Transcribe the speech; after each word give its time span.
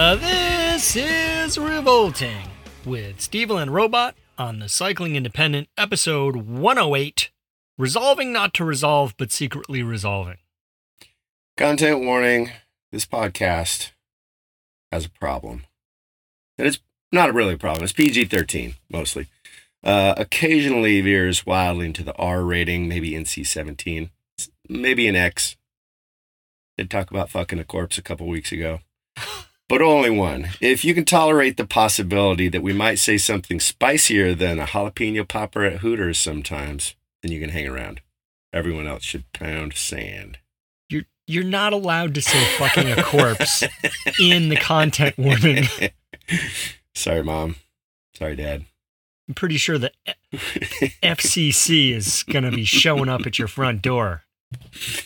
Uh, 0.00 0.14
this 0.16 0.96
is 0.96 1.58
Revolting 1.58 2.48
with 2.86 3.20
Steve 3.20 3.50
and 3.50 3.70
Robot 3.70 4.14
on 4.38 4.58
the 4.58 4.66
Cycling 4.66 5.14
Independent, 5.14 5.68
episode 5.76 6.36
108 6.36 7.30
Resolving 7.76 8.32
Not 8.32 8.54
to 8.54 8.64
Resolve, 8.64 9.14
but 9.18 9.30
Secretly 9.30 9.82
Resolving. 9.82 10.38
Content 11.58 12.00
warning 12.00 12.50
this 12.90 13.04
podcast 13.04 13.90
has 14.90 15.04
a 15.04 15.10
problem. 15.10 15.64
And 16.56 16.66
it's 16.66 16.80
not 17.12 17.34
really 17.34 17.52
a 17.52 17.58
problem, 17.58 17.84
it's 17.84 17.92
PG 17.92 18.24
13 18.24 18.76
mostly. 18.90 19.26
Uh, 19.84 20.14
occasionally 20.16 20.98
veers 21.02 21.44
wildly 21.44 21.84
into 21.84 22.02
the 22.02 22.14
R 22.14 22.42
rating, 22.42 22.88
maybe 22.88 23.10
NC 23.10 23.46
17, 23.46 24.08
maybe 24.66 25.06
an 25.08 25.16
X. 25.16 25.56
Did 26.78 26.88
talk 26.88 27.10
about 27.10 27.28
fucking 27.28 27.58
a 27.58 27.64
corpse 27.64 27.98
a 27.98 28.02
couple 28.02 28.26
weeks 28.26 28.50
ago. 28.50 28.80
But 29.70 29.82
only 29.82 30.10
one. 30.10 30.48
If 30.60 30.84
you 30.84 30.94
can 30.94 31.04
tolerate 31.04 31.56
the 31.56 31.64
possibility 31.64 32.48
that 32.48 32.60
we 32.60 32.72
might 32.72 32.98
say 32.98 33.16
something 33.16 33.60
spicier 33.60 34.34
than 34.34 34.58
a 34.58 34.66
jalapeno 34.66 35.28
popper 35.28 35.62
at 35.62 35.78
Hooters 35.78 36.18
sometimes, 36.18 36.96
then 37.22 37.30
you 37.30 37.40
can 37.40 37.50
hang 37.50 37.68
around. 37.68 38.00
Everyone 38.52 38.88
else 38.88 39.04
should 39.04 39.32
pound 39.32 39.74
sand. 39.74 40.38
You're 40.88 41.04
you're 41.28 41.44
not 41.44 41.72
allowed 41.72 42.16
to 42.16 42.20
say 42.20 42.44
fucking 42.58 42.90
a 42.90 43.00
corpse 43.00 43.62
in 44.18 44.48
the 44.48 44.56
content 44.56 45.16
warning. 45.16 45.66
Sorry, 46.96 47.22
mom. 47.22 47.54
Sorry, 48.16 48.34
dad. 48.34 48.64
I'm 49.28 49.34
pretty 49.34 49.56
sure 49.56 49.78
the 49.78 49.92
FCC 51.00 51.92
is 51.94 52.24
going 52.24 52.42
to 52.42 52.50
be 52.50 52.64
showing 52.64 53.08
up 53.08 53.24
at 53.24 53.38
your 53.38 53.48
front 53.48 53.82
door. 53.82 54.24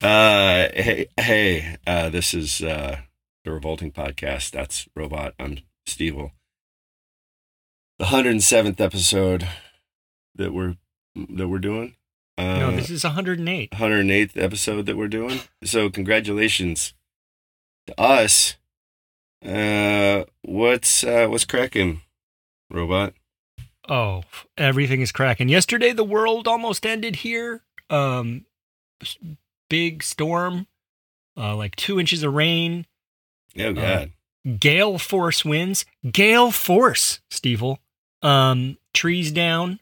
Uh, 0.00 0.68
hey, 0.74 1.08
hey, 1.16 1.76
uh, 1.84 2.08
this 2.08 2.32
is 2.32 2.62
uh, 2.62 3.00
the 3.48 3.54
Revolting 3.54 3.90
Podcast. 3.90 4.50
That's 4.50 4.86
Robot. 4.94 5.32
I'm 5.40 5.60
Steve. 5.86 6.16
The 7.98 8.04
107th 8.04 8.78
episode 8.78 9.48
that 10.34 10.52
we're 10.52 10.76
that 11.16 11.48
we're 11.48 11.58
doing. 11.58 11.96
Uh, 12.36 12.58
no, 12.58 12.70
this 12.72 12.90
is 12.90 13.04
108. 13.04 13.70
108th 13.70 14.36
episode 14.36 14.84
that 14.84 14.98
we're 14.98 15.08
doing. 15.08 15.40
So 15.64 15.88
congratulations 15.88 16.92
to 17.86 17.98
us. 17.98 18.56
Uh, 19.42 20.24
what's 20.42 21.02
uh, 21.02 21.28
what's 21.28 21.46
cracking, 21.46 22.02
Robot? 22.70 23.14
Oh, 23.88 24.24
everything 24.58 25.00
is 25.00 25.10
cracking. 25.10 25.48
Yesterday, 25.48 25.94
the 25.94 26.04
world 26.04 26.46
almost 26.46 26.84
ended 26.84 27.16
here. 27.16 27.62
Um, 27.88 28.44
big 29.70 30.02
storm, 30.02 30.66
uh, 31.34 31.56
like 31.56 31.76
two 31.76 31.98
inches 31.98 32.22
of 32.22 32.34
rain. 32.34 32.84
Oh 33.58 33.72
God. 33.72 33.84
Uh, 33.84 34.50
gale 34.58 34.98
force 34.98 35.44
winds. 35.44 35.84
Gale 36.10 36.50
force, 36.50 37.20
Stevel. 37.30 37.78
Um, 38.22 38.78
trees 38.94 39.30
down. 39.30 39.80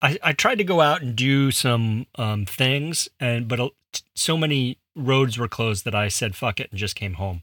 I, 0.00 0.18
I 0.22 0.32
tried 0.32 0.58
to 0.58 0.64
go 0.64 0.80
out 0.80 1.02
and 1.02 1.16
do 1.16 1.50
some 1.50 2.06
um, 2.16 2.44
things, 2.46 3.08
and 3.18 3.48
but 3.48 3.58
uh, 3.58 3.70
so 4.14 4.36
many 4.36 4.78
roads 4.94 5.38
were 5.38 5.48
closed 5.48 5.84
that 5.84 5.94
I 5.94 6.08
said 6.08 6.36
fuck 6.36 6.60
it 6.60 6.70
and 6.70 6.78
just 6.78 6.94
came 6.94 7.14
home. 7.14 7.42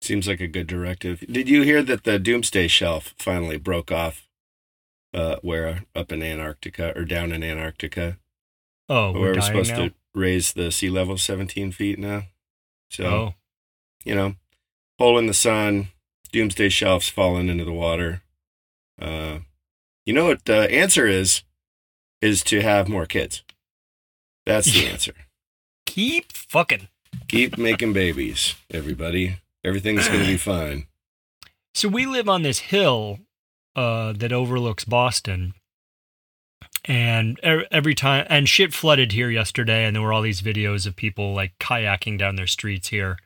Seems 0.00 0.28
like 0.28 0.40
a 0.40 0.46
good 0.46 0.66
directive. 0.66 1.24
Did 1.28 1.48
you 1.48 1.62
hear 1.62 1.82
that 1.82 2.04
the 2.04 2.18
Doomsday 2.18 2.68
Shelf 2.68 3.14
finally 3.18 3.56
broke 3.56 3.90
off? 3.90 4.28
Uh, 5.14 5.36
where 5.42 5.84
up 5.96 6.12
in 6.12 6.22
Antarctica 6.22 6.92
or 6.94 7.04
down 7.04 7.32
in 7.32 7.42
Antarctica? 7.42 8.18
Oh, 8.88 9.12
we're, 9.12 9.34
we're 9.34 9.40
supposed 9.40 9.70
now? 9.70 9.86
to 9.86 9.94
raise 10.14 10.52
the 10.52 10.70
sea 10.70 10.90
level 10.90 11.16
17 11.16 11.72
feet 11.72 11.98
now. 11.98 12.24
So, 12.90 13.04
oh. 13.04 13.34
You 14.04 14.14
know, 14.14 14.34
hole 14.98 15.18
in 15.18 15.26
the 15.26 15.34
sun, 15.34 15.88
doomsday 16.32 16.68
shelves 16.68 17.08
falling 17.08 17.48
into 17.48 17.64
the 17.64 17.72
water. 17.72 18.22
Uh, 19.00 19.38
you 20.04 20.12
know 20.12 20.26
what 20.26 20.44
the 20.44 20.70
answer 20.70 21.06
is? 21.06 21.42
Is 22.20 22.42
to 22.44 22.60
have 22.62 22.88
more 22.88 23.06
kids. 23.06 23.44
That's 24.44 24.72
the 24.72 24.86
answer. 24.86 25.12
Keep 25.86 26.32
fucking. 26.32 26.88
Keep 27.28 27.58
making 27.58 27.92
babies, 27.92 28.54
everybody. 28.70 29.36
Everything's 29.64 30.08
going 30.08 30.20
to 30.20 30.26
be 30.26 30.36
fine. 30.38 30.86
So 31.74 31.88
we 31.88 32.06
live 32.06 32.28
on 32.28 32.42
this 32.42 32.58
hill 32.58 33.20
uh, 33.76 34.12
that 34.14 34.32
overlooks 34.32 34.84
Boston. 34.84 35.54
And 36.84 37.38
every 37.40 37.94
time, 37.94 38.26
and 38.30 38.48
shit 38.48 38.72
flooded 38.72 39.12
here 39.12 39.30
yesterday, 39.30 39.84
and 39.84 39.94
there 39.94 40.02
were 40.02 40.12
all 40.12 40.22
these 40.22 40.40
videos 40.40 40.86
of 40.86 40.96
people 40.96 41.34
like 41.34 41.52
kayaking 41.60 42.18
down 42.18 42.36
their 42.36 42.46
streets 42.46 42.88
here. 42.88 43.18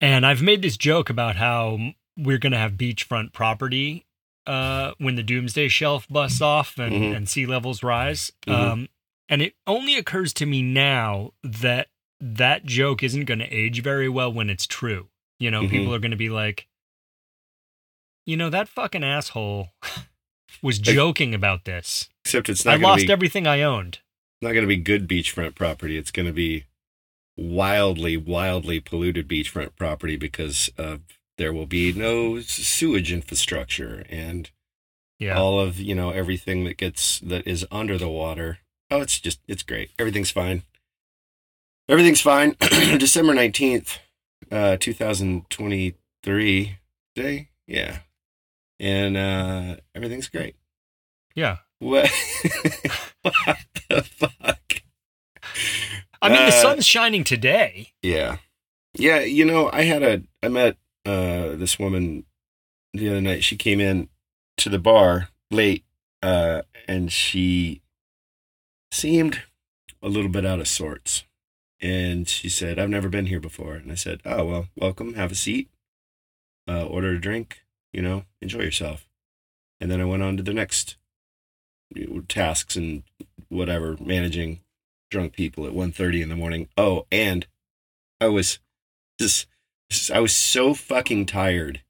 And 0.00 0.24
I've 0.24 0.42
made 0.42 0.62
this 0.62 0.76
joke 0.76 1.10
about 1.10 1.36
how 1.36 1.78
we're 2.16 2.38
going 2.38 2.52
to 2.52 2.58
have 2.58 2.72
beachfront 2.72 3.32
property 3.32 4.06
uh, 4.46 4.92
when 4.98 5.16
the 5.16 5.22
doomsday 5.22 5.68
shelf 5.68 6.06
busts 6.08 6.40
off 6.40 6.78
and, 6.78 6.92
mm-hmm. 6.92 7.14
and 7.14 7.28
sea 7.28 7.46
levels 7.46 7.82
rise. 7.82 8.32
Mm-hmm. 8.46 8.72
Um, 8.72 8.88
and 9.28 9.42
it 9.42 9.54
only 9.66 9.96
occurs 9.96 10.32
to 10.34 10.46
me 10.46 10.62
now 10.62 11.32
that 11.42 11.88
that 12.20 12.64
joke 12.64 13.02
isn't 13.02 13.24
going 13.24 13.38
to 13.38 13.46
age 13.46 13.82
very 13.82 14.08
well 14.08 14.32
when 14.32 14.50
it's 14.50 14.66
true. 14.66 15.08
You 15.38 15.50
know, 15.50 15.62
mm-hmm. 15.62 15.70
people 15.70 15.94
are 15.94 15.98
going 15.98 16.10
to 16.10 16.16
be 16.16 16.28
like, 16.28 16.66
you 18.26 18.36
know, 18.36 18.50
that 18.50 18.68
fucking 18.68 19.04
asshole 19.04 19.68
was 20.62 20.78
joking 20.78 21.34
about 21.34 21.64
this. 21.64 22.08
Except 22.24 22.48
it's 22.48 22.64
not. 22.64 22.74
I 22.74 22.76
lost 22.76 23.06
be, 23.06 23.12
everything 23.12 23.46
I 23.46 23.62
owned. 23.62 23.94
It's 23.94 24.42
not 24.42 24.52
going 24.52 24.64
to 24.64 24.68
be 24.68 24.76
good 24.76 25.08
beachfront 25.08 25.54
property. 25.54 25.96
It's 25.96 26.10
going 26.10 26.26
to 26.26 26.32
be 26.32 26.64
wildly, 27.40 28.16
wildly 28.16 28.80
polluted 28.80 29.26
beachfront 29.26 29.74
property 29.76 30.16
because 30.16 30.70
of 30.76 31.00
there 31.38 31.52
will 31.52 31.66
be 31.66 31.92
no 31.92 32.40
sewage 32.40 33.10
infrastructure 33.10 34.04
and 34.10 34.50
yeah. 35.18 35.38
all 35.38 35.58
of 35.58 35.78
you 35.78 35.94
know 35.94 36.10
everything 36.10 36.64
that 36.64 36.76
gets 36.76 37.18
that 37.20 37.46
is 37.46 37.66
under 37.70 37.96
the 37.96 38.08
water. 38.08 38.58
Oh, 38.90 39.00
it's 39.00 39.18
just 39.18 39.40
it's 39.48 39.62
great. 39.62 39.90
Everything's 39.98 40.30
fine. 40.30 40.64
Everything's 41.88 42.20
fine. 42.20 42.56
December 42.60 43.34
nineteenth, 43.34 43.98
uh, 44.52 44.76
two 44.78 44.92
thousand 44.92 45.48
twenty-three 45.48 46.78
day. 47.14 47.48
Yeah, 47.66 48.00
and 48.78 49.16
uh, 49.16 49.76
everything's 49.94 50.28
great. 50.28 50.56
Yeah. 51.34 51.58
What? 51.78 52.10
the? 56.20 56.26
I 56.26 56.28
mean, 56.30 56.42
the 56.42 56.56
uh, 56.56 56.62
sun's 56.62 56.86
shining 56.86 57.24
today. 57.24 57.92
Yeah, 58.02 58.38
yeah. 58.94 59.20
You 59.20 59.44
know, 59.44 59.70
I 59.72 59.82
had 59.82 60.02
a 60.02 60.22
I 60.42 60.48
met 60.48 60.76
uh, 61.06 61.56
this 61.56 61.78
woman 61.78 62.24
the 62.92 63.08
other 63.08 63.20
night. 63.20 63.44
She 63.44 63.56
came 63.56 63.80
in 63.80 64.08
to 64.58 64.68
the 64.68 64.78
bar 64.78 65.28
late, 65.50 65.84
uh, 66.22 66.62
and 66.86 67.12
she 67.12 67.82
seemed 68.92 69.42
a 70.02 70.08
little 70.08 70.30
bit 70.30 70.46
out 70.46 70.60
of 70.60 70.68
sorts. 70.68 71.24
And 71.80 72.28
she 72.28 72.48
said, 72.48 72.78
"I've 72.78 72.90
never 72.90 73.08
been 73.08 73.26
here 73.26 73.40
before." 73.40 73.74
And 73.74 73.90
I 73.90 73.94
said, 73.94 74.20
"Oh 74.24 74.44
well, 74.44 74.68
welcome. 74.76 75.14
Have 75.14 75.32
a 75.32 75.36
seat. 75.36 75.70
Uh, 76.68 76.84
order 76.84 77.10
a 77.12 77.20
drink. 77.20 77.64
You 77.92 78.02
know, 78.02 78.24
enjoy 78.42 78.60
yourself." 78.60 79.08
And 79.80 79.90
then 79.90 80.00
I 80.00 80.04
went 80.04 80.22
on 80.22 80.36
to 80.36 80.42
the 80.42 80.52
next 80.52 80.96
tasks 82.28 82.76
and 82.76 83.02
whatever 83.48 83.96
managing 83.98 84.60
drunk 85.10 85.32
people 85.32 85.66
at 85.66 85.72
1.30 85.72 86.22
in 86.22 86.28
the 86.28 86.36
morning. 86.36 86.68
Oh, 86.76 87.06
and 87.10 87.46
I 88.20 88.28
was 88.28 88.58
just, 89.20 89.46
I 90.12 90.20
was 90.20 90.34
so 90.34 90.74
fucking 90.74 91.26
tired, 91.26 91.82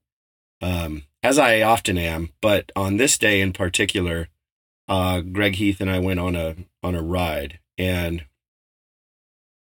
um, 0.61 1.03
as 1.23 1.37
I 1.37 1.61
often 1.61 1.97
am. 1.97 2.29
But 2.41 2.71
on 2.75 2.97
this 2.97 3.17
day 3.17 3.41
in 3.41 3.53
particular, 3.53 4.29
uh, 4.87 5.21
Greg 5.21 5.55
Heath 5.55 5.79
and 5.79 5.89
I 5.89 5.99
went 5.99 6.19
on 6.19 6.35
a 6.35 6.55
on 6.83 6.95
a 6.95 7.01
ride, 7.01 7.59
and 7.77 8.25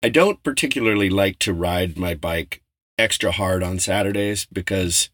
I 0.02 0.08
don't 0.08 0.42
particularly 0.42 1.08
like 1.10 1.38
to 1.40 1.52
ride 1.52 1.96
my 1.96 2.14
bike 2.14 2.62
extra 2.98 3.30
hard 3.30 3.62
on 3.62 3.78
Saturdays 3.78 4.46
because 4.46 5.10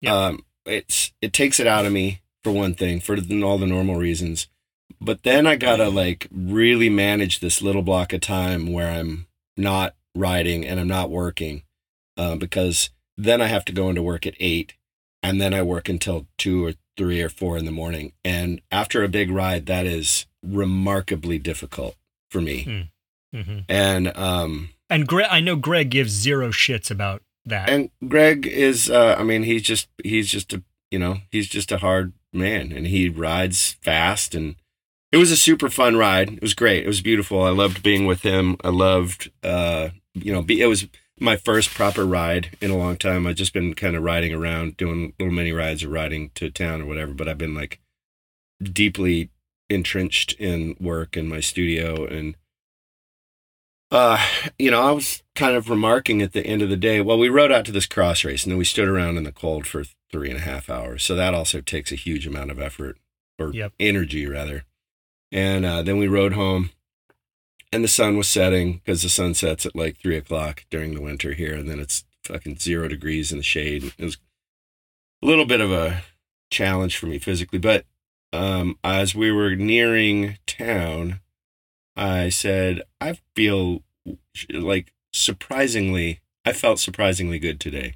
yep. 0.00 0.12
um, 0.12 0.44
it's 0.66 1.12
it 1.22 1.32
takes 1.32 1.60
it 1.60 1.66
out 1.66 1.86
of 1.86 1.92
me 1.92 2.20
for 2.42 2.52
one 2.52 2.74
thing, 2.74 3.00
for 3.00 3.14
all 3.14 3.58
the 3.58 3.66
normal 3.66 3.96
reasons. 3.96 4.48
But 5.00 5.22
then 5.22 5.46
I 5.46 5.56
gotta 5.56 5.88
like 5.88 6.28
really 6.30 6.88
manage 6.90 7.40
this 7.40 7.62
little 7.62 7.82
block 7.82 8.12
of 8.12 8.20
time 8.20 8.72
where 8.72 8.90
I'm 8.90 9.26
not 9.56 9.94
riding 10.14 10.66
and 10.66 10.78
I'm 10.80 10.88
not 10.88 11.10
working, 11.10 11.62
uh, 12.16 12.36
because 12.36 12.90
then 13.16 13.40
I 13.40 13.46
have 13.46 13.64
to 13.66 13.72
go 13.72 13.88
into 13.88 14.02
work 14.02 14.26
at 14.26 14.34
eight, 14.40 14.74
and 15.22 15.40
then 15.40 15.52
I 15.54 15.62
work 15.62 15.88
until 15.88 16.26
two 16.38 16.64
or 16.64 16.74
three 16.96 17.20
or 17.22 17.28
four 17.28 17.56
in 17.58 17.64
the 17.64 17.70
morning. 17.72 18.12
And 18.24 18.60
after 18.70 19.02
a 19.04 19.08
big 19.08 19.30
ride, 19.30 19.66
that 19.66 19.86
is 19.86 20.26
remarkably 20.42 21.38
difficult 21.38 21.96
for 22.30 22.40
me. 22.40 22.88
hmm 23.32 23.58
And 23.68 24.16
um, 24.16 24.70
And 24.90 25.06
Greg, 25.06 25.28
I 25.30 25.40
know 25.40 25.56
Greg 25.56 25.90
gives 25.90 26.12
zero 26.12 26.50
shits 26.50 26.90
about 26.90 27.22
that. 27.44 27.68
and 27.68 27.90
Greg 28.08 28.46
is, 28.46 28.90
uh, 28.90 29.16
I 29.18 29.22
mean, 29.22 29.42
he's 29.44 29.62
just 29.62 29.88
he's 30.02 30.28
just 30.30 30.52
a 30.52 30.62
you 30.90 30.98
know 30.98 31.18
he's 31.30 31.48
just 31.48 31.70
a 31.72 31.78
hard 31.78 32.12
man, 32.32 32.72
and 32.72 32.86
he 32.86 33.08
rides 33.08 33.72
fast, 33.82 34.34
and 34.34 34.56
it 35.12 35.16
was 35.16 35.30
a 35.30 35.36
super 35.36 35.68
fun 35.70 35.96
ride. 35.96 36.34
It 36.34 36.42
was 36.42 36.54
great. 36.54 36.84
It 36.84 36.88
was 36.88 37.00
beautiful. 37.00 37.42
I 37.42 37.50
loved 37.50 37.82
being 37.82 38.06
with 38.06 38.22
him. 38.22 38.56
I 38.62 38.68
loved, 38.68 39.30
uh, 39.42 39.88
you 40.14 40.32
know, 40.32 40.42
be, 40.42 40.60
it 40.60 40.66
was 40.66 40.86
my 41.20 41.36
first 41.36 41.70
proper 41.70 42.04
ride 42.06 42.56
in 42.60 42.70
a 42.70 42.76
long 42.76 42.96
time. 42.96 43.26
I've 43.26 43.36
just 43.36 43.52
been 43.52 43.74
kind 43.74 43.96
of 43.96 44.02
riding 44.02 44.32
around, 44.32 44.76
doing 44.76 45.14
little 45.18 45.34
mini 45.34 45.52
rides 45.52 45.82
or 45.82 45.88
riding 45.88 46.30
to 46.34 46.50
town 46.50 46.82
or 46.82 46.86
whatever. 46.86 47.12
But 47.14 47.28
I've 47.28 47.38
been 47.38 47.54
like 47.54 47.80
deeply 48.62 49.30
entrenched 49.70 50.32
in 50.34 50.76
work 50.80 51.16
in 51.16 51.28
my 51.28 51.40
studio 51.40 52.06
and 52.06 52.34
uh 53.90 54.18
you 54.58 54.70
know 54.70 54.80
i 54.82 54.90
was 54.90 55.22
kind 55.34 55.54
of 55.54 55.68
remarking 55.68 56.22
at 56.22 56.32
the 56.32 56.46
end 56.46 56.62
of 56.62 56.70
the 56.70 56.76
day 56.76 57.00
well 57.02 57.18
we 57.18 57.28
rode 57.28 57.52
out 57.52 57.64
to 57.66 57.72
this 57.72 57.86
cross 57.86 58.24
race 58.24 58.44
and 58.44 58.50
then 58.50 58.58
we 58.58 58.64
stood 58.64 58.88
around 58.88 59.16
in 59.18 59.24
the 59.24 59.32
cold 59.32 59.66
for 59.66 59.84
three 60.10 60.28
and 60.30 60.38
a 60.38 60.42
half 60.42 60.70
hours 60.70 61.02
so 61.02 61.14
that 61.14 61.34
also 61.34 61.60
takes 61.60 61.92
a 61.92 61.96
huge 61.96 62.26
amount 62.26 62.50
of 62.50 62.58
effort 62.58 62.96
or 63.38 63.52
Yep. 63.52 63.72
energy 63.78 64.26
rather 64.26 64.64
and 65.30 65.64
uh, 65.64 65.82
then 65.82 65.98
we 65.98 66.08
rode 66.08 66.32
home 66.32 66.70
and 67.72 67.84
the 67.84 67.88
sun 67.88 68.16
was 68.16 68.28
setting 68.28 68.74
because 68.74 69.02
the 69.02 69.08
sun 69.08 69.34
sets 69.34 69.66
at 69.66 69.76
like 69.76 69.98
three 69.98 70.16
o'clock 70.16 70.64
during 70.70 70.94
the 70.94 71.02
winter 71.02 71.32
here 71.32 71.54
and 71.54 71.68
then 71.68 71.78
it's 71.78 72.04
fucking 72.24 72.58
zero 72.58 72.88
degrees 72.88 73.30
in 73.32 73.38
the 73.38 73.44
shade 73.44 73.92
it 73.98 74.04
was 74.04 74.18
a 75.22 75.26
little 75.26 75.46
bit 75.46 75.60
of 75.60 75.70
a 75.72 76.02
challenge 76.50 76.96
for 76.96 77.06
me 77.06 77.18
physically 77.18 77.58
but 77.58 77.84
um, 78.32 78.78
as 78.84 79.14
we 79.14 79.32
were 79.32 79.56
nearing 79.56 80.36
town 80.46 81.20
I 81.98 82.28
said, 82.28 82.82
I 83.00 83.18
feel 83.34 83.82
like 84.54 84.92
surprisingly, 85.12 86.20
I 86.44 86.52
felt 86.52 86.78
surprisingly 86.78 87.40
good 87.40 87.58
today. 87.58 87.94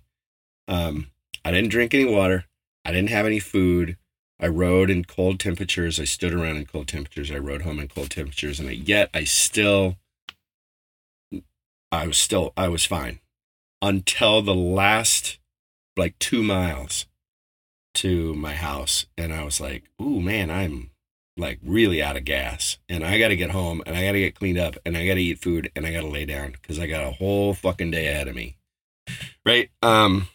Um, 0.67 1.07
I 1.45 1.53
didn't 1.53 1.71
drink 1.71 1.95
any 1.95 2.05
water. 2.05 2.47
I 2.85 2.91
didn't 2.91 3.11
have 3.11 3.27
any 3.27 3.39
food. 3.39 3.97
I 4.41 4.49
rode 4.49 4.91
in 4.91 5.05
cold 5.05 5.39
temperatures. 5.39 6.01
I 6.01 6.05
stood 6.05 6.33
around 6.33 6.57
in 6.57 6.67
cold 6.67 6.89
temperatures. 6.89 7.31
I 7.31 7.39
rode 7.39 7.63
home 7.63 7.79
in 7.79 7.89
cold 7.89 8.11
temperatures. 8.11 8.59
And 8.59 8.69
I, 8.69 8.73
yet 8.73 9.09
I 9.15 9.25
still, 9.25 9.97
I 11.93 12.07
was 12.07 12.19
still, 12.19 12.53
I 12.57 12.69
was 12.69 12.85
fine 12.85 13.21
until 13.81 14.43
the 14.43 14.55
last 14.55 15.39
like 15.97 16.19
two 16.19 16.43
miles 16.43 17.07
to 17.95 18.35
my 18.35 18.55
house. 18.55 19.07
And 19.17 19.33
I 19.33 19.45
was 19.45 19.61
like, 19.61 19.85
ooh, 20.01 20.21
man, 20.21 20.51
I'm 20.51 20.91
like 21.37 21.59
really 21.65 22.03
out 22.03 22.17
of 22.17 22.25
gas 22.25 22.79
and 22.89 23.05
I 23.05 23.19
got 23.19 23.29
to 23.29 23.37
get 23.37 23.51
home 23.51 23.83
and 23.87 23.97
I 23.97 24.05
got 24.05 24.13
to 24.13 24.21
get 24.21 24.35
cleaned 24.35 24.59
up 24.59 24.77
and 24.85 24.97
I 24.97 25.07
got 25.07 25.15
to 25.15 25.23
eat 25.23 25.41
food 25.41 25.71
and 25.75 25.87
I 25.87 25.93
got 25.93 26.03
to 26.03 26.07
lay 26.07 26.27
down 26.27 26.57
cuz 26.63 26.79
I 26.79 26.87
got 26.87 27.07
a 27.07 27.13
whole 27.13 27.55
fucking 27.55 27.91
day 27.91 28.09
ahead 28.09 28.29
of 28.29 28.35
me. 28.35 28.57
Right? 29.45 29.71
Um 29.83 30.29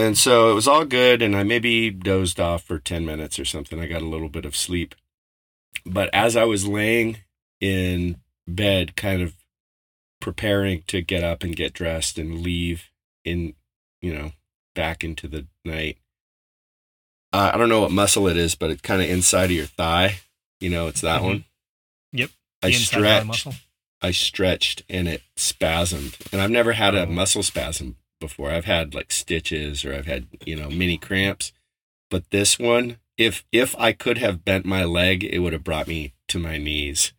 and 0.00 0.16
so 0.18 0.50
it 0.50 0.54
was 0.54 0.66
all 0.68 0.84
good 0.84 1.22
and 1.22 1.36
I 1.36 1.42
maybe 1.42 1.90
dozed 1.90 2.40
off 2.40 2.62
for 2.64 2.78
10 2.78 3.04
minutes 3.04 3.38
or 3.38 3.44
something. 3.44 3.78
I 3.80 3.86
got 3.86 4.02
a 4.02 4.06
little 4.08 4.28
bit 4.28 4.44
of 4.44 4.56
sleep. 4.56 4.94
But 5.86 6.10
as 6.12 6.36
I 6.36 6.44
was 6.44 6.66
laying 6.66 7.18
in 7.60 8.20
bed 8.48 8.96
kind 8.96 9.22
of 9.22 9.34
preparing 10.20 10.82
to 10.88 11.00
get 11.02 11.22
up 11.24 11.42
and 11.42 11.56
get 11.56 11.72
dressed 11.72 12.18
and 12.18 12.40
leave 12.40 12.90
in, 13.24 13.54
you 14.02 14.12
know, 14.14 14.32
back 14.74 15.02
into 15.04 15.26
the 15.28 15.46
night 15.64 15.98
uh, 17.32 17.52
I 17.54 17.56
don't 17.58 17.68
know 17.68 17.82
what 17.82 17.92
muscle 17.92 18.26
it 18.26 18.36
is, 18.36 18.56
but 18.56 18.70
it's 18.70 18.80
kind 18.82 19.00
of 19.00 19.08
inside 19.08 19.44
of 19.44 19.50
your 19.52 19.66
thigh. 19.66 20.16
You 20.58 20.68
know, 20.68 20.88
it's 20.88 21.00
that 21.02 21.20
Mhm. 21.20 21.24
one. 21.24 21.44
Yep, 22.12 22.30
I 22.60 22.66
the 22.70 22.72
thigh 22.72 22.78
stretched. 22.82 23.26
muscle. 23.26 23.54
I 24.02 24.10
stretched 24.10 24.82
and 24.88 25.06
it 25.06 25.22
spasmed. 25.36 26.16
And 26.32 26.40
I've 26.40 26.50
never 26.50 26.72
had 26.72 26.96
a 26.96 27.02
Oh. 27.02 27.06
muscle 27.06 27.44
spasm 27.44 27.96
before. 28.20 28.50
I've 28.50 28.66
had 28.66 28.94
like 28.94 29.10
stitches 29.10 29.84
or 29.84 29.94
I've 29.94 30.06
had, 30.06 30.26
you 30.44 30.56
know, 30.56 30.68
mini 30.70 30.98
cramps. 30.98 31.52
But 32.10 32.30
this 32.30 32.58
one, 32.58 32.98
if 33.16 33.44
if 33.52 33.74
I 33.78 33.92
could 33.92 34.18
have 34.18 34.44
bent 34.44 34.64
my 34.64 34.84
leg, 34.84 35.24
it 35.24 35.40
would 35.40 35.52
have 35.52 35.64
brought 35.64 35.88
me 35.88 36.14
to 36.28 36.38
my 36.38 36.58
knees. 36.58 37.12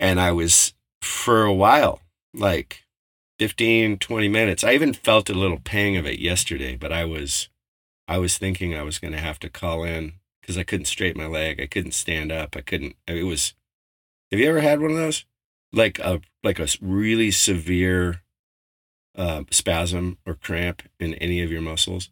And 0.00 0.20
I 0.20 0.32
was 0.32 0.74
for 1.02 1.44
a 1.44 1.54
while, 1.54 2.00
like 2.34 2.84
15, 3.38 3.98
20 3.98 4.28
minutes. 4.28 4.64
I 4.64 4.72
even 4.72 4.92
felt 4.92 5.30
a 5.30 5.34
little 5.34 5.60
pang 5.60 5.96
of 5.96 6.06
it 6.06 6.18
yesterday, 6.18 6.76
but 6.76 6.92
I 6.92 7.04
was 7.04 7.48
I 8.08 8.18
was 8.18 8.38
thinking 8.38 8.74
I 8.74 8.82
was 8.82 8.98
going 8.98 9.12
to 9.12 9.20
have 9.20 9.38
to 9.40 9.50
call 9.50 9.84
in 9.84 10.14
because 10.40 10.56
I 10.56 10.64
couldn't 10.64 10.86
straighten 10.86 11.20
my 11.20 11.28
leg. 11.28 11.60
I 11.60 11.66
couldn't 11.66 11.92
stand 11.92 12.32
up. 12.32 12.56
I 12.56 12.62
couldn't. 12.62 12.96
It 13.06 13.24
was. 13.24 13.54
Have 14.30 14.40
you 14.40 14.48
ever 14.48 14.60
had 14.60 14.80
one 14.80 14.92
of 14.92 14.96
those? 14.96 15.26
Like 15.72 15.98
a 15.98 16.20
like 16.42 16.58
a 16.58 16.68
really 16.80 17.30
severe 17.30 18.22
uh, 19.18 19.42
spasm 19.50 20.16
or 20.24 20.34
cramp 20.34 20.82
in 20.98 21.14
any 21.14 21.42
of 21.42 21.50
your 21.50 21.60
muscles? 21.60 22.08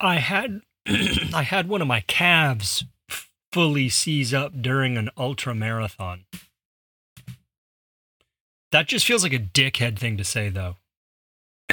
I 0.00 0.16
had 0.16 0.60
I 0.86 1.42
had 1.42 1.68
one 1.68 1.80
of 1.80 1.88
my 1.88 2.00
calves 2.00 2.84
fully 3.52 3.88
seize 3.88 4.34
up 4.34 4.60
during 4.60 4.96
an 4.96 5.10
ultra 5.16 5.54
marathon. 5.54 6.24
That 8.72 8.88
just 8.88 9.06
feels 9.06 9.22
like 9.22 9.32
a 9.32 9.38
dickhead 9.38 9.98
thing 9.98 10.16
to 10.16 10.24
say, 10.24 10.48
though. 10.48 10.76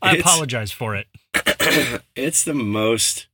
I 0.00 0.16
apologize 0.16 0.72
for 0.72 0.94
it. 0.94 1.08
it's 2.16 2.44
the 2.44 2.54
most. 2.54 3.26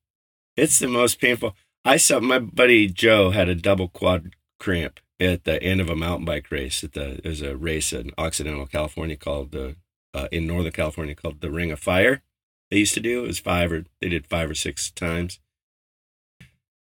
It's 0.57 0.79
the 0.79 0.89
most 0.89 1.21
painful. 1.21 1.55
I 1.85 1.97
saw 1.97 2.21
my 2.21 2.39
buddy 2.39 2.89
Joe 2.89 3.31
had 3.31 3.49
a 3.49 3.55
double 3.55 3.89
quad 3.89 4.35
cramp 4.59 5.01
at 5.21 5.45
the 5.45 5.63
end 5.63 5.81
of 5.81 5.89
a 5.89 5.97
mountain 5.97 6.25
bike 6.25 6.51
race. 6.51 6.83
At 6.85 6.93
the 6.93 7.21
there's 7.23 7.43
a 7.43 7.57
race 7.57 7.93
in 7.93 8.11
Occidental 8.19 8.67
California 8.67 9.17
called 9.17 9.53
the 9.53 9.77
uh, 10.13 10.29
in 10.31 10.47
Northern 10.47 10.73
California 10.73 11.15
called 11.15 11.41
the 11.41 11.51
Ring 11.51 11.71
of 11.71 11.81
Fire. 11.81 12.23
They 12.71 12.79
used 12.79 12.95
to 12.95 13.01
do 13.01 13.25
it 13.25 13.29
was 13.29 13.39
five 13.39 13.73
or 13.73 13.85
they 14.01 14.09
did 14.09 14.27
five 14.27 14.51
or 14.51 14.55
six 14.55 14.91
times, 14.91 15.39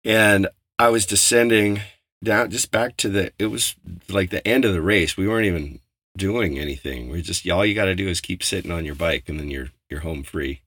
and 0.04 0.48
I 0.78 0.88
was 0.88 1.06
descending 1.06 1.80
down 2.22 2.50
just 2.50 2.70
back 2.70 2.96
to 2.98 3.08
the. 3.08 3.32
It 3.38 3.46
was 3.46 3.74
like 4.08 4.30
the 4.30 4.46
end 4.46 4.64
of 4.64 4.72
the 4.72 4.82
race. 4.82 5.16
We 5.16 5.28
weren't 5.28 5.46
even 5.46 5.80
doing 6.16 6.58
anything. 6.58 7.08
We 7.08 7.22
just 7.22 7.48
all 7.48 7.66
you 7.66 7.74
got 7.74 7.86
to 7.86 7.94
do 7.94 8.08
is 8.08 8.20
keep 8.20 8.42
sitting 8.42 8.70
on 8.70 8.84
your 8.84 8.94
bike, 8.94 9.28
and 9.28 9.38
then 9.38 9.50
you're 9.50 9.70
you're 9.90 10.00
home 10.00 10.22
free 10.22 10.62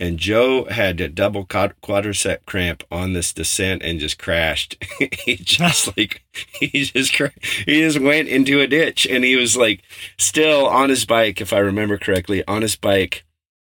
and 0.00 0.18
Joe 0.18 0.64
had 0.66 1.00
a 1.00 1.08
double 1.08 1.44
quadricep 1.44 2.46
cramp 2.46 2.84
on 2.90 3.12
this 3.12 3.32
descent 3.32 3.82
and 3.82 3.98
just 3.98 4.18
crashed. 4.18 4.82
he 5.24 5.36
just 5.36 5.96
like 5.96 6.22
he 6.60 6.84
just 6.84 7.14
he 7.66 7.80
just 7.80 7.98
went 7.98 8.28
into 8.28 8.60
a 8.60 8.66
ditch 8.66 9.06
and 9.06 9.24
he 9.24 9.36
was 9.36 9.56
like 9.56 9.82
still 10.16 10.66
on 10.66 10.88
his 10.88 11.04
bike, 11.04 11.40
if 11.40 11.52
I 11.52 11.58
remember 11.58 11.98
correctly, 11.98 12.46
on 12.46 12.62
his 12.62 12.76
bike, 12.76 13.24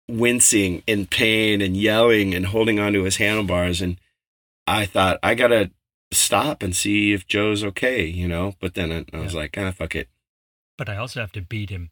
wincing 0.10 0.82
in 0.88 1.06
pain 1.06 1.62
and 1.62 1.78
yelling 1.78 2.34
and 2.34 2.48
holding 2.48 2.80
onto 2.80 3.04
his 3.04 3.18
handlebars. 3.18 3.82
And 3.82 4.00
I 4.66 4.86
thought 4.86 5.20
I 5.22 5.36
gotta 5.36 5.70
stop 6.12 6.64
and 6.64 6.76
see 6.76 7.14
if 7.14 7.28
Joe's 7.28 7.64
okay, 7.64 8.04
you 8.04 8.28
know. 8.28 8.56
But 8.60 8.74
then 8.74 8.92
I, 8.92 9.06
I 9.16 9.22
was 9.22 9.36
like, 9.36 9.56
ah, 9.60 9.72
fuck 9.72 9.96
it. 9.96 10.10
But 10.78 10.90
I 10.90 10.98
also 10.98 11.20
have 11.20 11.32
to 11.34 11.42
beat 11.42 11.70
him. 11.70 11.92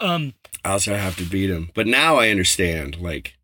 Um, 0.00 0.34
I 0.64 0.72
also 0.72 0.96
have 0.96 1.16
to 1.16 1.24
beat 1.24 1.50
him. 1.50 1.70
But 1.74 1.86
now 1.86 2.16
I 2.16 2.30
understand, 2.30 3.00
like, 3.00 3.36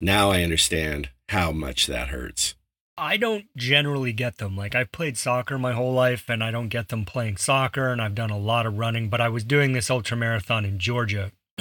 now 0.00 0.30
I 0.30 0.42
understand 0.42 1.10
how 1.30 1.52
much 1.52 1.86
that 1.86 2.08
hurts. 2.08 2.54
I 2.98 3.16
don't 3.18 3.44
generally 3.56 4.12
get 4.12 4.38
them. 4.38 4.56
Like 4.56 4.74
I've 4.74 4.90
played 4.92 5.18
soccer 5.18 5.58
my 5.58 5.72
whole 5.72 5.92
life 5.92 6.28
and 6.30 6.42
I 6.42 6.50
don't 6.50 6.68
get 6.68 6.88
them 6.88 7.04
playing 7.04 7.36
soccer 7.36 7.88
and 7.90 8.00
I've 8.00 8.14
done 8.14 8.30
a 8.30 8.38
lot 8.38 8.64
of 8.64 8.78
running, 8.78 9.08
but 9.10 9.20
I 9.20 9.28
was 9.28 9.44
doing 9.44 9.72
this 9.72 9.90
ultra 9.90 10.16
marathon 10.16 10.64
in 10.64 10.78
Georgia 10.78 11.32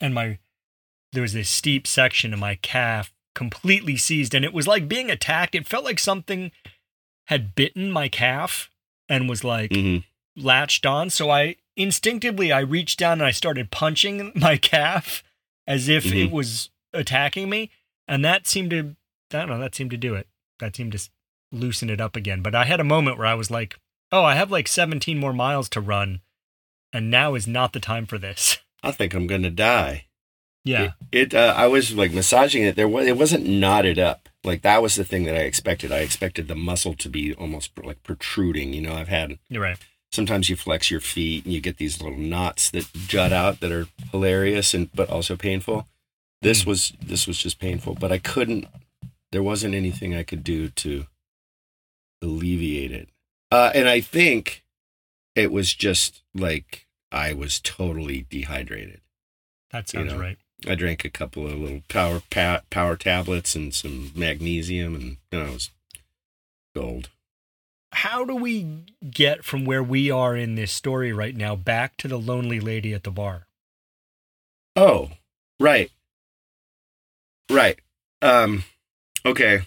and 0.00 0.14
my 0.14 0.38
there 1.12 1.22
was 1.22 1.32
this 1.32 1.50
steep 1.50 1.86
section 1.86 2.32
and 2.32 2.40
my 2.40 2.54
calf 2.54 3.12
completely 3.34 3.96
seized 3.96 4.34
and 4.34 4.44
it 4.44 4.54
was 4.54 4.66
like 4.66 4.88
being 4.88 5.10
attacked. 5.10 5.54
It 5.54 5.66
felt 5.66 5.84
like 5.84 5.98
something 5.98 6.50
had 7.26 7.54
bitten 7.54 7.90
my 7.90 8.08
calf 8.08 8.70
and 9.08 9.28
was 9.28 9.44
like 9.44 9.72
hmm 9.72 9.98
latched 10.36 10.86
on. 10.86 11.10
So 11.10 11.28
I 11.28 11.56
instinctively 11.76 12.52
I 12.52 12.60
reached 12.60 12.98
down 12.98 13.14
and 13.14 13.24
I 13.24 13.32
started 13.32 13.70
punching 13.70 14.32
my 14.34 14.56
calf 14.72 15.22
as 15.66 15.88
if 15.88 16.06
it 16.06 16.28
Mhm. 16.28 16.30
was 16.30 16.70
attacking 16.92 17.48
me, 17.48 17.70
and 18.08 18.24
that 18.24 18.46
seemed 18.46 18.70
to 18.70 18.96
I 19.32 19.38
don't 19.38 19.48
know 19.48 19.58
that 19.58 19.74
seemed 19.74 19.90
to 19.92 19.96
do 19.96 20.14
it. 20.14 20.26
That 20.58 20.74
seemed 20.76 20.92
to 20.92 21.08
loosen 21.52 21.90
it 21.90 22.00
up 22.00 22.16
again. 22.16 22.42
But 22.42 22.54
I 22.54 22.64
had 22.64 22.80
a 22.80 22.84
moment 22.84 23.16
where 23.18 23.26
I 23.26 23.34
was 23.34 23.50
like, 23.50 23.76
"Oh, 24.12 24.24
I 24.24 24.34
have 24.34 24.50
like 24.50 24.68
17 24.68 25.18
more 25.18 25.32
miles 25.32 25.68
to 25.70 25.80
run, 25.80 26.20
and 26.92 27.10
now 27.10 27.34
is 27.34 27.46
not 27.46 27.72
the 27.72 27.80
time 27.80 28.06
for 28.06 28.18
this." 28.18 28.58
I 28.82 28.90
think 28.92 29.14
I'm 29.14 29.26
gonna 29.26 29.50
die. 29.50 30.06
Yeah, 30.64 30.92
It. 31.10 31.32
it 31.32 31.34
uh, 31.34 31.54
I 31.56 31.68
was 31.68 31.94
like 31.94 32.12
massaging 32.12 32.62
it. 32.64 32.76
There 32.76 32.88
was. 32.88 33.06
It 33.06 33.16
wasn't 33.16 33.46
knotted 33.48 33.98
up. 33.98 34.28
Like 34.44 34.62
that 34.62 34.82
was 34.82 34.94
the 34.94 35.04
thing 35.04 35.24
that 35.24 35.34
I 35.36 35.40
expected. 35.40 35.90
I 35.92 35.98
expected 35.98 36.48
the 36.48 36.54
muscle 36.54 36.94
to 36.94 37.08
be 37.08 37.32
almost 37.34 37.70
like 37.82 38.02
protruding. 38.02 38.72
You 38.74 38.82
know, 38.82 38.94
I've 38.94 39.08
had 39.08 39.38
You're 39.48 39.62
right. 39.62 39.78
sometimes 40.12 40.50
you 40.50 40.56
flex 40.56 40.90
your 40.90 41.00
feet 41.00 41.44
and 41.44 41.54
you 41.54 41.60
get 41.60 41.76
these 41.78 42.02
little 42.02 42.18
knots 42.18 42.70
that 42.72 42.90
jut 43.06 43.32
out 43.32 43.60
that 43.60 43.72
are 43.72 43.86
hilarious 44.10 44.74
and 44.74 44.90
but 44.94 45.08
also 45.08 45.36
painful. 45.36 45.86
This 46.42 46.62
Mm. 46.62 46.66
was 46.66 46.92
this 47.02 47.26
was 47.26 47.38
just 47.38 47.58
painful, 47.58 47.94
but 47.94 48.10
I 48.12 48.18
couldn't. 48.18 48.66
There 49.32 49.42
wasn't 49.42 49.74
anything 49.74 50.14
I 50.14 50.22
could 50.22 50.42
do 50.42 50.68
to 50.70 51.06
alleviate 52.22 52.92
it. 52.92 53.08
Uh, 53.50 53.70
and 53.74 53.88
I 53.88 54.00
think 54.00 54.64
it 55.34 55.52
was 55.52 55.74
just 55.74 56.22
like 56.34 56.86
I 57.12 57.32
was 57.32 57.60
totally 57.60 58.26
dehydrated. 58.30 59.00
That 59.70 59.92
You 59.92 60.00
sounds 60.00 60.12
know. 60.12 60.18
right. 60.20 60.38
I 60.66 60.74
drank 60.74 61.04
a 61.04 61.10
couple 61.10 61.46
of 61.46 61.58
little 61.58 61.82
power 61.88 62.20
pa- 62.30 62.62
power 62.70 62.96
tablets 62.96 63.54
and 63.54 63.74
some 63.74 64.12
magnesium, 64.14 64.94
and 64.94 65.16
you 65.32 65.38
know, 65.38 65.46
it 65.46 65.52
was 65.54 65.70
gold. 66.74 67.08
How 67.92 68.24
do 68.24 68.34
we 68.36 68.84
get 69.10 69.44
from 69.44 69.64
where 69.64 69.82
we 69.82 70.10
are 70.10 70.36
in 70.36 70.54
this 70.54 70.70
story 70.70 71.12
right 71.12 71.34
now 71.34 71.56
back 71.56 71.96
to 71.98 72.08
the 72.08 72.18
lonely 72.18 72.60
lady 72.60 72.92
at 72.92 73.04
the 73.04 73.10
bar? 73.10 73.46
Oh, 74.76 75.12
right. 75.58 75.90
Right. 77.50 77.78
Um 78.22 78.64
okay. 79.26 79.62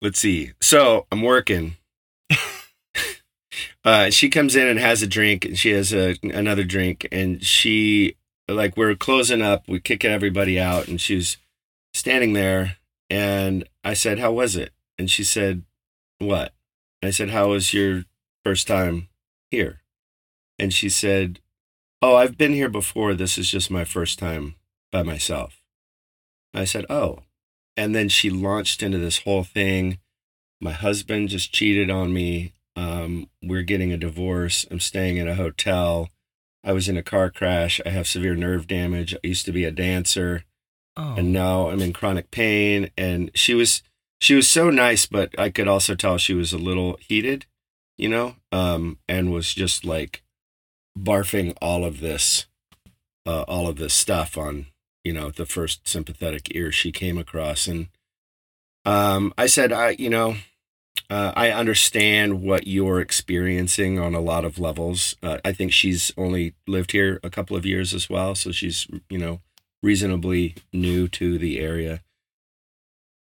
Let's 0.00 0.18
see. 0.18 0.52
So, 0.60 1.06
I'm 1.12 1.22
working. 1.22 1.76
uh 3.84 4.10
she 4.10 4.28
comes 4.28 4.56
in 4.56 4.66
and 4.66 4.78
has 4.78 5.02
a 5.02 5.06
drink 5.06 5.44
and 5.44 5.58
she 5.58 5.70
has 5.70 5.92
a 5.92 6.16
another 6.22 6.64
drink 6.64 7.06
and 7.12 7.44
she 7.44 8.16
like 8.48 8.76
we're 8.76 8.94
closing 8.94 9.42
up, 9.42 9.64
we 9.68 9.80
kick 9.80 10.04
everybody 10.04 10.58
out 10.58 10.88
and 10.88 11.00
she's 11.00 11.36
standing 11.94 12.32
there 12.32 12.76
and 13.10 13.68
I 13.84 13.94
said, 13.94 14.18
"How 14.18 14.32
was 14.32 14.56
it?" 14.56 14.72
And 14.98 15.10
she 15.10 15.24
said, 15.24 15.62
"What?" 16.18 16.54
And 17.00 17.08
I 17.08 17.10
said, 17.10 17.30
"How 17.30 17.48
was 17.48 17.74
your 17.74 18.04
first 18.44 18.66
time 18.66 19.08
here?" 19.50 19.82
And 20.58 20.72
she 20.72 20.88
said, 20.88 21.40
Oh, 22.04 22.16
I've 22.16 22.36
been 22.36 22.52
here 22.52 22.68
before. 22.68 23.14
This 23.14 23.38
is 23.38 23.48
just 23.48 23.70
my 23.70 23.84
first 23.84 24.18
time 24.18 24.56
by 24.90 25.04
myself. 25.04 25.61
I 26.54 26.64
said, 26.64 26.86
Oh. 26.90 27.20
And 27.76 27.94
then 27.94 28.10
she 28.10 28.28
launched 28.28 28.82
into 28.82 28.98
this 28.98 29.20
whole 29.20 29.44
thing. 29.44 29.98
My 30.60 30.72
husband 30.72 31.30
just 31.30 31.52
cheated 31.52 31.90
on 31.90 32.12
me. 32.12 32.52
Um, 32.76 33.30
we're 33.42 33.62
getting 33.62 33.92
a 33.92 33.96
divorce. 33.96 34.66
I'm 34.70 34.80
staying 34.80 35.16
in 35.16 35.26
a 35.26 35.34
hotel. 35.34 36.10
I 36.62 36.72
was 36.72 36.88
in 36.88 36.98
a 36.98 37.02
car 37.02 37.30
crash. 37.30 37.80
I 37.86 37.90
have 37.90 38.06
severe 38.06 38.34
nerve 38.34 38.66
damage. 38.66 39.14
I 39.14 39.26
used 39.26 39.46
to 39.46 39.52
be 39.52 39.64
a 39.64 39.70
dancer 39.70 40.44
Oh, 40.96 41.14
and 41.16 41.32
now 41.32 41.70
I'm 41.70 41.80
in 41.80 41.92
chronic 41.92 42.30
pain. 42.30 42.90
And 42.96 43.30
she 43.34 43.54
was 43.54 43.82
she 44.20 44.34
was 44.34 44.48
so 44.48 44.70
nice, 44.70 45.06
but 45.06 45.36
I 45.38 45.50
could 45.50 45.68
also 45.68 45.94
tell 45.94 46.18
she 46.18 46.34
was 46.34 46.52
a 46.52 46.58
little 46.58 46.96
heated, 47.00 47.46
you 47.98 48.08
know, 48.08 48.36
um, 48.52 48.98
and 49.08 49.32
was 49.32 49.52
just 49.52 49.84
like 49.84 50.22
barfing 50.98 51.56
all 51.60 51.84
of 51.84 52.00
this, 52.00 52.46
uh, 53.26 53.42
all 53.42 53.66
of 53.66 53.76
this 53.76 53.94
stuff 53.94 54.38
on, 54.38 54.66
you 55.04 55.12
know, 55.12 55.30
the 55.30 55.46
first 55.46 55.86
sympathetic 55.86 56.54
ear 56.54 56.72
she 56.72 56.92
came 56.92 57.18
across. 57.18 57.66
And 57.66 57.88
um, 58.84 59.32
I 59.36 59.46
said, 59.46 59.72
I, 59.72 59.90
you 59.98 60.10
know, 60.10 60.36
uh, 61.10 61.32
I 61.36 61.50
understand 61.50 62.42
what 62.42 62.66
you're 62.66 63.00
experiencing 63.00 63.98
on 63.98 64.14
a 64.14 64.20
lot 64.20 64.44
of 64.44 64.58
levels. 64.58 65.16
Uh, 65.22 65.38
I 65.44 65.52
think 65.52 65.72
she's 65.72 66.12
only 66.16 66.54
lived 66.66 66.92
here 66.92 67.20
a 67.22 67.30
couple 67.30 67.56
of 67.56 67.66
years 67.66 67.92
as 67.92 68.08
well, 68.08 68.34
so 68.34 68.52
she's, 68.52 68.86
you 69.10 69.18
know, 69.18 69.40
reasonably 69.82 70.54
new 70.72 71.08
to 71.08 71.38
the 71.38 71.58
area. 71.58 72.00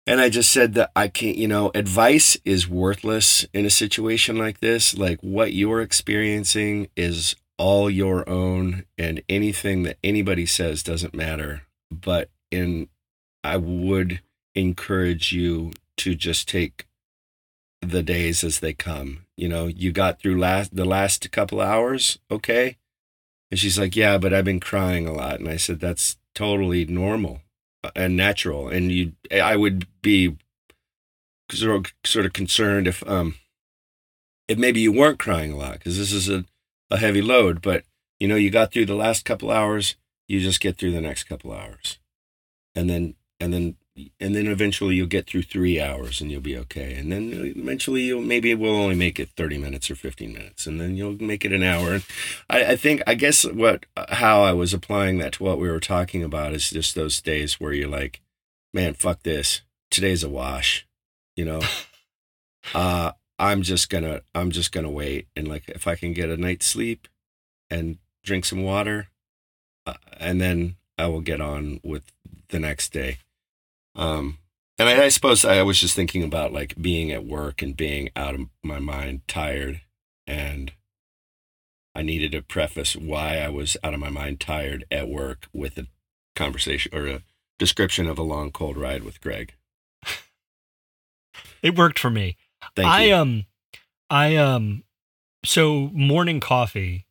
And 0.06 0.20
I 0.20 0.30
just 0.30 0.52
said 0.52 0.74
that 0.74 0.92
I 0.96 1.08
can't, 1.08 1.38
you 1.38 1.48
know, 1.48 1.72
advice 1.74 2.38
is 2.44 2.68
worthless 2.68 3.46
in 3.54 3.66
a 3.66 3.70
situation 3.70 4.38
like 4.38 4.60
this. 4.60 4.98
Like 4.98 5.20
what 5.22 5.54
you're 5.54 5.82
experiencing 5.82 6.90
is 6.98 7.36
all 7.58 7.90
your 7.90 8.28
own, 8.28 8.86
and 8.98 9.22
anything 9.30 9.84
that 9.84 9.98
anybody 10.04 10.46
says 10.46 10.84
doesn't 10.84 11.14
matter. 11.14 11.64
But 11.92 12.30
in, 12.52 12.90
I 13.44 13.58
would 13.58 14.22
encourage 14.56 15.32
you 15.32 15.72
to 15.98 16.16
just 16.16 16.48
take 16.48 16.88
the 17.82 18.04
days 18.04 18.44
as 18.44 18.60
they 18.60 18.74
come. 18.74 19.26
You 19.38 19.50
know, 19.50 19.68
you 19.68 19.92
got 19.92 20.20
through 20.20 20.40
last 20.40 20.76
the 20.76 20.86
last 20.86 21.32
couple 21.32 21.62
hours, 21.62 22.20
okay? 22.32 22.78
And 23.52 23.60
she's 23.60 23.78
like, 23.78 23.96
"Yeah, 23.96 24.18
but 24.18 24.34
I've 24.34 24.46
been 24.46 24.60
crying 24.60 25.08
a 25.08 25.14
lot." 25.14 25.40
And 25.40 25.50
I 25.50 25.58
said, 25.58 25.80
"That's 25.80 26.18
totally 26.34 26.86
normal 26.86 27.42
and 27.96 28.16
natural." 28.16 28.68
And 28.70 28.92
you 28.92 29.14
I 29.32 29.56
would 29.56 29.88
be 30.02 30.38
sort 31.52 31.86
of, 31.86 31.94
sort 32.06 32.26
of 32.26 32.34
concerned 32.34 32.88
if 32.88 33.08
um 33.08 33.36
if 34.48 34.58
maybe 34.58 34.80
you 34.80 34.92
weren't 34.92 35.20
crying 35.20 35.52
a 35.52 35.58
lot 35.58 35.74
because 35.74 35.98
this 35.98 36.12
is 36.12 36.30
a 36.30 36.46
a 36.94 36.98
heavy 36.98 37.22
load, 37.22 37.62
but 37.62 37.84
you 38.20 38.28
know, 38.28 38.36
you 38.36 38.50
got 38.50 38.72
through 38.72 38.86
the 38.86 38.96
last 38.96 39.26
couple 39.26 39.52
hours, 39.52 39.96
you 40.28 40.40
just 40.40 40.62
get 40.62 40.78
through 40.78 40.92
the 40.92 41.02
next 41.02 41.24
couple 41.24 41.52
hours. 41.52 41.98
And 42.76 42.90
then 42.90 43.16
and 43.40 43.54
then 43.54 43.76
and 44.20 44.36
then 44.36 44.48
eventually 44.48 44.96
you'll 44.96 45.08
get 45.08 45.28
through 45.28 45.44
three 45.44 45.80
hours 45.80 46.22
and 46.22 46.32
you'll 46.32 46.42
be 46.42 46.58
okay. 46.58 46.96
And 46.96 47.12
then 47.12 47.54
eventually 47.56 48.04
you'll 48.04 48.22
maybe 48.22 48.54
we'll 48.56 48.76
only 48.76 48.96
make 48.96 49.20
it 49.20 49.30
thirty 49.36 49.58
minutes 49.58 49.90
or 49.92 49.96
fifteen 49.96 50.34
minutes, 50.34 50.68
and 50.68 50.80
then 50.80 50.96
you'll 50.96 51.22
make 51.22 51.44
it 51.44 51.52
an 51.52 51.64
hour. 51.64 51.94
And 51.94 52.06
I, 52.50 52.64
I 52.64 52.76
think 52.76 53.02
I 53.06 53.16
guess 53.16 53.44
what 53.44 53.86
how 54.10 54.44
I 54.44 54.54
was 54.54 54.74
applying 54.74 55.18
that 55.18 55.34
to 55.34 55.44
what 55.44 55.60
we 55.60 55.70
were 55.70 55.80
talking 55.80 56.24
about 56.24 56.54
is 56.54 56.70
just 56.70 56.96
those 56.96 57.22
days 57.22 57.60
where 57.60 57.74
you're 57.74 57.90
like, 57.90 58.22
man, 58.74 58.94
fuck 58.94 59.24
this. 59.24 59.62
Today's 59.92 60.24
a 60.24 60.30
wash, 60.30 60.88
you 61.36 61.46
know. 61.46 61.62
uh, 62.74 63.12
I'm 63.44 63.62
just 63.62 63.90
gonna 63.90 64.22
I'm 64.34 64.52
just 64.52 64.72
gonna 64.72 64.90
wait 64.90 65.28
and 65.36 65.50
like 65.50 65.68
if 65.68 65.86
I 65.86 65.96
can 65.96 66.14
get 66.14 66.30
a 66.30 66.38
night's 66.38 66.66
sleep 66.66 67.10
and 67.70 67.98
drink 68.24 68.46
some 68.46 68.64
water, 68.64 69.10
uh, 69.86 69.96
and 70.18 70.40
then 70.40 70.76
I 70.98 71.08
will 71.08 71.20
get 71.20 71.42
on 71.42 71.82
with 71.84 72.04
the 72.50 72.60
next 72.60 72.94
day. 72.94 73.18
Um, 73.96 74.38
and 74.80 74.88
I, 74.88 75.04
I 75.04 75.10
suppose 75.10 75.44
I 75.44 75.62
was 75.62 75.80
just 75.80 75.94
thinking 75.94 76.24
about 76.24 76.54
like 76.54 76.82
being 76.82 77.12
at 77.12 77.26
work 77.26 77.62
and 77.62 77.76
being 77.76 78.10
out 78.16 78.34
of 78.34 78.42
my 78.64 78.80
mind, 78.80 79.28
tired, 79.28 79.82
and 80.26 80.72
I 81.94 82.02
needed 82.02 82.32
to 82.32 82.42
preface 82.42 82.96
why 82.96 83.40
I 83.40 83.50
was 83.50 83.76
out 83.84 83.94
of 83.94 84.00
my 84.00 84.10
mind, 84.10 84.40
tired 84.40 84.86
at 84.90 85.10
work 85.10 85.48
with 85.52 85.78
a 85.78 85.88
conversation 86.34 86.96
or 86.96 87.08
a 87.08 87.24
description 87.60 88.08
of 88.08 88.18
a 88.18 88.24
long 88.24 88.52
cold 88.52 88.78
ride 88.78 89.04
with 89.04 89.20
Greg. 89.20 89.54
it 91.62 91.78
worked 91.78 92.00
for 92.00 92.10
me. 92.10 92.38
Thank 92.76 92.88
I 92.88 93.04
you. 93.06 93.16
um, 93.16 93.46
I 94.10 94.36
um, 94.36 94.84
so 95.46 95.90
morning 95.94 96.40
coffee. 96.40 97.06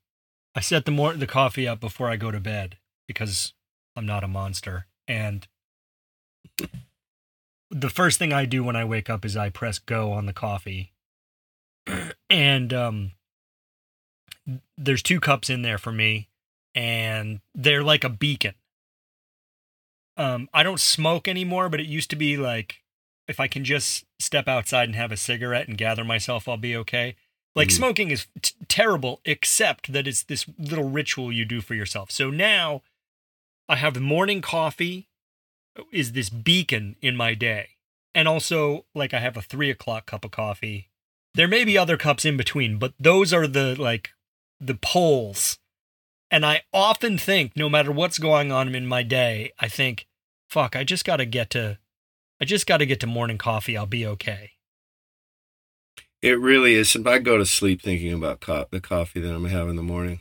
I 0.55 0.61
set 0.61 0.85
the 0.85 0.91
mor- 0.91 1.15
the 1.15 1.27
coffee 1.27 1.67
up 1.67 1.81
before 1.81 2.11
I 2.11 2.17
go 2.17 2.31
to 2.31 2.41
bed 2.41 2.77
because 3.07 3.55
I'm 3.97 4.07
not 4.07 4.25
a 4.25 4.29
monster. 4.29 4.87
And 5.09 5.47
the 7.71 7.91
first 7.91 8.19
thing 8.19 8.33
I 8.33 8.45
do 8.45 8.63
when 8.63 8.77
I 8.77 8.85
wake 8.85 9.09
up 9.09 9.25
is 9.25 9.37
I 9.37 9.49
press 9.49 9.79
go 9.79 10.13
on 10.13 10.27
the 10.27 10.33
coffee. 10.33 10.93
and 12.31 12.73
um, 12.73 13.13
there's 14.77 15.03
two 15.03 15.21
cups 15.21 15.51
in 15.51 15.63
there 15.63 15.79
for 15.79 15.93
me, 15.93 16.29
and 16.75 17.41
they're 17.55 17.83
like 17.83 18.05
a 18.05 18.09
beacon. 18.09 18.55
Um, 20.17 20.49
I 20.53 20.63
don't 20.63 20.81
smoke 20.81 21.27
anymore, 21.27 21.69
but 21.69 21.81
it 21.81 21.87
used 21.87 22.11
to 22.11 22.17
be 22.17 22.37
like 22.37 22.83
if 23.29 23.41
I 23.41 23.49
can 23.49 23.65
just 23.65 24.05
step 24.23 24.49
outside 24.49 24.89
and 24.89 24.97
have 24.97 25.13
a 25.13 25.17
cigarette 25.17 25.69
and 25.69 25.77
gather 25.77 26.05
myself, 26.05 26.49
I'll 26.49 26.57
be 26.57 26.77
okay. 26.77 27.17
Like 27.55 27.69
Mhm. 27.69 27.73
smoking 27.73 28.11
is 28.11 28.27
t- 28.41 28.55
terrible, 28.69 29.21
except 29.25 29.93
that 29.93 30.07
it's 30.07 30.23
this 30.23 30.47
little 30.59 30.89
ritual 30.89 31.33
you 31.33 31.45
do 31.45 31.61
for 31.61 31.75
yourself. 31.75 32.11
So 32.11 32.31
now 32.31 32.83
I 33.69 33.77
have 33.77 34.01
morning 34.01 34.41
coffee 34.41 35.09
is 35.91 36.13
this 36.13 36.29
beacon 36.31 36.97
in 37.01 37.17
my 37.17 37.35
day. 37.35 37.71
And 38.15 38.29
also, 38.29 38.85
like, 38.95 39.15
I 39.15 39.21
have 39.21 39.39
a 39.39 39.43
three 39.43 39.71
o'clock 39.71 40.05
cup 40.07 40.25
of 40.25 40.31
coffee. 40.31 40.91
There 41.35 41.49
may 41.49 41.65
be 41.65 41.79
other 41.79 41.97
cups 41.97 42.27
in 42.27 42.37
between, 42.37 42.79
but 42.79 42.93
those 43.01 43.33
are 43.33 43.47
the, 43.47 43.75
like, 43.81 44.11
the 44.61 44.75
poles. 44.75 45.59
And 46.31 46.45
I 46.45 46.63
often 46.75 47.17
think, 47.17 47.57
no 47.57 47.71
matter 47.71 47.91
what's 47.91 48.19
going 48.19 48.53
on 48.53 48.75
in 48.75 48.87
my 48.87 49.03
day, 49.03 49.53
I 49.59 49.69
think, 49.69 50.07
fuck, 50.51 50.77
I 50.77 50.85
just 50.85 51.07
got 51.07 51.17
to 51.17 51.25
get 51.25 51.49
to, 51.51 51.79
I 52.43 52.45
just 52.45 52.67
got 52.67 52.79
to 52.79 52.87
get 52.87 52.99
to 53.01 53.07
morning 53.07 53.39
coffee. 53.39 53.77
I'll 53.77 53.87
be 53.87 54.05
okay. 54.05 54.51
It 56.21 56.41
really 56.41 56.75
is. 56.75 56.97
If 56.97 57.07
I 57.07 57.21
go 57.21 57.39
to 57.39 57.47
sleep 57.47 57.81
thinking 57.81 58.13
about 58.13 58.41
co- 58.41 58.67
the 58.73 58.81
coffee 58.81 59.21
that 59.21 59.33
I'm 59.33 59.43
gonna 59.45 59.51
have 59.55 59.69
in 59.69 59.77
the 59.77 59.83
morning, 59.83 60.19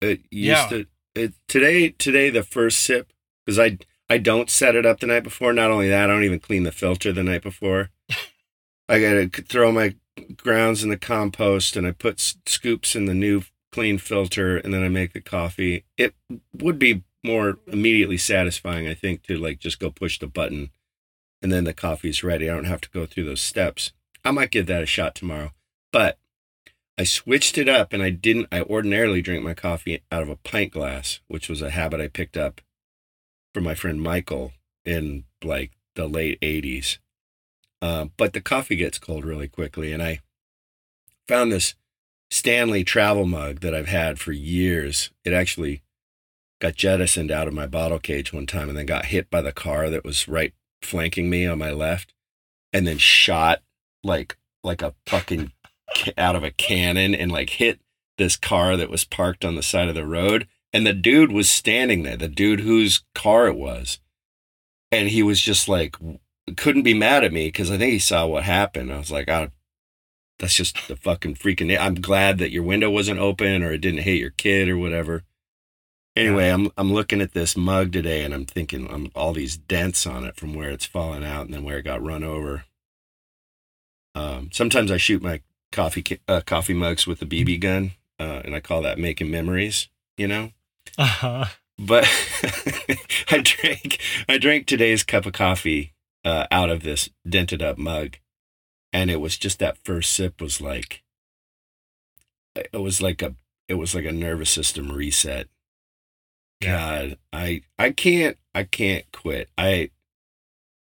it 0.00 0.22
used 0.32 0.46
Yeah. 0.48 0.68
to. 0.68 0.86
It 1.14 1.34
today. 1.46 1.90
Today, 1.90 2.28
the 2.30 2.42
first 2.42 2.80
sip 2.80 3.12
because 3.46 3.56
I 3.56 3.78
I 4.10 4.18
don't 4.18 4.50
set 4.50 4.74
it 4.74 4.84
up 4.84 4.98
the 4.98 5.06
night 5.06 5.22
before. 5.22 5.52
Not 5.52 5.70
only 5.70 5.88
that, 5.88 6.10
I 6.10 6.12
don't 6.12 6.24
even 6.24 6.40
clean 6.40 6.64
the 6.64 6.72
filter 6.72 7.12
the 7.12 7.22
night 7.22 7.42
before. 7.44 7.90
I 8.88 8.98
gotta 9.00 9.28
throw 9.28 9.70
my 9.70 9.94
grounds 10.36 10.82
in 10.82 10.90
the 10.90 10.96
compost 10.96 11.76
and 11.76 11.86
I 11.86 11.92
put 11.92 12.14
s- 12.14 12.36
scoops 12.46 12.96
in 12.96 13.04
the 13.04 13.14
new 13.14 13.42
clean 13.70 13.98
filter 13.98 14.56
and 14.56 14.74
then 14.74 14.82
I 14.82 14.88
make 14.88 15.12
the 15.12 15.20
coffee. 15.20 15.84
It 15.96 16.14
would 16.52 16.80
be 16.80 17.04
more 17.24 17.58
immediately 17.68 18.18
satisfying, 18.18 18.88
I 18.88 18.94
think, 18.94 19.22
to 19.28 19.36
like 19.36 19.60
just 19.60 19.78
go 19.78 19.90
push 19.92 20.18
the 20.18 20.26
button 20.26 20.70
and 21.42 21.52
then 21.52 21.64
the 21.64 21.74
coffee's 21.74 22.24
ready. 22.24 22.48
I 22.48 22.54
don't 22.54 22.64
have 22.64 22.80
to 22.82 22.90
go 22.90 23.06
through 23.06 23.24
those 23.24 23.40
steps. 23.40 23.92
I 24.24 24.30
might 24.30 24.50
give 24.50 24.66
that 24.66 24.82
a 24.82 24.86
shot 24.86 25.14
tomorrow. 25.14 25.52
But 25.92 26.18
I 26.98 27.04
switched 27.04 27.58
it 27.58 27.68
up 27.68 27.92
and 27.92 28.02
I 28.02 28.10
didn't 28.10 28.48
I 28.50 28.62
ordinarily 28.62 29.22
drink 29.22 29.44
my 29.44 29.54
coffee 29.54 30.02
out 30.10 30.22
of 30.22 30.28
a 30.28 30.36
pint 30.36 30.72
glass, 30.72 31.20
which 31.28 31.48
was 31.48 31.62
a 31.62 31.70
habit 31.70 32.00
I 32.00 32.08
picked 32.08 32.36
up 32.36 32.60
from 33.54 33.64
my 33.64 33.74
friend 33.74 34.02
Michael 34.02 34.52
in 34.84 35.24
like 35.42 35.72
the 35.94 36.08
late 36.08 36.40
80s. 36.40 36.98
Uh, 37.80 38.06
but 38.16 38.32
the 38.32 38.40
coffee 38.40 38.76
gets 38.76 38.98
cold 38.98 39.24
really 39.24 39.48
quickly 39.48 39.92
and 39.92 40.02
I 40.02 40.20
found 41.28 41.52
this 41.52 41.74
Stanley 42.30 42.84
travel 42.84 43.24
mug 43.24 43.60
that 43.60 43.74
I've 43.74 43.88
had 43.88 44.18
for 44.18 44.32
years. 44.32 45.10
It 45.24 45.32
actually 45.32 45.82
got 46.60 46.74
jettisoned 46.74 47.30
out 47.30 47.46
of 47.46 47.54
my 47.54 47.66
bottle 47.66 48.00
cage 48.00 48.32
one 48.32 48.46
time 48.46 48.68
and 48.68 48.76
then 48.76 48.86
got 48.86 49.06
hit 49.06 49.30
by 49.30 49.40
the 49.40 49.52
car 49.52 49.88
that 49.88 50.04
was 50.04 50.26
right 50.26 50.52
flanking 50.82 51.28
me 51.28 51.46
on 51.46 51.58
my 51.58 51.70
left 51.70 52.14
and 52.72 52.86
then 52.86 52.98
shot 52.98 53.62
like 54.04 54.36
like 54.62 54.82
a 54.82 54.94
fucking 55.06 55.52
out 56.16 56.36
of 56.36 56.44
a 56.44 56.50
cannon 56.50 57.14
and 57.14 57.32
like 57.32 57.50
hit 57.50 57.80
this 58.16 58.36
car 58.36 58.76
that 58.76 58.90
was 58.90 59.04
parked 59.04 59.44
on 59.44 59.54
the 59.54 59.62
side 59.62 59.88
of 59.88 59.94
the 59.94 60.06
road 60.06 60.46
and 60.72 60.86
the 60.86 60.92
dude 60.92 61.32
was 61.32 61.50
standing 61.50 62.02
there 62.02 62.16
the 62.16 62.28
dude 62.28 62.60
whose 62.60 63.04
car 63.14 63.46
it 63.46 63.56
was. 63.56 64.00
And 64.90 65.08
he 65.08 65.22
was 65.22 65.40
just 65.40 65.68
like 65.68 65.96
couldn't 66.56 66.82
be 66.82 66.94
mad 66.94 67.24
at 67.24 67.32
me 67.32 67.48
because 67.48 67.70
i 67.70 67.76
think 67.76 67.92
he 67.92 67.98
saw 67.98 68.26
what 68.26 68.44
happened. 68.44 68.92
I 68.92 68.98
was 68.98 69.10
like 69.10 69.28
oh 69.28 69.48
that's 70.38 70.54
just 70.54 70.88
the 70.88 70.96
fucking 70.96 71.34
freaking 71.34 71.76
i'm 71.78 71.96
glad 71.96 72.38
that 72.38 72.52
your 72.52 72.62
window 72.62 72.90
wasn't 72.90 73.18
open 73.18 73.62
or 73.62 73.72
it 73.72 73.80
didn't 73.80 74.02
hit 74.02 74.18
your 74.18 74.30
kid 74.30 74.68
or 74.68 74.78
whatever 74.78 75.24
anyway 76.18 76.48
i'm 76.48 76.70
i'm 76.76 76.92
looking 76.92 77.20
at 77.20 77.32
this 77.32 77.56
mug 77.56 77.92
today 77.92 78.22
and 78.22 78.34
i'm 78.34 78.44
thinking 78.44 78.88
i'm 78.90 79.10
all 79.14 79.32
these 79.32 79.56
dents 79.56 80.06
on 80.06 80.24
it 80.24 80.36
from 80.36 80.54
where 80.54 80.70
it's 80.70 80.86
fallen 80.86 81.22
out 81.22 81.46
and 81.46 81.54
then 81.54 81.62
where 81.62 81.78
it 81.78 81.84
got 81.84 82.02
run 82.02 82.24
over 82.24 82.64
um, 84.18 84.50
sometimes 84.52 84.90
I 84.90 84.96
shoot 84.96 85.22
my 85.22 85.40
coffee 85.70 86.20
uh, 86.26 86.40
coffee 86.44 86.74
mugs 86.74 87.06
with 87.06 87.22
a 87.22 87.26
BB 87.26 87.60
gun, 87.60 87.92
uh, 88.18 88.42
and 88.44 88.54
I 88.54 88.60
call 88.60 88.82
that 88.82 88.98
making 88.98 89.30
memories. 89.30 89.88
You 90.16 90.26
know. 90.26 90.50
Uh-huh. 90.96 91.46
But 91.78 92.04
I 93.30 93.40
drank 93.42 94.00
I 94.28 94.38
drank 94.38 94.66
today's 94.66 95.04
cup 95.04 95.26
of 95.26 95.32
coffee 95.32 95.94
uh, 96.24 96.46
out 96.50 96.70
of 96.70 96.82
this 96.82 97.10
dented 97.28 97.62
up 97.62 97.78
mug, 97.78 98.16
and 98.92 99.10
it 99.10 99.20
was 99.20 99.38
just 99.38 99.60
that 99.60 99.78
first 99.84 100.12
sip 100.12 100.40
was 100.40 100.60
like 100.60 101.04
it 102.56 102.80
was 102.80 103.00
like 103.00 103.22
a 103.22 103.36
it 103.68 103.74
was 103.74 103.94
like 103.94 104.04
a 104.04 104.12
nervous 104.12 104.50
system 104.50 104.90
reset. 104.90 105.46
God, 106.60 107.18
I 107.32 107.62
I 107.78 107.90
can't 107.90 108.36
I 108.54 108.64
can't 108.64 109.10
quit. 109.12 109.48
I 109.56 109.90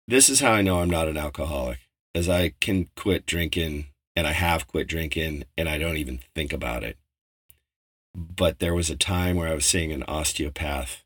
this 0.08 0.30
is 0.30 0.42
how 0.42 0.52
I 0.52 0.62
know 0.62 0.80
I'm 0.80 0.90
not 0.90 1.08
an 1.08 1.18
alcoholic 1.18 1.80
as 2.14 2.28
I 2.28 2.54
can 2.60 2.90
quit 2.96 3.26
drinking 3.26 3.88
and 4.16 4.28
I 4.28 4.34
have 4.34 4.68
quit 4.68 4.88
drinking 4.88 5.46
and 5.58 5.70
I 5.70 5.78
don't 5.78 5.98
even 5.98 6.20
think 6.36 6.54
about 6.54 6.84
it. 6.84 6.98
But 8.14 8.60
there 8.60 8.76
was 8.76 8.90
a 8.90 8.96
time 8.96 9.38
where 9.38 9.48
I 9.48 9.56
was 9.56 9.66
seeing 9.66 9.92
an 9.92 10.04
osteopath. 10.04 11.04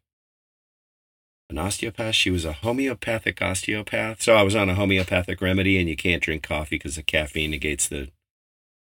An 1.49 1.57
osteopath? 1.57 2.15
She 2.15 2.29
was 2.29 2.43
a 2.43 2.51
homeopathic 2.51 3.41
osteopath. 3.41 4.21
So 4.21 4.35
I 4.35 4.43
was 4.43 4.55
on 4.55 4.69
a 4.69 4.75
homeopathic 4.75 5.39
remedy 5.39 5.77
and 5.79 5.87
you 5.87 5.95
can't 5.95 6.21
drink 6.21 6.43
coffee 6.43 6.75
because 6.75 6.97
the 6.97 7.03
caffeine 7.03 7.51
negates 7.51 7.87
the 7.87 8.09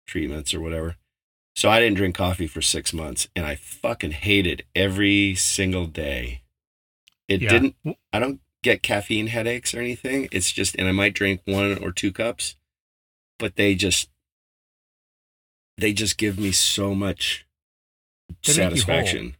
treatments 0.07 0.55
or 0.55 0.61
whatever. 0.61 0.97
So 1.57 1.71
I 1.71 1.81
didn't 1.81 1.97
drink 1.97 2.15
coffee 2.15 2.47
for 2.47 2.61
six 2.61 2.93
months 2.93 3.29
and 3.35 3.47
I 3.47 3.57
fucking 3.57 4.13
hated 4.13 4.65
every 4.75 5.35
single 5.35 5.87
day. 5.87 6.43
It 7.29 7.41
yeah. 7.41 7.49
didn't, 7.49 7.77
I 8.13 8.19
don't 8.19 8.41
get 8.63 8.83
caffeine 8.83 9.29
headaches 9.29 9.75
or 9.75 9.81
anything. 9.81 10.29
It's 10.31 10.53
just, 10.53 10.77
and 10.77 10.87
I 10.87 10.93
might 10.93 11.15
drink 11.15 11.41
one 11.47 11.79
or 11.83 11.93
two 11.93 12.13
cups, 12.13 12.57
but 13.39 13.57
they 13.57 13.75
just, 13.75 14.11
they 15.79 15.95
just 15.95 16.19
give 16.19 16.39
me 16.39 16.53
so 16.53 16.95
much 16.95 17.47
they 18.45 18.53
satisfaction. 18.53 19.37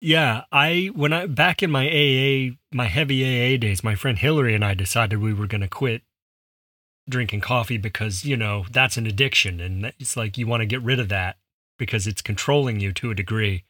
Yeah, 0.00 0.42
I 0.52 0.90
when 0.94 1.14
I 1.14 1.26
back 1.26 1.62
in 1.62 1.70
my 1.70 1.88
AA, 1.88 2.56
my 2.72 2.86
heavy 2.86 3.24
AA 3.24 3.56
days, 3.56 3.82
my 3.82 3.94
friend 3.94 4.18
Hillary 4.18 4.54
and 4.54 4.64
I 4.64 4.74
decided 4.74 5.18
we 5.18 5.32
were 5.32 5.46
going 5.46 5.62
to 5.62 5.68
quit 5.68 6.02
drinking 7.08 7.40
coffee 7.40 7.78
because, 7.78 8.24
you 8.24 8.36
know, 8.36 8.64
that's 8.70 8.96
an 8.96 9.06
addiction 9.06 9.60
and 9.60 9.92
it's 9.98 10.16
like 10.16 10.38
you 10.38 10.46
want 10.46 10.60
to 10.60 10.66
get 10.66 10.82
rid 10.82 11.00
of 11.00 11.08
that 11.08 11.36
because 11.78 12.06
it's 12.06 12.22
controlling 12.22 12.80
you 12.80 12.92
to 12.92 13.10
a 13.10 13.14
degree. 13.14 13.64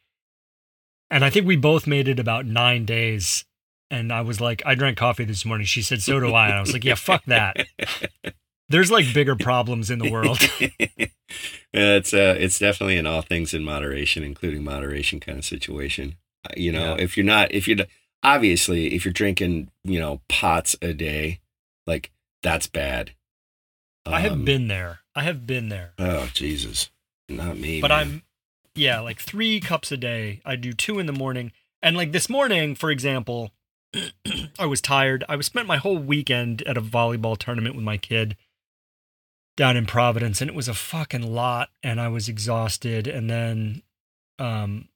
And 1.11 1.25
I 1.25 1.31
think 1.31 1.47
we 1.47 1.57
both 1.57 1.87
made 1.87 2.09
it 2.09 2.19
about 2.19 2.47
9 2.47 2.85
days 2.85 3.45
and 3.91 4.13
I 4.13 4.23
was 4.23 4.41
like, 4.41 4.63
I 4.67 4.75
drank 4.75 4.97
coffee 4.97 5.25
this 5.25 5.45
morning. 5.45 5.67
She 5.67 5.83
said, 5.83 6.03
so 6.03 6.19
do 6.19 6.35
I. 6.35 6.49
And 6.49 6.57
I 6.57 6.61
was 6.61 6.73
like, 6.73 6.85
yeah, 6.85 6.95
fuck 6.95 7.25
that. 7.27 7.67
There's 8.69 8.91
like 8.91 9.13
bigger 9.13 9.37
problems 9.37 9.91
in 9.91 9.99
the 9.99 10.11
world. 10.11 10.39
it's 11.73 12.15
uh, 12.15 12.35
it's 12.39 12.59
definitely 12.59 12.97
an 12.97 13.07
all 13.07 13.23
things 13.23 13.53
in 13.53 13.63
moderation, 13.63 14.25
including 14.25 14.65
moderation 14.65 15.21
kind 15.21 15.39
of 15.39 15.45
situation. 15.45 16.17
Uh, 16.45 16.55
you 16.57 16.73
know, 16.73 16.97
yeah. 16.97 17.03
if 17.03 17.17
you're 17.17 17.27
not, 17.27 17.53
if 17.53 17.69
you're 17.69 17.87
obviously, 18.23 18.95
if 18.95 19.05
you're 19.05 19.13
drinking, 19.13 19.71
you 19.85 20.01
know, 20.01 20.23
pots 20.29 20.75
a 20.81 20.95
day, 20.95 21.41
like 21.87 22.11
that's 22.43 22.67
bad. 22.67 23.13
Um, 24.07 24.15
I 24.15 24.21
have 24.21 24.33
um, 24.33 24.45
been 24.45 24.69
there. 24.69 25.01
I 25.15 25.23
have 25.23 25.47
been 25.47 25.69
there. 25.69 25.93
Oh 25.99 26.29
Jesus, 26.33 26.91
not 27.29 27.57
me. 27.57 27.81
But 27.81 27.91
man. 27.91 28.01
I'm, 28.01 28.23
yeah, 28.75 29.01
like 29.01 29.21
three 29.21 29.61
cups 29.61 29.93
a 29.93 29.97
day. 29.97 30.41
I 30.45 30.57
do 30.57 30.73
two 30.73 30.99
in 30.99 31.07
the 31.07 31.13
morning, 31.13 31.53
and 31.83 31.97
like 31.97 32.13
this 32.13 32.29
morning, 32.29 32.75
for 32.75 32.91
example, 32.91 33.53
I 34.59 34.67
was 34.67 34.81
tired. 34.81 35.25
I 35.29 35.37
was 35.37 35.47
spent 35.47 35.67
my 35.67 35.77
whole 35.77 35.99
weekend 35.99 36.63
at 36.63 36.77
a 36.77 36.83
volleyball 36.83 37.39
tournament 37.39 37.77
with 37.77 37.85
my 37.85 37.97
kid 37.97 38.37
down 39.57 39.77
in 39.77 39.87
Providence 39.87 40.41
and 40.41 40.51
it 40.51 40.57
was 40.57 40.69
a 40.69 40.75
fucking 40.75 41.35
lot 41.35 41.71
and 41.83 42.01
I 42.01 42.09
was 42.09 42.29
exhausted 42.29 43.07
and 43.07 43.31
then 43.31 43.83
um 44.39 44.89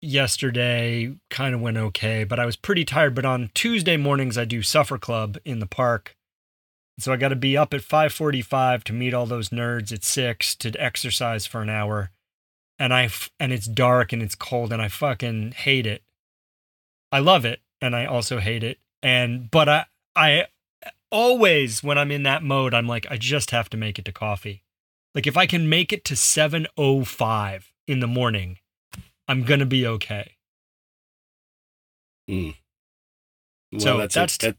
yesterday 0.00 1.14
kind 1.30 1.54
of 1.54 1.60
went 1.60 1.76
okay, 1.76 2.24
but 2.24 2.38
I 2.38 2.46
was 2.46 2.56
pretty 2.56 2.84
tired, 2.84 3.14
but 3.14 3.24
on 3.24 3.50
Tuesday 3.54 3.96
mornings 3.96 4.38
I 4.38 4.44
do 4.44 4.62
Suffer 4.62 4.98
Club 4.98 5.38
in 5.44 5.58
the 5.58 5.66
park. 5.66 6.16
So 6.98 7.12
I 7.12 7.16
got 7.16 7.28
to 7.28 7.36
be 7.36 7.56
up 7.56 7.72
at 7.72 7.80
5:45 7.80 8.82
to 8.84 8.92
meet 8.92 9.14
all 9.14 9.26
those 9.26 9.50
nerds 9.50 9.92
at 9.92 10.02
6 10.02 10.56
to 10.56 10.70
exercise 10.82 11.46
for 11.46 11.62
an 11.62 11.70
hour. 11.70 12.10
And 12.78 12.92
I 12.92 13.08
and 13.38 13.52
it's 13.52 13.66
dark 13.66 14.12
and 14.12 14.22
it's 14.22 14.34
cold 14.34 14.72
and 14.72 14.82
I 14.82 14.88
fucking 14.88 15.52
hate 15.52 15.86
it. 15.86 16.02
I 17.12 17.20
love 17.20 17.44
it 17.44 17.60
and 17.80 17.94
I 17.94 18.04
also 18.04 18.38
hate 18.38 18.64
it. 18.64 18.78
And 19.02 19.50
but 19.50 19.68
I 19.68 19.84
I 20.16 20.46
always 21.10 21.82
when 21.82 21.98
I'm 21.98 22.10
in 22.10 22.24
that 22.24 22.42
mode, 22.42 22.74
I'm 22.74 22.88
like, 22.88 23.06
I 23.10 23.16
just 23.16 23.52
have 23.52 23.70
to 23.70 23.76
make 23.76 23.98
it 23.98 24.04
to 24.06 24.12
coffee. 24.12 24.64
Like 25.14 25.26
if 25.26 25.36
I 25.36 25.46
can 25.46 25.68
make 25.68 25.92
it 25.92 26.04
to 26.06 26.14
7:05 26.14 27.64
in 27.86 28.00
the 28.00 28.06
morning, 28.06 28.58
I'm 29.28 29.44
gonna 29.44 29.66
be 29.66 29.86
okay. 29.86 30.36
Mm. 32.28 32.56
Well, 33.72 33.80
so 33.80 33.96
that's 33.98 34.14
that's, 34.14 34.36
a, 34.36 34.38
that, 34.38 34.56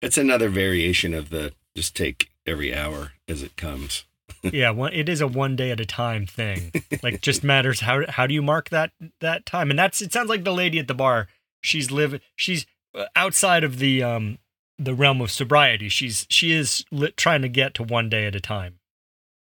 that's 0.00 0.18
another 0.18 0.48
variation 0.48 1.14
of 1.14 1.30
the 1.30 1.52
just 1.76 1.96
take 1.96 2.30
every 2.46 2.74
hour 2.74 3.12
as 3.28 3.42
it 3.42 3.56
comes. 3.56 4.04
yeah, 4.42 4.70
one, 4.70 4.92
it 4.92 5.08
is 5.08 5.20
a 5.20 5.26
one 5.26 5.56
day 5.56 5.70
at 5.70 5.80
a 5.80 5.86
time 5.86 6.26
thing. 6.26 6.72
Like 7.02 7.20
just 7.20 7.44
matters 7.44 7.80
how 7.80 8.06
how 8.08 8.26
do 8.26 8.34
you 8.34 8.42
mark 8.42 8.70
that 8.70 8.92
that 9.20 9.46
time? 9.46 9.70
And 9.70 9.78
that's 9.78 10.00
it 10.00 10.12
sounds 10.12 10.28
like 10.28 10.44
the 10.44 10.52
lady 10.52 10.78
at 10.78 10.88
the 10.88 10.94
bar 10.94 11.28
she's 11.62 11.90
living 11.90 12.20
she's 12.36 12.66
uh, 12.94 13.06
outside 13.16 13.64
of 13.64 13.78
the 13.78 14.02
um 14.02 14.38
the 14.78 14.94
realm 14.94 15.20
of 15.20 15.30
sobriety 15.30 15.88
she's 15.88 16.26
she 16.28 16.52
is 16.52 16.84
li- 16.90 17.12
trying 17.16 17.40
to 17.40 17.48
get 17.48 17.72
to 17.74 17.82
one 17.82 18.10
day 18.10 18.26
at 18.26 18.34
a 18.34 18.40
time 18.40 18.78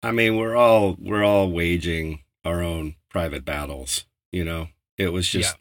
i 0.02 0.10
mean 0.10 0.36
we're 0.36 0.56
all 0.56 0.96
we're 1.00 1.24
all 1.24 1.50
waging 1.50 2.20
our 2.44 2.62
own 2.62 2.94
private 3.08 3.44
battles 3.44 4.04
you 4.32 4.44
know 4.44 4.68
it 4.98 5.12
was 5.12 5.28
just 5.28 5.56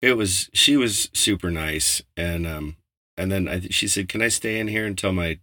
yeah. 0.00 0.10
it 0.10 0.16
was 0.16 0.50
she 0.52 0.76
was 0.76 1.08
super 1.12 1.50
nice 1.50 2.02
and 2.16 2.46
um 2.46 2.76
and 3.16 3.30
then 3.30 3.46
I, 3.46 3.60
she 3.60 3.86
said 3.86 4.08
can 4.08 4.22
i 4.22 4.28
stay 4.28 4.58
in 4.58 4.68
here 4.68 4.86
until 4.86 5.12
my 5.12 5.38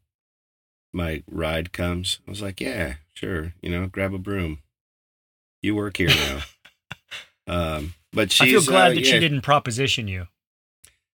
my 0.94 1.24
ride 1.30 1.72
comes 1.72 2.20
i 2.28 2.30
was 2.30 2.42
like 2.42 2.60
yeah 2.60 2.96
sure 3.14 3.54
you 3.62 3.70
know 3.70 3.88
grab 3.88 4.14
a 4.14 4.18
broom 4.18 4.60
you 5.62 5.76
work 5.76 5.98
here 5.98 6.10
now 6.10 6.42
um 7.48 7.94
but 8.12 8.32
she's, 8.32 8.48
I 8.48 8.52
feel 8.52 8.64
glad 8.64 8.92
uh, 8.92 8.96
that 8.96 9.06
yeah. 9.06 9.12
she 9.12 9.20
didn't 9.20 9.42
proposition 9.42 10.08
you 10.08 10.28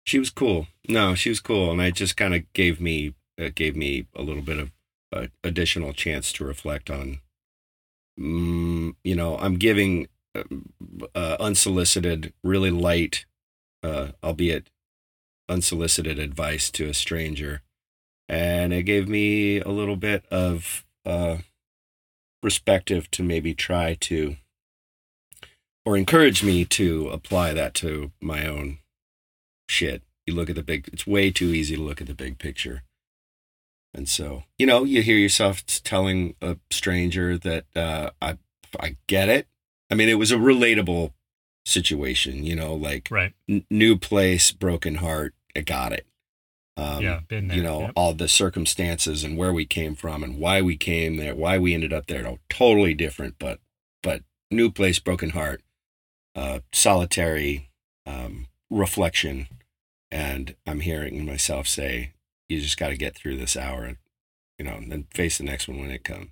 she 0.10 0.18
was 0.18 0.32
cool. 0.32 0.68
No, 0.88 1.14
she 1.14 1.30
was 1.30 1.40
cool, 1.40 1.70
and 1.72 1.80
I 1.80 1.92
just 1.92 2.18
kind 2.18 2.34
of 2.34 2.52
gave 2.54 2.82
me 2.82 3.14
uh, 3.40 3.50
gave 3.54 3.76
me 3.76 4.08
a 4.16 4.24
little 4.24 4.42
bit 4.42 4.58
of 4.58 4.72
uh, 5.14 5.28
additional 5.44 5.94
chance 5.94 6.32
to 6.34 6.46
reflect 6.46 6.90
on. 6.90 7.20
Mm, 8.20 8.96
you 9.04 9.16
know, 9.16 9.38
I'm 9.38 9.58
giving 9.58 10.08
uh, 10.34 10.44
uh 11.14 11.38
unsolicited, 11.40 12.34
really 12.44 12.72
light, 12.72 13.26
uh, 13.84 14.10
albeit 14.24 14.72
unsolicited 15.48 16.18
advice 16.18 16.72
to 16.72 16.90
a 16.90 16.94
stranger, 16.96 17.62
and 18.30 18.72
it 18.72 18.84
gave 18.84 19.10
me 19.10 19.60
a 19.60 19.70
little 19.70 19.96
bit 19.98 20.24
of 20.32 20.86
uh, 21.06 21.38
perspective 22.42 23.10
to 23.12 23.24
maybe 23.24 23.54
try 23.54 23.96
to 23.96 24.38
or 25.86 25.98
encourage 25.98 26.44
me 26.44 26.64
to 26.66 27.10
apply 27.10 27.52
that 27.54 27.74
to 27.74 28.12
my 28.22 28.46
own 28.46 28.78
shit, 29.68 30.04
You 30.28 30.36
look 30.36 30.50
at 30.50 30.56
the 30.56 30.62
big. 30.64 30.88
It's 30.94 31.08
way 31.08 31.32
too 31.32 31.48
easy 31.54 31.76
to 31.76 31.82
look 31.82 32.00
at 32.02 32.08
the 32.08 32.14
big 32.14 32.38
picture. 32.38 32.84
And 33.94 34.08
so, 34.08 34.44
you 34.60 34.68
know, 34.68 34.84
you 34.84 35.02
hear 35.02 35.18
yourself 35.18 35.66
telling 35.66 36.36
a 36.42 36.58
stranger 36.70 37.38
that 37.40 37.66
uh, 37.76 38.12
I 38.22 38.38
I 38.80 38.98
get 39.08 39.30
it. 39.30 39.48
I 39.90 39.96
mean, 39.96 40.10
it 40.10 40.20
was 40.20 40.32
a 40.32 40.36
relatable 40.38 41.14
situation, 41.66 42.44
you 42.44 42.56
know, 42.56 42.76
like 42.76 43.08
Right. 43.10 43.34
n- 43.48 43.66
new 43.72 43.98
place, 43.98 44.52
broken 44.52 44.96
heart. 44.96 45.34
I 45.56 45.62
got 45.62 45.92
it. 45.92 46.06
Um, 46.80 47.02
yeah. 47.04 47.20
Been 47.28 47.48
there. 47.50 47.58
you 47.58 47.64
know 47.64 47.82
Yep. 47.82 47.92
all 47.96 48.14
the 48.14 48.28
circumstances 48.30 49.24
and 49.24 49.38
where 49.38 49.52
we 49.52 49.66
came 49.66 49.96
from 49.96 50.24
and 50.24 50.38
why 50.40 50.62
we 50.62 50.78
came 50.78 51.18
there 51.18 51.36
why 51.36 51.58
we 51.58 51.74
ended 51.74 51.92
up 51.92 52.06
there 52.08 52.24
no, 52.24 52.40
totally 52.50 52.94
different 52.94 53.36
but 53.38 53.60
but 54.02 54.22
new 54.50 54.72
place 54.72 54.98
broken 55.00 55.32
heart 55.32 55.62
uh 56.36 56.60
solitary 56.72 57.70
um 58.06 58.48
reflection 58.70 59.48
and 60.12 60.56
i'm 60.66 60.80
hearing 60.80 61.26
myself 61.26 61.68
say 61.68 62.14
you 62.48 62.62
just 62.62 62.78
got 62.80 62.90
to 62.90 62.98
get 62.98 63.16
through 63.16 63.36
this 63.38 63.58
hour 63.58 63.98
you 64.58 64.64
know 64.66 64.76
and 64.76 64.92
then 64.92 65.06
face 65.14 65.38
the 65.38 65.44
next 65.44 65.68
one 65.68 65.80
when 65.80 65.92
it 65.92 66.04
comes 66.04 66.30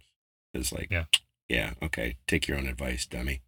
it's 0.53 0.71
like 0.71 0.87
Yeah. 0.89 1.05
yeah 1.49 1.73
okay 1.83 2.15
take 2.27 2.47
your 2.47 2.57
own 2.57 2.67
advice 2.67 3.05
dummy 3.05 3.41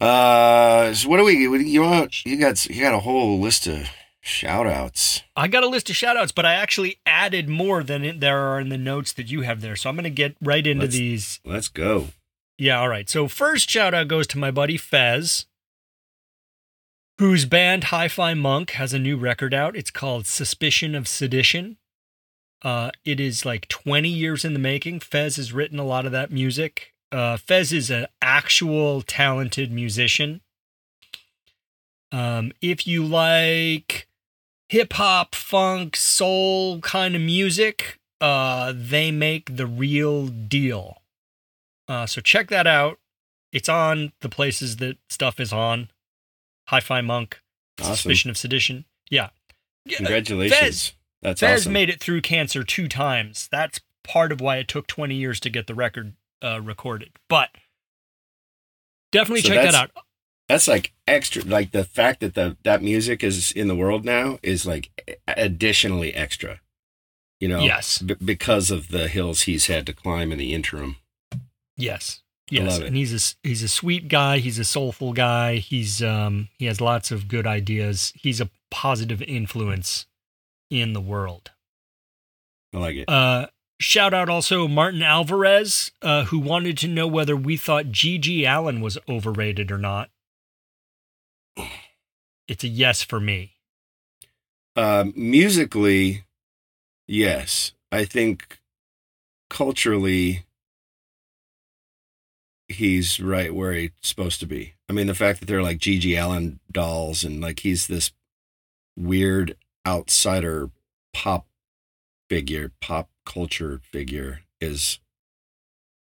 uh 0.00 0.92
so 0.92 1.08
what 1.08 1.16
do 1.16 1.24
we 1.24 1.34
you 1.66 1.80
want 1.82 2.24
you 2.26 2.36
got 2.38 2.64
you 2.66 2.80
got 2.82 2.94
a 2.94 3.00
whole 3.00 3.40
list 3.40 3.66
of 3.66 3.88
shout 4.26 4.66
outs 4.66 5.22
I 5.36 5.48
got 5.48 5.62
a 5.64 5.68
list 5.68 5.88
of 5.90 5.96
shout 5.96 6.16
outs, 6.16 6.32
but 6.32 6.44
I 6.46 6.54
actually 6.54 6.98
added 7.06 7.48
more 7.48 7.82
than 7.82 8.18
there 8.20 8.38
are 8.40 8.58
in 8.60 8.68
the 8.70 8.78
notes 8.78 9.12
that 9.14 9.30
you 9.30 9.42
have 9.42 9.60
there. 9.60 9.76
So 9.76 9.88
I'm 9.88 9.96
going 9.96 10.04
to 10.04 10.10
get 10.10 10.36
right 10.40 10.66
into 10.66 10.82
Let's- 10.84 10.94
these. 10.96 11.40
let's 11.44 11.68
go 11.68 12.08
Yeah, 12.58 12.80
all 12.80 12.88
right. 12.88 13.08
So 13.08 13.28
first 13.28 13.68
shout 13.70 13.94
out 13.94 14.08
goes 14.08 14.26
to 14.28 14.38
my 14.38 14.50
buddy 14.50 14.76
Fez, 14.76 15.46
whose 17.18 17.44
band 17.44 17.84
Hi-Fi 17.84 18.34
Monk 18.34 18.70
has 18.72 18.92
a 18.92 18.98
new 18.98 19.16
record 19.16 19.54
out. 19.54 19.76
It's 19.76 19.90
called 19.90 20.26
Suspicion 20.26 20.94
of 20.94 21.06
Sedition. 21.08 21.76
Uh, 22.62 22.90
it 23.04 23.20
is 23.20 23.44
like 23.44 23.68
20 23.68 24.08
years 24.08 24.44
in 24.44 24.52
the 24.54 24.58
making. 24.58 25.00
Fez 25.00 25.36
has 25.36 25.52
written 25.52 25.78
a 25.78 25.84
lot 25.84 26.06
of 26.06 26.12
that 26.12 26.30
music. 26.32 26.92
Uh, 27.12 27.36
Fez 27.36 27.72
is 27.72 27.90
an 27.90 28.06
actual 28.20 29.02
talented 29.02 29.70
musician. 29.70 30.40
Um, 32.12 32.52
if 32.62 32.86
you 32.86 33.04
like 33.04 34.08
hip 34.68 34.92
hop, 34.94 35.34
funk, 35.34 35.96
soul 35.96 36.80
kind 36.80 37.14
of 37.14 37.22
music, 37.22 37.98
uh, 38.20 38.72
they 38.76 39.10
make 39.10 39.56
the 39.56 39.66
real 39.66 40.26
deal. 40.26 41.02
Uh, 41.88 42.06
so 42.06 42.20
check 42.20 42.48
that 42.48 42.66
out. 42.66 42.98
It's 43.52 43.68
on 43.68 44.12
the 44.20 44.28
places 44.28 44.76
that 44.76 44.96
stuff 45.08 45.38
is 45.40 45.52
on. 45.52 45.90
Hi-Fi 46.68 47.00
Monk, 47.00 47.40
Awesome. 47.80 47.94
Suspicion 47.94 48.30
of 48.30 48.36
Sedition. 48.36 48.84
Yeah. 49.08 49.28
Yeah, 49.84 49.98
Congratulations. 49.98 50.58
Fez- 50.58 50.92
That's 51.22 51.40
Fez 51.40 51.60
awesome. 51.62 51.72
made 51.72 51.88
it 51.88 52.00
through 52.00 52.22
cancer 52.22 52.64
two 52.64 52.88
times. 52.88 53.48
That's 53.52 53.80
part 54.02 54.32
of 54.32 54.40
why 54.40 54.56
it 54.56 54.66
took 54.66 54.86
20 54.88 55.14
years 55.14 55.38
to 55.40 55.50
get 55.50 55.68
the 55.68 55.74
record 55.76 56.14
uh, 56.42 56.60
recorded. 56.60 57.10
But 57.28 57.50
definitely 59.12 59.42
So 59.42 59.48
check 59.50 59.64
that 59.64 59.74
out. 59.74 59.90
That's 60.48 60.68
like 60.68 60.92
extra. 61.08 61.42
Like 61.42 61.72
the 61.72 61.84
fact 61.84 62.20
that 62.20 62.34
the 62.34 62.56
that 62.62 62.82
music 62.82 63.24
is 63.24 63.50
in 63.52 63.66
the 63.68 63.74
world 63.74 64.04
now 64.04 64.38
is 64.42 64.64
like 64.66 65.18
additionally 65.26 66.14
extra. 66.14 66.60
You 67.40 67.48
know, 67.48 67.60
Yes. 67.60 67.98
b- 67.98 68.14
because 68.24 68.70
of 68.70 68.88
the 68.88 69.08
hills 69.08 69.42
he's 69.42 69.66
had 69.66 69.84
to 69.86 69.92
climb 69.92 70.32
in 70.32 70.38
the 70.38 70.54
interim. 70.54 70.96
Yes. 71.76 72.22
I 72.50 72.54
Yes. 72.54 72.72
love 72.72 72.82
it. 72.82 72.86
And 72.86 72.96
he's 72.96 73.12
a 73.12 73.48
he's 73.48 73.62
a 73.64 73.68
sweet 73.68 74.08
guy, 74.08 74.38
he's 74.38 74.58
a 74.58 74.64
soulful 74.64 75.12
guy. 75.12 75.56
He's 75.56 76.00
um 76.02 76.48
he 76.58 76.66
has 76.66 76.80
lots 76.80 77.10
of 77.10 77.26
good 77.28 77.46
ideas. 77.46 78.12
He's 78.16 78.40
a 78.40 78.48
positive 78.70 79.20
influence 79.22 80.06
in 80.70 80.92
the 80.92 81.00
world. 81.00 81.50
I 82.72 82.78
like 82.78 82.96
it. 82.96 83.08
Uh 83.08 83.48
shout 83.80 84.14
out 84.14 84.28
also 84.28 84.68
Martin 84.68 85.02
Alvarez 85.02 85.90
uh 86.02 86.24
who 86.26 86.38
wanted 86.38 86.78
to 86.78 86.88
know 86.88 87.06
whether 87.08 87.36
we 87.36 87.56
thought 87.56 87.86
GG 87.86 88.44
Allin 88.46 88.80
was 88.80 88.96
overrated 89.08 89.70
or 89.72 89.78
not. 89.78 90.08
It's 92.48 92.64
a 92.64 92.68
yes 92.68 93.02
for 93.02 93.18
me. 93.20 93.54
Um, 94.76 95.12
musically, 95.16 96.24
yes. 97.08 97.72
I 97.90 98.04
think 98.04 98.60
culturally, 99.50 100.44
he's 102.68 103.20
right 103.20 103.54
where 103.54 103.72
he's 103.72 103.90
supposed 104.02 104.40
to 104.40 104.46
be. 104.46 104.74
I 104.88 104.92
mean, 104.92 105.06
the 105.06 105.14
fact 105.14 105.40
that 105.40 105.46
they're 105.46 105.62
like 105.62 105.78
GG 105.78 106.16
Allin 106.22 106.60
dolls 106.70 107.24
and 107.24 107.40
like 107.40 107.60
he's 107.60 107.86
this 107.86 108.12
weird 108.96 109.56
outsider 109.86 110.70
pop 111.12 111.46
figure, 112.28 112.72
pop 112.80 113.08
culture 113.24 113.80
figure 113.82 114.40
is 114.60 114.98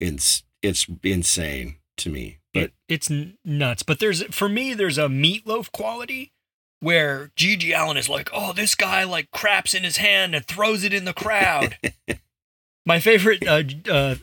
it's 0.00 0.42
it's 0.62 0.86
insane 1.02 1.76
to 1.98 2.10
me. 2.10 2.38
But 2.54 2.62
It, 2.62 2.72
it's 2.88 3.10
nuts. 3.44 3.82
But 3.82 3.98
there's 3.98 4.22
for 4.34 4.48
me, 4.48 4.72
there's 4.72 4.98
a 4.98 5.08
meatloaf 5.08 5.72
quality 5.72 6.32
where 6.80 7.32
GG 7.36 7.76
Allin 7.76 7.96
is 7.96 8.08
like, 8.08 8.30
oh, 8.32 8.52
this 8.52 8.74
guy 8.74 9.04
like 9.04 9.30
craps 9.30 9.74
in 9.74 9.84
his 9.84 9.96
hand 9.98 10.34
and 10.34 10.46
throws 10.46 10.84
it 10.84 10.92
in 10.92 11.04
the 11.04 11.12
crowd. 11.12 11.76
My 12.86 13.00
favorite 13.00 13.46
uh, 13.46 13.62
uh, 13.90 14.16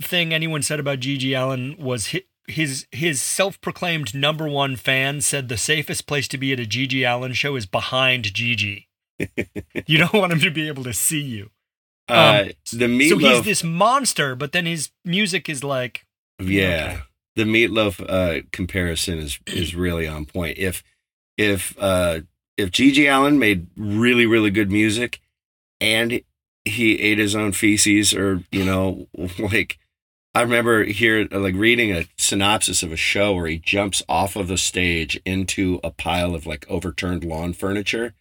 thing 0.00 0.32
anyone 0.32 0.62
said 0.62 0.78
about 0.80 1.00
GG 1.00 1.36
Allin 1.38 1.76
was 1.78 2.08
his 2.08 2.22
his, 2.46 2.86
his 2.92 3.22
self-proclaimed 3.22 4.14
number 4.14 4.46
one 4.46 4.76
fan 4.76 5.22
said 5.22 5.48
the 5.48 5.56
safest 5.56 6.06
place 6.06 6.28
to 6.28 6.36
be 6.36 6.52
at 6.52 6.60
a 6.60 6.64
GG 6.64 7.02
Allin 7.10 7.32
show 7.32 7.56
is 7.56 7.64
behind 7.64 8.24
GG. 8.24 8.84
you 9.86 9.98
don't 9.98 10.12
want 10.12 10.32
him 10.32 10.40
to 10.40 10.50
be 10.50 10.68
able 10.68 10.84
to 10.84 10.92
see 10.92 11.22
you. 11.22 11.50
uh, 12.08 12.44
the 12.70 12.84
meatloaf, 12.86 13.08
So 13.08 13.18
he's 13.18 13.44
this 13.44 13.64
monster, 13.64 14.36
but 14.36 14.52
then 14.52 14.66
his 14.66 14.90
music 15.04 15.48
is 15.48 15.64
like 15.64 16.06
Yeah. 16.38 16.92
Okay. 16.92 17.02
The 17.36 17.44
meatloaf 17.44 18.04
uh 18.08 18.42
comparison 18.52 19.18
is 19.18 19.38
is 19.46 19.74
really 19.74 20.06
on 20.06 20.24
point. 20.26 20.58
If 20.58 20.82
if 21.36 21.76
uh 21.78 22.20
if 22.56 22.70
GG 22.70 23.12
Allin 23.12 23.38
made 23.38 23.66
really, 23.76 24.26
really 24.26 24.50
good 24.50 24.70
music 24.70 25.20
and 25.80 26.20
he 26.64 27.00
ate 27.00 27.18
his 27.18 27.34
own 27.34 27.52
feces 27.52 28.14
or, 28.14 28.42
you 28.52 28.64
know, 28.64 29.08
like 29.38 29.78
I 30.34 30.42
remember 30.42 30.84
here 30.84 31.28
like 31.30 31.54
reading 31.54 31.92
a 31.92 32.06
synopsis 32.16 32.82
of 32.82 32.92
a 32.92 32.96
show 32.96 33.34
where 33.34 33.46
he 33.46 33.58
jumps 33.58 34.02
off 34.08 34.36
of 34.36 34.48
the 34.48 34.58
stage 34.58 35.20
into 35.24 35.80
a 35.84 35.90
pile 35.90 36.34
of 36.34 36.46
like 36.46 36.66
overturned 36.68 37.24
lawn 37.24 37.52
furniture 37.52 38.14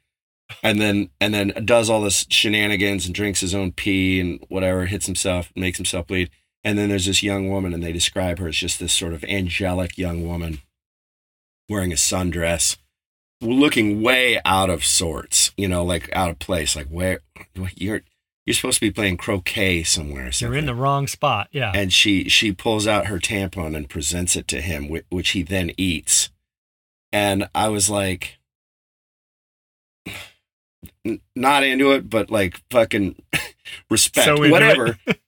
and 0.62 0.80
then 0.80 1.10
and 1.20 1.34
then 1.34 1.54
does 1.66 1.90
all 1.90 2.02
this 2.02 2.26
shenanigans 2.30 3.06
and 3.06 3.16
drinks 3.16 3.40
his 3.40 3.56
own 3.56 3.72
pee 3.72 4.20
and 4.20 4.46
whatever, 4.50 4.86
hits 4.86 5.06
himself, 5.06 5.52
makes 5.56 5.78
himself 5.78 6.08
bleed. 6.08 6.30
And 6.64 6.78
then 6.78 6.90
there's 6.90 7.06
this 7.08 7.22
young 7.24 7.50
woman, 7.50 7.74
and 7.74 7.84
they 7.84 7.92
describe 7.92 8.40
her 8.40 8.48
as 8.48 8.56
just 8.58 8.80
this 8.80 8.94
sort 8.94 9.14
of 9.14 9.24
angelic 9.26 9.98
young 9.98 10.26
woman 10.26 10.60
wearing 11.70 11.92
a 11.92 11.96
sundress, 11.96 12.78
looking 13.42 14.02
way 14.02 14.40
out 14.46 14.70
of 14.70 14.86
sorts, 14.86 15.52
you 15.58 15.68
know, 15.68 15.84
like 15.84 16.10
out 16.16 16.30
of 16.30 16.40
place. 16.40 16.76
Like 16.76 16.88
where 16.88 17.20
you're 17.76 18.02
you're 18.46 18.54
supposed 18.54 18.76
to 18.76 18.82
be 18.82 18.92
playing 18.92 19.18
croquet 19.18 19.84
somewhere. 19.84 20.30
You're 20.40 20.56
in 20.56 20.66
the 20.66 20.76
wrong 20.76 21.08
spot. 21.08 21.48
Yeah. 21.52 21.72
and 21.76 21.92
she 21.92 22.30
she 22.30 22.52
pulls 22.52 22.88
out 22.88 23.08
her 23.08 23.20
tampon 23.20 23.76
and 23.76 23.90
presents 23.90 24.36
it 24.36 24.48
to 24.50 24.62
him, 24.62 24.88
whi- 24.88 25.04
which 25.10 25.30
he 25.32 25.44
then 25.44 25.72
eats. 25.78 26.30
And 27.12 27.48
I 27.54 27.70
was 27.70 27.90
like, 27.90 28.40
not 31.36 31.64
into 31.64 31.92
it, 31.92 32.10
but 32.10 32.30
like 32.30 32.62
fucking 32.70 33.22
respect, 33.90 34.26
So 34.26 34.50
whatever, 34.50 34.98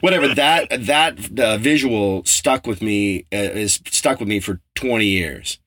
whatever. 0.00 0.34
That 0.34 0.66
that 0.86 1.38
uh, 1.38 1.58
visual 1.58 2.24
stuck 2.24 2.66
with 2.66 2.82
me 2.82 3.20
uh, 3.32 3.36
is 3.36 3.80
stuck 3.90 4.20
with 4.20 4.28
me 4.28 4.40
for 4.40 4.60
twenty 4.74 5.06
years, 5.06 5.58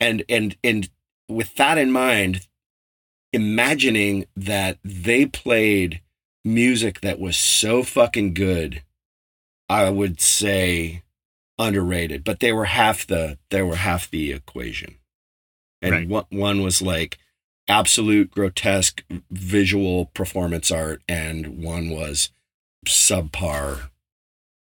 and 0.00 0.24
and 0.28 0.56
and 0.62 0.88
with 1.28 1.54
that 1.56 1.78
in 1.78 1.92
mind, 1.92 2.46
imagining 3.32 4.26
that 4.36 4.78
they 4.84 5.26
played 5.26 6.00
music 6.44 7.00
that 7.02 7.18
was 7.20 7.36
so 7.36 7.82
fucking 7.82 8.34
good, 8.34 8.82
I 9.68 9.90
would 9.90 10.20
say 10.20 11.02
underrated. 11.58 12.24
But 12.24 12.40
they 12.40 12.52
were 12.52 12.66
half 12.66 13.06
the 13.06 13.38
they 13.50 13.62
were 13.62 13.76
half 13.76 14.10
the 14.10 14.32
equation, 14.32 14.96
and 15.82 15.92
Right. 15.92 16.08
one 16.08 16.24
one 16.30 16.62
was 16.62 16.80
like 16.80 17.18
absolute 17.68 18.30
grotesque 18.30 19.04
visual 19.30 20.06
performance 20.06 20.70
art, 20.70 21.02
and 21.08 21.62
one 21.62 21.90
was 21.90 22.30
subpar 22.86 23.90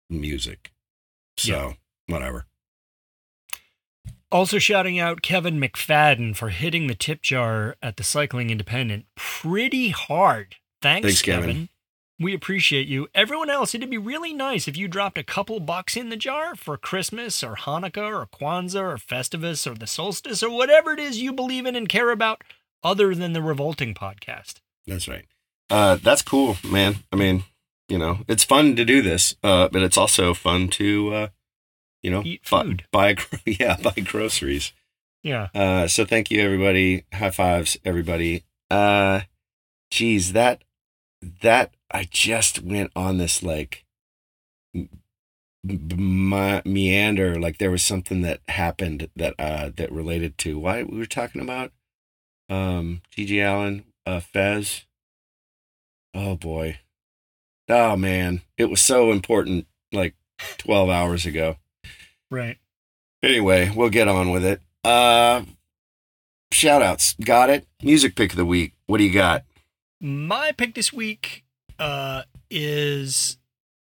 music. 0.10 0.72
So 1.38 1.74
whatever. 2.08 2.46
Also 4.32 4.60
shouting 4.60 4.98
out 4.98 5.22
Kevin 5.22 5.60
McFadden 5.60 6.36
for 6.36 6.50
hitting 6.50 6.88
the 6.88 6.96
tip 6.96 7.22
jar 7.22 7.76
at 7.82 7.98
the 7.98 8.04
Cycling 8.04 8.50
Independent 8.50 9.06
pretty 9.16 9.90
hard. 9.90 10.56
Thanks, 10.82 11.06
Thanks, 11.06 11.22
Kevin. 11.22 11.68
We 12.18 12.34
appreciate 12.34 12.88
you. 12.88 13.08
Everyone 13.16 13.50
else, 13.50 13.74
it'd 13.74 13.90
be 13.90 13.98
really 13.98 14.32
nice 14.32 14.68
if 14.68 14.78
you 14.78 14.88
dropped 14.88 15.18
a 15.18 15.24
couple 15.24 15.60
bucks 15.60 15.98
in 15.98 16.10
the 16.10 16.16
jar 16.16 16.56
for 16.56 16.78
Christmas 16.78 17.44
or 17.44 17.56
Hanukkah 17.56 18.22
or 18.22 18.28
Kwanzaa 18.28 18.94
or 18.94 18.98
Festivus 18.98 19.70
or 19.70 19.76
the 19.76 19.88
solstice 19.88 20.44
or 20.44 20.50
whatever 20.50 20.92
it 20.92 21.00
is 21.00 21.20
you 21.20 21.34
believe 21.34 21.66
in 21.66 21.76
and 21.76 21.90
care 21.90 22.12
about. 22.12 22.44
Other 22.84 23.13
than 23.15 23.34
the 23.34 23.41
Revolting 23.41 23.94
podcast. 23.94 24.56
That's 24.88 25.08
right. 25.08 25.26
Uh, 25.70 25.96
that's 26.02 26.22
cool, 26.22 26.58
man. 26.70 26.98
I 27.12 27.15
mean, 27.15 27.44
you 27.88 27.98
know, 27.98 28.20
it's 28.28 28.44
fun 28.44 28.76
to 28.76 28.84
do 28.86 29.02
this, 29.02 29.36
uh, 29.44 29.70
but 29.70 29.82
it's 29.82 29.98
also 29.98 30.34
fun 30.34 30.67
to, 30.70 31.13
uh, 31.13 31.28
you 32.04 32.12
know, 32.12 32.24
Eat 32.26 32.41
food. 32.46 32.86
buy, 32.91 33.13
gro- 33.13 33.39
yeah, 33.46 33.78
buy 33.82 33.94
groceries. 34.04 34.74
Yeah. 35.24 35.50
Uh, 35.54 35.88
so 35.88 36.04
thank 36.06 36.32
you, 36.32 36.41
everybody. 36.41 37.06
High 37.13 37.30
fives, 37.32 37.78
everybody. 37.86 38.44
Uh, 38.70 39.22
geez, 39.91 40.34
that 40.34 40.63
that 41.41 41.76
I 41.91 42.08
just 42.10 42.63
went 42.63 42.91
on 42.96 43.17
this 43.20 43.44
like 43.44 43.86
m- 44.76 44.89
m- 45.70 46.62
meander. 46.65 47.39
Like 47.39 47.60
there 47.60 47.72
was 47.72 47.84
something 47.84 48.22
that 48.24 48.41
happened 48.48 49.10
that 49.15 49.36
uh 49.38 49.70
that 49.76 49.91
related 49.91 50.38
to 50.39 50.58
why 50.58 50.84
we 50.84 50.98
were 50.98 51.06
talking 51.06 51.41
about. 51.41 51.72
Um, 52.52 53.02
GG 53.16 53.44
Allin, 53.44 53.86
uh, 54.06 54.20
Fez. 54.20 54.86
Oh 56.14 56.36
boy, 56.36 56.80
oh 57.70 57.96
man, 57.96 58.42
it 58.58 58.70
was 58.70 58.82
so 58.82 59.12
important. 59.12 59.68
Like 59.94 60.16
twelve 60.58 60.90
hours 60.90 61.26
ago. 61.26 61.56
Right. 62.30 62.58
Anyway, 63.24 63.72
we'll 63.76 63.90
get 63.90 64.08
on 64.08 64.32
with 64.32 64.44
it. 64.44 64.62
Uh 64.84 65.44
shout 66.52 66.82
outs. 66.82 67.16
Got 67.24 67.50
it. 67.50 67.68
Music 67.82 68.16
pick 68.16 68.32
of 68.32 68.38
the 68.38 68.46
week. 68.46 68.74
What 68.86 68.98
do 68.98 69.04
you 69.04 69.14
got? 69.14 69.44
My 70.00 70.52
pick 70.52 70.76
this 70.76 70.92
week 70.92 71.44
uh, 71.80 72.24
is 72.50 73.38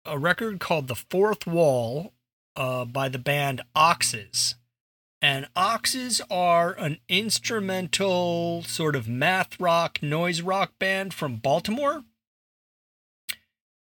a 0.05 0.17
record 0.17 0.59
called 0.59 0.87
The 0.87 0.95
Fourth 0.95 1.45
Wall 1.45 2.13
uh, 2.55 2.85
by 2.85 3.09
the 3.09 3.19
band 3.19 3.61
Oxes. 3.75 4.55
And 5.25 5.47
Oxes 5.55 6.21
are 6.29 6.73
an 6.73 6.99
instrumental 7.09 8.61
sort 8.61 8.95
of 8.95 9.07
math 9.07 9.59
rock, 9.59 9.97
noise 10.03 10.41
rock 10.41 10.77
band 10.77 11.15
from 11.15 11.37
Baltimore. 11.37 12.03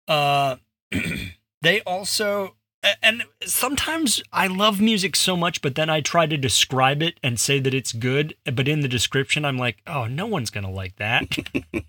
Uh, 0.07 0.57
they 1.63 1.81
also, 1.81 2.57
and 3.01 3.23
sometimes 3.43 4.21
I 4.31 4.45
love 4.45 4.79
music 4.79 5.15
so 5.15 5.35
much, 5.35 5.63
but 5.63 5.73
then 5.73 5.89
I 5.89 5.99
try 5.99 6.27
to 6.27 6.37
describe 6.37 7.01
it 7.01 7.19
and 7.23 7.39
say 7.39 7.59
that 7.59 7.73
it's 7.73 7.91
good. 7.91 8.35
But 8.43 8.67
in 8.67 8.81
the 8.81 8.87
description, 8.87 9.45
I'm 9.45 9.57
like, 9.57 9.77
oh, 9.87 10.05
no 10.05 10.27
one's 10.27 10.51
going 10.51 10.65
to 10.65 10.69
like 10.69 10.97
that. 10.97 11.25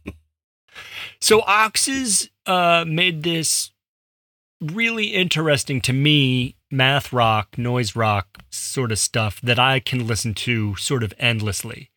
So 1.22 1.40
Oxes 1.46 2.28
uh, 2.44 2.84
made 2.86 3.22
this 3.22 3.70
really 4.60 5.06
interesting 5.06 5.80
to 5.82 5.94
me 5.94 6.56
math 6.70 7.14
rock, 7.14 7.56
noise 7.56 7.96
rock 7.96 8.35
sort 8.50 8.92
of 8.92 8.98
stuff 8.98 9.40
that 9.40 9.58
I 9.58 9.80
can 9.80 10.06
listen 10.06 10.34
to 10.34 10.76
sort 10.76 11.02
of 11.02 11.12
endlessly. 11.18 11.90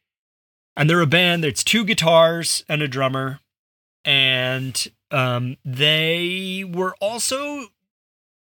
And 0.76 0.90
they're 0.90 1.02
a 1.02 1.08
band 1.08 1.44
that's 1.44 1.64
two 1.64 1.84
guitars 1.84 2.64
and 2.70 2.82
a 2.82 2.88
drummer. 2.88 3.40
And 4.06 4.88
um, 5.12 5.58
they 5.66 6.64
were 6.68 6.96
also 7.02 7.68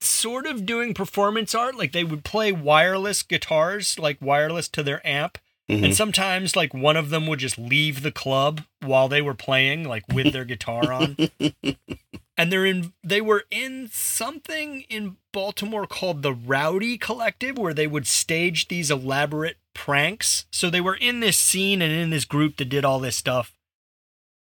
sort 0.01 0.45
of 0.45 0.65
doing 0.65 0.93
performance 0.93 1.55
art. 1.55 1.75
Like 1.75 1.91
they 1.93 2.03
would 2.03 2.23
play 2.23 2.51
wireless 2.51 3.23
guitars, 3.23 3.97
like 3.97 4.17
wireless 4.21 4.67
to 4.69 4.83
their 4.83 5.05
amp. 5.07 5.37
Mhm. 5.69 5.83
And 5.83 5.95
sometimes, 5.95 6.55
like, 6.55 6.75
one 6.75 6.95
of 6.95 7.09
them 7.09 7.25
would 7.25 7.39
just 7.39 7.57
leave 7.57 8.03
the 8.03 8.11
club 8.11 8.61
while 8.81 9.07
they 9.07 9.19
were 9.19 9.33
playing, 9.33 9.83
like, 9.87 10.03
with 10.13 10.31
their 10.31 10.45
guitar 10.45 10.93
on. 10.93 11.17
And 12.37 12.51
they're 12.51 12.65
in, 12.65 12.93
they 13.01 13.21
were 13.21 13.45
in 13.49 13.89
something 13.91 14.81
in 14.89 15.17
Baltimore 15.31 15.87
called 15.87 16.21
the 16.21 16.33
Rowdy 16.33 16.97
Collective, 16.97 17.57
where 17.57 17.73
they 17.73 17.87
would 17.87 18.07
stage 18.07 18.67
these 18.67 18.91
elaborate 18.91 19.57
pranks. 19.73 20.45
So 20.51 20.69
they 20.69 20.81
were 20.81 20.95
in 20.95 21.21
this 21.21 21.37
scene 21.37 21.81
and 21.81 21.93
in 21.93 22.09
this 22.09 22.25
group 22.25 22.57
that 22.57 22.69
did 22.69 22.83
all 22.83 22.99
this 22.99 23.15
stuff. 23.15 23.53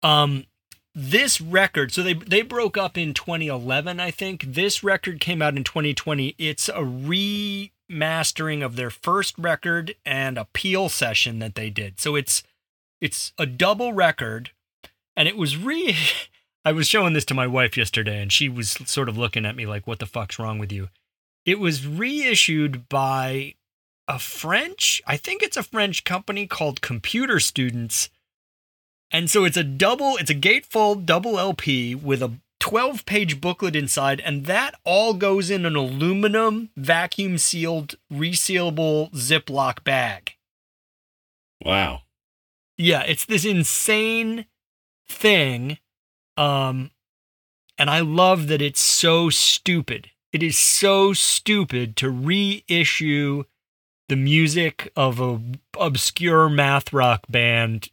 Um, 0.04 0.46
this 0.96 1.39
record, 1.39 1.92
so 1.92 2.02
they 2.02 2.13
they 2.13 2.42
broke 2.42 2.78
up 2.78 2.98
in 2.98 3.13
2011, 3.13 4.00
I 4.00 4.12
think. 4.12 4.44
This 4.44 4.84
record 4.84 5.20
came 5.20 5.42
out 5.42 5.56
in 5.56 5.63
2020. 5.63 6.36
It's 6.38 6.68
a 6.68 6.82
remastering 6.82 8.65
of 8.65 8.76
their 8.76 8.89
first 8.89 9.38
record 9.38 9.96
and 10.06 10.38
a 10.38 10.48
peel 10.52 10.89
session 10.89 11.39
that 11.39 11.56
they 11.56 11.70
did. 11.70 12.00
So 12.00 12.15
it's 12.15 12.44
it's 13.00 13.34
a 13.38 13.46
double 13.46 13.94
record, 13.94 14.52
and 15.15 15.28
it 15.28 15.38
was 15.38 15.58
re. 15.58 15.96
I 16.65 16.72
was 16.72 16.88
showing 16.88 17.13
this 17.13 17.26
to 17.26 17.34
my 17.34 17.48
wife 17.48 17.78
yesterday, 17.78 18.22
and 18.22 18.32
she 18.32 18.50
was 18.50 18.72
sort 18.86 19.10
of 19.10 19.17
looking 19.17 19.45
at 19.45 19.56
me 19.56 19.65
like, 19.65 19.88
"What 19.88 20.00
the 20.00 20.06
fuck's 20.06 20.39
wrong 20.39 20.60
with 20.60 20.72
you?" 20.72 20.89
It 21.45 21.60
was 21.60 21.88
reissued 21.88 22.89
by 22.89 23.56
a 24.10 24.17
French, 24.19 25.02
I 25.06 25.17
think 25.17 25.43
it's 25.43 25.56
a 25.56 25.63
French 25.63 26.04
company 26.04 26.48
called 26.48 26.82
Computer 26.82 27.39
Students. 27.39 28.10
And 29.12 29.30
so 29.30 29.45
it's 29.45 29.56
a 29.56 29.63
double, 29.63 30.17
it's 30.17 30.32
a 30.32 30.36
gatefold 30.36 31.06
double 31.06 31.39
LP 31.39 31.93
with 31.93 32.24
a 32.24 32.34
12 32.60 33.06
page 33.06 33.39
booklet 33.39 33.76
inside, 33.76 34.19
and 34.19 34.45
that 34.48 34.76
all 34.84 35.13
goes 35.13 35.50
in 35.50 35.65
an 35.65 35.76
aluminum 35.76 36.72
vacuum 36.76 37.38
sealed, 37.38 37.95
resealable 38.12 39.12
Ziploc 39.13 39.84
bag. 39.84 40.34
wow. 41.63 42.02
Yeah, 42.78 43.04
it's 43.04 43.26
this 43.26 43.43
insane 43.43 44.45
thing. 45.08 45.80
Um, 46.39 46.91
and 47.78 47.89
I 47.89 47.99
love 47.99 48.47
that 48.47 48.62
it's 48.62 48.82
so 48.82 49.30
stupid. 49.30 50.10
It 50.32 50.43
is 50.43 50.58
so 50.58 51.13
stupid 51.13 51.95
to 51.97 52.10
reissue 52.10 53.43
the 54.10 54.15
music 54.15 54.91
of 54.95 55.19
a 55.19 55.41
obscure 55.80 56.49
math 56.49 56.91
rock 56.93 57.25
band 57.30 57.89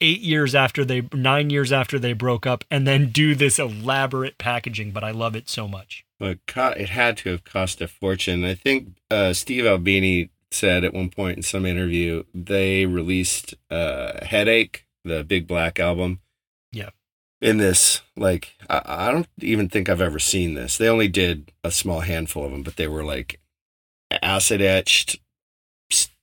eight 0.00 0.20
years 0.20 0.54
after 0.54 0.84
they 0.84 1.06
nine 1.12 1.50
years 1.50 1.70
after 1.72 1.98
they 1.98 2.14
broke 2.14 2.46
up 2.46 2.64
and 2.70 2.86
then 2.86 3.10
do 3.10 3.34
this 3.34 3.58
elaborate 3.58 4.38
packaging 4.38 4.90
but 4.92 5.04
i 5.04 5.10
love 5.10 5.36
it 5.36 5.50
so 5.50 5.68
much 5.68 6.02
But 6.18 6.38
co- 6.46 6.68
it 6.68 6.88
had 6.88 7.18
to 7.18 7.30
have 7.32 7.44
cost 7.44 7.82
a 7.82 7.88
fortune. 7.88 8.42
I 8.42 8.54
think 8.54 8.96
uh, 9.10 9.34
Steve 9.34 9.66
Albini 9.66 10.30
said 10.50 10.84
at 10.84 10.94
one 10.94 11.10
point 11.10 11.36
in 11.36 11.42
some 11.42 11.66
interview 11.66 12.24
they 12.34 12.86
released 12.86 13.54
uh, 13.70 14.24
Headache, 14.24 14.86
the 15.04 15.22
Big 15.24 15.46
Black 15.46 15.78
album. 15.78 16.20
In 17.40 17.56
this, 17.56 18.02
like, 18.16 18.54
I, 18.68 18.82
I 18.84 19.10
don't 19.10 19.28
even 19.40 19.68
think 19.68 19.88
I've 19.88 20.00
ever 20.00 20.18
seen 20.18 20.54
this. 20.54 20.76
They 20.76 20.88
only 20.88 21.08
did 21.08 21.52
a 21.64 21.70
small 21.70 22.00
handful 22.00 22.44
of 22.44 22.52
them, 22.52 22.62
but 22.62 22.76
they 22.76 22.86
were 22.86 23.04
like 23.04 23.40
acid 24.22 24.60
etched 24.60 25.18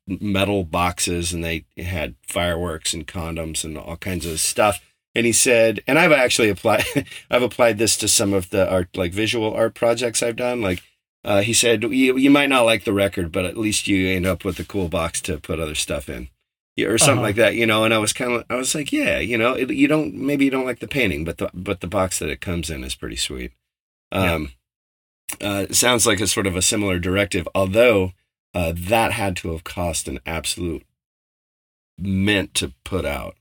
metal 0.08 0.64
boxes 0.64 1.34
and 1.34 1.44
they 1.44 1.66
had 1.78 2.16
fireworks 2.22 2.94
and 2.94 3.08
condoms 3.08 3.64
and 3.64 3.78
all 3.78 3.98
kinds 3.98 4.26
of 4.26 4.40
stuff. 4.40 4.80
And 5.14 5.26
he 5.26 5.34
said, 5.34 5.82
and 5.88 5.98
I've 5.98 6.12
actually 6.12 6.50
applied, 6.50 6.86
I've 7.32 7.42
applied 7.42 7.78
this 7.78 7.98
to 7.98 8.08
some 8.08 8.34
of 8.34 8.50
the 8.50 8.70
art, 8.70 8.96
like 8.96 9.12
visual 9.12 9.54
art 9.54 9.74
projects 9.74 10.24
I've 10.24 10.36
done. 10.36 10.62
Like, 10.62 10.82
uh, 11.24 11.42
he 11.42 11.54
said, 11.54 11.84
you, 11.84 12.18
you 12.18 12.30
might 12.30 12.50
not 12.50 12.62
like 12.62 12.86
the 12.86 12.94
record, 12.94 13.32
but 13.32 13.44
at 13.44 13.58
least 13.58 13.88
you 13.88 14.08
end 14.08 14.26
up 14.26 14.46
with 14.46 14.60
a 14.60 14.64
cool 14.64 14.88
box 14.88 15.20
to 15.22 15.40
put 15.40 15.60
other 15.60 15.76
stuff 15.76 16.08
in. 16.08 16.30
Yeah, 16.78 16.88
or 16.88 16.98
something 16.98 17.18
Uh-huh. 17.18 17.22
like 17.28 17.36
that, 17.38 17.56
you 17.56 17.66
know. 17.66 17.84
And 17.84 17.94
I 17.94 17.98
was 17.98 18.14
kind 18.14 18.32
of, 18.34 18.46
I 18.50 18.56
was 18.56 18.74
like, 18.76 18.94
yeah, 18.94 19.18
you 19.20 19.38
know, 19.38 19.54
it, 19.54 19.70
you 19.72 19.88
don't, 19.88 20.14
maybe 20.14 20.46
you 20.46 20.52
don't 20.52 20.66
like 20.66 20.80
the 20.80 20.88
painting, 20.88 21.26
but 21.26 21.38
the, 21.40 21.50
but 21.54 21.82
the 21.82 21.88
box 21.88 22.20
that 22.20 22.30
it 22.30 22.40
comes 22.40 22.70
in 22.70 22.84
is 22.84 22.94
pretty 22.96 23.16
sweet. 23.18 23.52
Yeah. 24.12 24.34
Um, 24.36 24.52
uh, 25.42 25.66
sounds 25.72 26.06
like 26.08 26.22
a 26.22 26.28
sort 26.28 26.48
of 26.48 26.56
a 26.56 26.62
similar 26.62 27.00
directive, 27.00 27.48
although 27.54 28.14
uh, 28.54 28.72
that 28.76 29.12
had 29.12 29.36
to 29.38 29.52
have 29.52 29.64
cost 29.66 30.08
an 30.08 30.20
absolute 30.26 30.84
mint 31.98 32.54
to 32.54 32.74
put 32.84 33.06
out. 33.06 33.36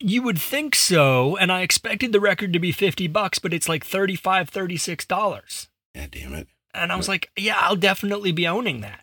you 0.00 0.22
would 0.22 0.38
think 0.38 0.74
so 0.74 1.36
and 1.36 1.50
i 1.52 1.60
expected 1.62 2.12
the 2.12 2.20
record 2.20 2.52
to 2.52 2.58
be 2.58 2.72
50 2.72 3.06
bucks 3.08 3.38
but 3.38 3.52
it's 3.52 3.68
like 3.68 3.84
35 3.84 4.48
36 4.48 5.04
dollars 5.06 5.68
Yeah, 5.94 6.06
damn 6.10 6.32
it. 6.34 6.48
and 6.72 6.90
i 6.92 6.96
was 6.96 7.08
like 7.08 7.30
yeah 7.36 7.58
i'll 7.60 7.76
definitely 7.76 8.32
be 8.32 8.46
owning 8.46 8.80
that 8.80 9.00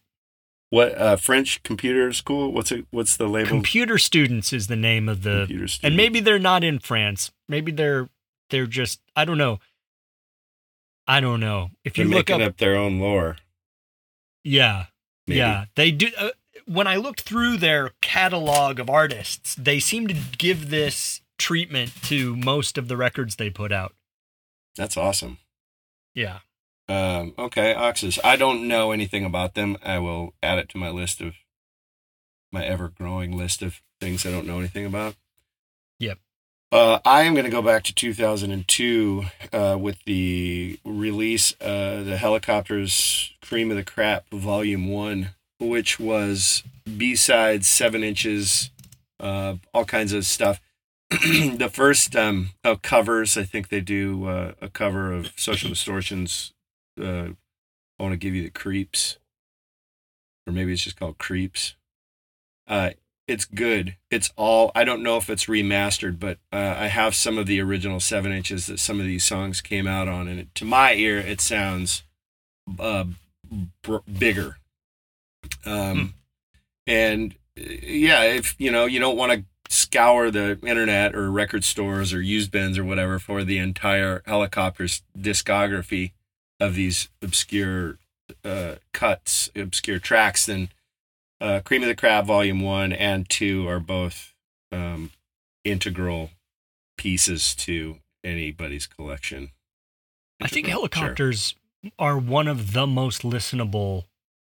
What 0.71 0.97
uh, 0.97 1.15
French 1.15 1.62
computer 1.63 2.12
school? 2.12 2.51
What's 2.51 2.71
it? 2.71 2.86
What's 2.91 3.15
the 3.15 3.28
label? 3.28 3.47
computer 3.49 3.97
students 3.97 4.51
is 4.51 4.67
the 4.67 4.75
name 4.75 5.08
of 5.08 5.23
the 5.23 5.45
computer 5.47 5.67
and 5.84 5.95
maybe 5.95 6.19
they're 6.19 6.39
not 6.39 6.63
in 6.63 6.80
france 6.80 7.32
maybe 7.47 7.71
they're 7.71 8.10
they're 8.49 8.65
just 8.67 8.99
i 9.15 9.23
don't 9.25 9.38
know 9.38 9.60
i 11.08 11.19
don't 11.19 11.39
know 11.39 11.69
if 11.84 11.93
they're 11.93 12.06
you 12.06 12.12
look 12.12 12.30
up, 12.30 12.41
up 12.41 12.58
their 12.58 12.75
own 12.75 12.99
lore. 12.99 13.38
yeah 14.43 14.86
Maybe. 15.28 15.38
yeah 15.39 15.65
they 15.75 15.91
do 15.91 16.08
uh, 16.17 16.30
when 16.65 16.88
i 16.88 16.95
looked 16.95 17.21
through 17.21 17.58
their 17.58 17.91
catalog 18.01 18.80
of 18.80 18.89
artists 18.89 19.56
they 19.56 19.80
seem 19.80 20.08
to 20.08 20.15
give 20.38 20.69
this 20.69 21.21
treatment 21.38 21.91
to 22.04 22.36
most 22.36 22.78
of 22.78 22.88
the 22.88 22.97
records 22.97 23.36
they 23.36 23.49
put 23.49 23.71
out 23.71 23.93
That's 24.75 24.97
awesome. 24.97 25.38
yeah 26.13 26.39
Um, 26.88 27.34
okay, 27.38 27.74
Oxes. 27.74 28.19
I 28.24 28.36
don't 28.36 28.67
know 28.67 28.91
anything 28.91 29.26
about 29.26 29.56
them. 29.56 29.78
I 29.84 30.00
will 30.00 30.34
add 30.43 30.60
it 30.60 30.69
to 30.69 30.78
my 30.78 30.89
list 30.89 31.21
of 31.21 31.36
my 32.52 32.63
ever 32.63 32.89
growing 32.89 33.36
list 33.36 33.62
of 33.62 33.82
things 34.00 34.26
I 34.26 34.32
don't 34.32 34.48
know 34.48 34.60
anything 34.60 34.86
about. 34.86 35.15
Yep. 36.00 36.19
Uh, 36.71 37.00
I 37.06 37.24
am 37.24 37.34
going 37.34 37.45
to 37.45 37.52
go 37.52 37.62
back 37.62 37.84
to 37.84 37.93
2002 37.93 39.26
uh, 39.54 39.78
with 39.80 40.04
the 40.06 40.80
release, 40.84 41.54
uh, 41.62 42.04
the 42.04 42.17
Hellacopters 42.19 43.32
Cream 43.41 43.71
of 43.71 43.78
the 43.78 43.84
Crap 43.84 44.30
Volume 44.30 44.89
1, 44.89 45.30
which 45.60 46.00
was 46.00 46.63
B-sides, 46.98 47.67
7 47.67 48.04
inches 48.04 48.71
uh, 49.19 49.56
all 49.74 49.86
kinds 49.86 50.13
of 50.13 50.26
stuff. 50.26 50.60
the 51.10 51.69
first 51.71 52.15
um, 52.15 52.50
covers, 52.82 53.38
I 53.38 53.43
think 53.43 53.69
they 53.69 53.82
do 53.82 54.28
uh, 54.28 54.54
a 54.62 54.69
cover 54.69 55.13
of 55.13 55.32
Social 55.36 55.69
Distortions. 55.69 56.54
Uh, 56.99 57.29
I 57.99 58.03
want 58.03 58.13
to 58.13 58.17
give 58.17 58.36
you 58.36 58.43
the 58.43 58.49
creeps, 58.49 59.17
or 60.47 60.53
maybe 60.53 60.73
it's 60.73 60.84
just 60.84 60.99
called 60.99 61.17
creeps. 61.17 61.75
Uh, 62.67 62.91
it's 63.27 63.45
good. 63.45 63.95
It's 64.12 64.31
all. 64.36 64.71
I 64.75 64.84
don't 64.84 65.01
know 65.03 65.17
if 65.17 65.29
it's 65.29 65.45
remastered, 65.45 66.19
but 66.19 66.38
uh, 66.53 66.75
I 66.77 66.88
have 66.88 67.15
some 67.15 67.38
of 67.38 67.47
the 67.47 67.60
original 67.62 67.99
seven 67.99 68.31
inches 68.31 68.67
that 68.67 68.79
some 68.79 68.99
of 68.99 69.05
these 69.05 69.23
songs 69.23 69.62
came 69.62 69.88
out 69.88 70.08
on, 70.08 70.27
and 70.27 70.39
it, 70.41 70.55
to 70.55 70.65
my 70.65 70.93
ear, 70.93 71.17
it 71.17 71.41
sounds 71.41 72.03
uh, 72.79 73.05
br- 73.81 73.97
bigger. 74.17 74.58
Um, 75.65 75.97
Hmm. 75.97 76.05
and 76.88 77.36
yeah, 77.55 78.23
if 78.23 78.55
you 78.60 78.71
know 78.71 78.86
you 78.86 78.99
don't 78.99 79.17
want 79.17 79.31
to 79.31 79.45
scour 79.73 80.29
the 80.29 80.60
internet 80.63 81.15
or 81.15 81.31
record 81.31 81.63
stores 81.63 82.13
or 82.13 82.21
used 82.21 82.51
bins 82.51 82.77
or 82.77 82.84
whatever 82.84 83.17
for 83.17 83.43
the 83.43 83.58
entire 83.58 84.19
Hellacopters 84.21 85.01
discography 85.17 86.12
of 86.60 86.76
these 86.76 87.10
obscure 87.22 87.98
uh, 88.44 88.76
cuts, 88.94 89.50
obscure 89.56 90.00
tracks, 90.00 90.46
then 90.46 90.70
uh, 91.41 91.60
Cream 91.63 91.82
of 91.82 91.88
the 91.88 91.96
Crap 91.96 92.26
Volume 92.26 92.62
One 92.62 92.94
and 92.94 93.30
Two 93.30 93.68
are 93.68 93.80
both 93.80 94.34
um, 94.72 95.12
integral 95.63 96.32
pieces 96.98 97.54
to 97.56 97.98
anybody's 98.24 98.88
collection. 98.88 99.52
I 100.41 100.48
think 100.48 100.68
Integral, 100.68 100.89
sure. 100.91 101.10
Hellacopters 101.10 101.56
are 102.00 102.18
one 102.18 102.48
of 102.48 102.74
the 102.74 102.88
most 102.88 103.22
listenable, 103.22 104.06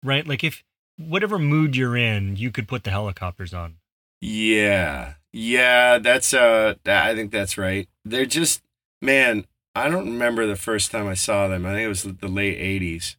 right? 0.04 0.28
Like 0.28 0.44
if 0.44 0.64
whatever 0.98 1.40
mood 1.40 1.76
you're 1.76 1.98
in, 1.98 2.36
you 2.36 2.52
could 2.52 2.68
put 2.68 2.84
the 2.84 2.92
Hellacopters 2.92 3.58
on. 3.58 3.76
Yeah. 4.22 5.14
Yeah, 5.34 5.98
that's 5.98 6.34
uh 6.34 6.76
I 6.86 7.14
think 7.14 7.32
that's 7.32 7.58
right. 7.58 7.90
They're 8.06 8.26
just 8.26 8.62
man, 9.02 9.46
I 9.76 9.90
don't 9.90 10.06
remember 10.06 10.48
the 10.48 10.56
first 10.56 10.92
time 10.92 11.08
I 11.08 11.16
saw 11.16 11.48
them. 11.48 11.66
I 11.66 11.74
think 11.74 11.86
it 11.86 11.90
was 11.90 12.04
the 12.04 12.28
late 12.28 12.58
80s. 12.58 13.16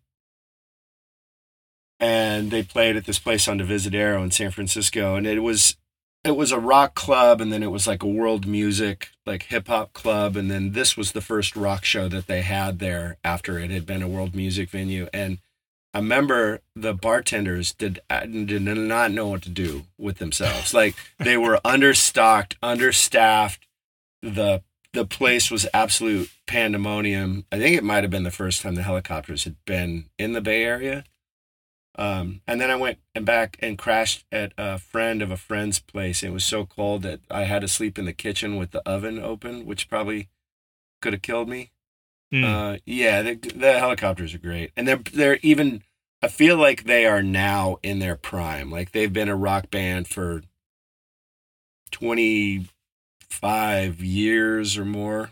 And 2.01 2.51
they 2.51 2.63
played 2.63 2.97
at 2.97 3.05
this 3.05 3.19
place 3.19 3.47
on 3.47 3.59
Divisadero 3.59 4.23
in 4.23 4.31
San 4.31 4.51
Francisco 4.51 5.17
and 5.17 5.27
it 5.27 5.41
was 5.41 5.77
it 6.25 6.37
was 6.37 6.51
a 6.51 6.59
rock 6.59 6.95
club 6.95 7.41
and 7.41 7.53
then 7.53 7.63
it 7.63 7.71
was 7.71 7.87
like 7.87 8.03
a 8.03 8.09
world 8.09 8.47
music 8.47 9.11
like 9.25 9.45
hip 9.45 9.69
hop 9.69 9.93
club 9.93 10.37
and 10.37 10.51
then 10.51 10.73
this 10.73 10.97
was 10.97 11.13
the 11.13 11.21
first 11.21 11.57
rock 11.57 11.85
show 11.85 12.09
that 12.09 12.27
they 12.27 12.43
had 12.43 12.81
there 12.81 13.17
after 13.23 13.59
it 13.59 13.71
had 13.71 13.87
been 13.87 14.03
a 14.03 14.09
world 14.09 14.35
music 14.35 14.69
venue 14.69 15.09
and 15.15 15.39
I 15.97 16.01
remember 16.01 16.61
the 16.75 16.93
bartenders 16.93 17.73
did 17.73 18.01
uh, 18.11 18.27
did 18.27 18.61
not 18.61 19.13
know 19.13 19.29
what 19.29 19.41
to 19.45 19.49
do 19.49 19.87
with 19.97 20.19
themselves. 20.19 20.75
Like 20.75 20.95
they 21.19 21.39
were 21.39 21.59
understocked, 21.65 22.57
understaffed. 22.63 23.67
The 24.21 24.63
the 24.97 25.07
place 25.07 25.51
was 25.51 25.67
absolute 25.75 26.31
pandemonium. 26.47 27.45
I 27.53 27.59
think 27.59 27.77
it 27.77 27.85
might 27.85 28.03
have 28.03 28.11
been 28.11 28.23
the 28.23 28.31
first 28.31 28.63
time 28.63 28.77
the 28.77 28.83
Hellacopters 28.83 29.45
had 29.45 29.57
been 29.67 30.07
in 30.19 30.33
the 30.33 30.41
Bay 30.41 30.65
Area. 30.65 31.05
Um, 31.99 32.41
and 32.47 32.61
then 32.61 32.71
I 32.71 32.77
went 32.77 32.99
and 33.15 33.27
back 33.27 33.59
and 33.61 33.77
crashed 33.77 34.25
at 34.33 34.53
a 34.57 34.79
friend 34.79 35.21
of 35.21 35.31
a 35.31 35.37
friend's 35.37 35.79
place. 35.79 36.23
It 36.23 36.33
was 36.33 36.45
so 36.45 36.65
cold 36.65 37.03
that 37.03 37.21
I 37.31 37.45
had 37.45 37.61
to 37.61 37.69
sleep 37.69 37.99
in 37.99 38.07
the 38.07 38.15
kitchen 38.15 38.57
with 38.57 38.71
the 38.71 38.87
oven 38.89 39.19
open, 39.19 39.67
which 39.67 39.89
probably 39.89 40.29
could 41.03 41.13
have 41.13 41.23
killed 41.23 41.49
me. 41.49 41.73
Hmm. 42.33 42.45
Uh, 42.45 42.77
yeah, 42.87 43.21
the, 43.21 43.35
the 43.35 43.79
Hellacopters 43.79 44.35
are 44.35 44.39
great, 44.39 44.73
and 44.77 44.89
they're 44.89 45.01
they're 45.13 45.39
even. 45.43 45.83
I 46.23 46.29
feel 46.29 46.57
like 46.57 46.85
they 46.85 47.07
are 47.07 47.23
now 47.23 47.77
in 47.83 47.99
their 47.99 48.17
prime. 48.17 48.71
Like 48.71 48.93
they've 48.93 49.13
been 49.13 49.29
a 49.29 49.37
rock 49.37 49.71
band 49.71 50.09
for 50.09 50.43
twenty 51.91 52.67
five 53.41 54.01
years 54.03 54.77
or 54.79 54.85
more, 54.85 55.31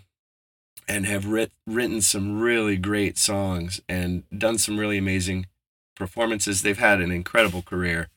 and 0.86 1.06
have 1.06 1.26
writ, 1.26 1.52
written 1.66 2.00
some 2.00 2.40
really 2.40 2.76
great 2.76 3.16
songs 3.18 3.80
and 3.88 4.24
done 4.36 4.58
some 4.58 4.78
really 4.78 4.98
amazing 4.98 5.46
performances. 5.96 6.62
They've 6.62 6.78
had 6.78 7.00
an 7.00 7.10
incredible 7.10 7.62
career, 7.62 8.08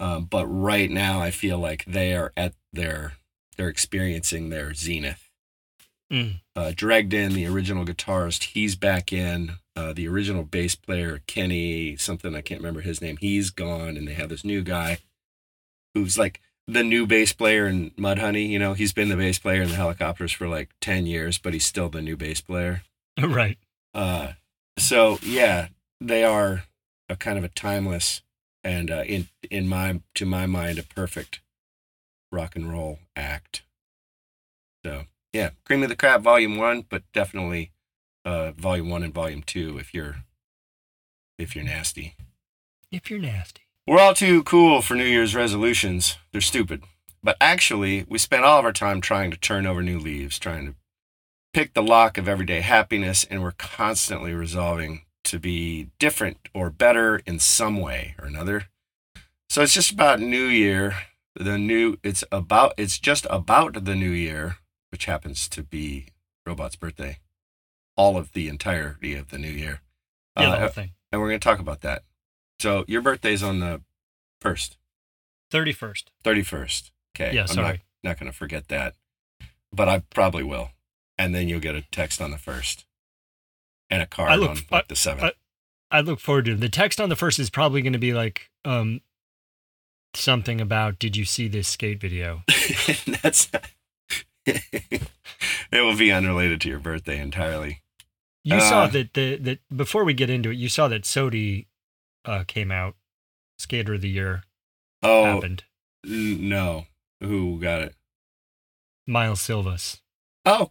um, 0.00 0.24
but 0.24 0.46
right 0.46 0.90
now 0.90 1.20
I 1.20 1.30
feel 1.30 1.58
like 1.58 1.84
they 1.86 2.14
are 2.14 2.32
at 2.36 2.54
their 2.72 3.14
they're 3.56 3.68
experiencing 3.68 4.48
their 4.48 4.72
zenith 4.74 5.28
Mm. 6.10 6.40
uh, 6.54 6.72
Dregen 6.74 7.32
the 7.32 7.46
original 7.46 7.86
guitarist. 7.86 8.44
He's 8.52 8.76
back 8.76 9.12
in. 9.14 9.52
Uh, 9.74 9.94
the 9.94 10.06
original 10.06 10.42
bass 10.42 10.74
player, 10.74 11.22
Kenny, 11.26 11.96
something 11.96 12.34
I 12.34 12.42
can't 12.42 12.60
remember 12.60 12.82
his 12.82 13.00
name. 13.00 13.16
He's 13.16 13.48
gone, 13.48 13.96
and 13.96 14.06
they 14.06 14.12
have 14.12 14.28
this 14.28 14.44
new 14.44 14.60
guy 14.62 14.98
who's 15.94 16.18
like 16.18 16.40
the 16.66 16.84
new 16.84 17.06
bass 17.06 17.32
player 17.32 17.66
in 17.66 17.90
Mudhoney. 17.92 18.48
You 18.48 18.58
know, 18.58 18.74
he's 18.74 18.92
been 18.92 19.08
the 19.08 19.16
bass 19.16 19.38
player 19.38 19.62
in 19.62 19.68
the 19.68 19.76
Hellacopters 19.76 20.34
for 20.34 20.48
like 20.48 20.70
ten 20.80 21.06
years, 21.06 21.38
but 21.38 21.52
he's 21.52 21.64
still 21.64 21.88
the 21.88 22.02
new 22.02 22.16
bass 22.16 22.40
player. 22.40 22.82
right. 23.22 23.58
Uh, 23.94 24.32
so 24.78 25.18
yeah, 25.22 25.68
they 26.00 26.24
are 26.24 26.64
a 27.08 27.16
kind 27.16 27.38
of 27.38 27.44
a 27.44 27.48
timeless 27.48 28.22
and 28.64 28.90
uh, 28.90 29.02
in 29.06 29.28
in 29.50 29.68
my 29.68 30.00
to 30.14 30.26
my 30.26 30.46
mind 30.46 30.78
a 30.78 30.82
perfect 30.82 31.40
rock 32.30 32.56
and 32.56 32.70
roll 32.70 32.98
act. 33.16 33.62
So 34.84 35.04
yeah, 35.32 35.50
Cream 35.64 35.82
of 35.82 35.88
the 35.88 35.96
Crap 35.96 36.22
Volume 36.22 36.56
One, 36.56 36.84
but 36.88 37.02
definitely 37.12 37.72
uh, 38.24 38.52
Volume 38.52 38.88
One 38.88 39.02
and 39.02 39.14
Volume 39.14 39.42
Two 39.42 39.78
if 39.78 39.94
you're 39.94 40.24
if 41.38 41.54
you're 41.54 41.64
nasty. 41.64 42.14
If 42.90 43.10
you're 43.10 43.20
nasty. 43.20 43.61
We're 43.86 43.98
all 43.98 44.14
too 44.14 44.42
cool 44.44 44.80
for 44.80 44.94
New 44.94 45.04
Year's 45.04 45.34
resolutions. 45.34 46.16
They're 46.32 46.40
stupid. 46.40 46.84
But 47.22 47.36
actually, 47.40 48.04
we 48.08 48.18
spend 48.18 48.44
all 48.44 48.58
of 48.58 48.64
our 48.64 48.72
time 48.72 49.00
trying 49.00 49.30
to 49.30 49.36
turn 49.36 49.66
over 49.66 49.82
new 49.82 49.98
leaves, 49.98 50.38
trying 50.38 50.66
to 50.66 50.74
pick 51.52 51.74
the 51.74 51.82
lock 51.82 52.18
of 52.18 52.28
everyday 52.28 52.60
happiness, 52.60 53.24
and 53.28 53.42
we're 53.42 53.52
constantly 53.52 54.34
resolving 54.34 55.02
to 55.24 55.38
be 55.38 55.88
different 55.98 56.38
or 56.54 56.70
better 56.70 57.20
in 57.26 57.38
some 57.38 57.76
way 57.80 58.14
or 58.18 58.26
another. 58.26 58.66
So 59.48 59.62
it's 59.62 59.74
just 59.74 59.92
about 59.92 60.20
New 60.20 60.46
Year. 60.46 60.94
The 61.34 61.56
new 61.58 61.96
it's 62.02 62.22
about 62.30 62.74
it's 62.76 62.98
just 62.98 63.26
about 63.30 63.84
the 63.84 63.94
new 63.94 64.10
year, 64.10 64.56
which 64.90 65.06
happens 65.06 65.48
to 65.48 65.62
be 65.62 66.06
Robot's 66.46 66.76
birthday. 66.76 67.18
All 67.96 68.16
of 68.18 68.32
the 68.32 68.48
entirety 68.48 69.14
of 69.14 69.28
the 69.30 69.38
new 69.38 69.50
year. 69.50 69.80
Yeah, 70.36 70.50
the 70.50 70.56
Uh, 70.56 70.60
whole 70.60 70.68
thing. 70.68 70.92
and 71.10 71.20
we're 71.20 71.28
going 71.28 71.40
to 71.40 71.44
talk 71.44 71.58
about 71.58 71.80
that. 71.82 72.02
So 72.62 72.84
your 72.86 73.02
birthday's 73.02 73.42
on 73.42 73.58
the 73.58 73.82
first, 74.40 74.76
31st. 75.52 76.04
thirty 76.22 76.42
first. 76.44 76.92
Okay. 77.16 77.34
Yeah, 77.34 77.40
I'm 77.42 77.46
sorry. 77.48 77.82
not, 78.04 78.10
not 78.12 78.20
going 78.20 78.30
to 78.30 78.36
forget 78.38 78.68
that, 78.68 78.94
but 79.72 79.88
I 79.88 80.02
probably 80.14 80.44
will. 80.44 80.70
And 81.18 81.34
then 81.34 81.48
you'll 81.48 81.58
get 81.60 81.74
a 81.74 81.82
text 81.90 82.20
on 82.22 82.30
the 82.30 82.38
first, 82.38 82.84
and 83.90 84.00
a 84.00 84.06
card 84.06 84.30
I 84.30 84.36
look- 84.36 84.50
on 84.50 84.56
like, 84.70 84.86
the 84.88 84.94
seventh. 84.96 85.34
I 85.90 86.00
look 86.02 86.20
forward 86.20 86.44
to 86.46 86.52
it. 86.52 86.60
The 86.60 86.68
text 86.68 87.00
on 87.00 87.08
the 87.08 87.16
first 87.16 87.38
is 87.40 87.50
probably 87.50 87.82
going 87.82 87.92
to 87.94 87.98
be 87.98 88.14
like 88.14 88.48
um 88.64 89.00
something 90.14 90.60
about 90.60 90.98
did 91.00 91.16
you 91.16 91.24
see 91.24 91.48
this 91.48 91.66
skate 91.68 92.00
video? 92.00 92.44
That's. 93.22 93.50
it 94.46 95.02
will 95.72 95.96
be 95.96 96.12
unrelated 96.12 96.60
to 96.62 96.68
your 96.68 96.78
birthday 96.78 97.18
entirely. 97.20 97.82
You 98.44 98.60
saw 98.60 98.84
Uh. 98.84 98.86
that 98.88 99.14
the 99.14 99.36
that 99.36 99.58
before 99.76 100.04
we 100.04 100.14
get 100.14 100.30
into 100.30 100.50
it, 100.50 100.56
you 100.56 100.68
saw 100.68 100.86
that 100.88 101.02
SOTY 101.04 101.66
uh 102.24 102.44
came 102.46 102.70
out 102.70 102.94
skater 103.58 103.94
of 103.94 104.00
the 104.00 104.08
year 104.08 104.42
Oh 105.02 105.24
happened. 105.24 105.64
n- 106.06 106.48
no, 106.48 106.86
who 107.20 107.58
got 107.60 107.82
it? 107.82 107.94
Miles 109.06 109.40
Silvas. 109.40 110.00
Oh, 110.44 110.70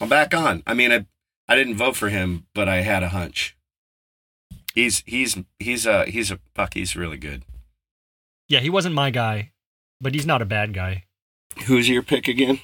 I'm 0.00 0.08
back 0.08 0.34
on. 0.34 0.62
I 0.66 0.74
mean, 0.74 0.90
I 0.92 1.06
I 1.48 1.54
didn't 1.56 1.76
vote 1.76 1.96
for 1.96 2.08
him, 2.08 2.46
but 2.54 2.68
I 2.68 2.76
had 2.82 3.02
a 3.02 3.10
hunch. 3.10 3.56
He's 4.74 5.02
he's 5.06 5.36
he's 5.58 5.86
a 5.86 6.06
he's 6.06 6.30
a 6.30 6.40
puck. 6.54 6.74
He's 6.74 6.96
really 6.96 7.18
good. 7.18 7.44
Yeah, 8.48 8.60
he 8.60 8.70
wasn't 8.70 8.94
my 8.94 9.10
guy, 9.10 9.52
but 10.00 10.14
he's 10.14 10.26
not 10.26 10.42
a 10.42 10.46
bad 10.46 10.72
guy. 10.74 11.04
Who's 11.66 11.88
your 11.88 12.02
pick 12.02 12.26
again? 12.28 12.60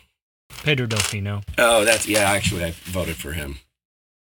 Pedro 0.65 0.87
Delfino. 0.87 1.45
Oh, 1.59 1.85
that's 1.85 2.09
yeah. 2.09 2.31
Actually, 2.31 2.65
I 2.65 2.71
voted 2.85 3.17
for 3.17 3.33
him. 3.33 3.59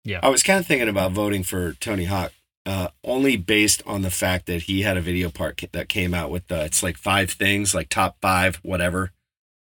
Yeah. 0.04 0.20
I 0.24 0.30
was 0.30 0.44
kind 0.44 0.60
of 0.60 0.66
thinking 0.66 0.90
about 0.90 1.12
voting 1.12 1.44
for 1.44 1.74
Tony 1.74 2.06
Hawk, 2.06 2.32
uh, 2.68 2.90
only 3.06 3.38
based 3.38 3.82
on 3.86 4.02
the 4.02 4.12
fact 4.12 4.46
that 4.46 4.64
he 4.64 4.82
had 4.82 4.98
a 4.98 5.02
video 5.02 5.30
part 5.30 5.64
that 5.72 5.88
came 5.88 6.14
out 6.14 6.30
with 6.30 6.52
uh, 6.52 6.56
it's 6.66 6.84
like 6.84 6.98
five 6.98 7.32
things, 7.32 7.74
like 7.74 7.88
top 7.88 8.18
five, 8.22 8.58
whatever, 8.58 9.14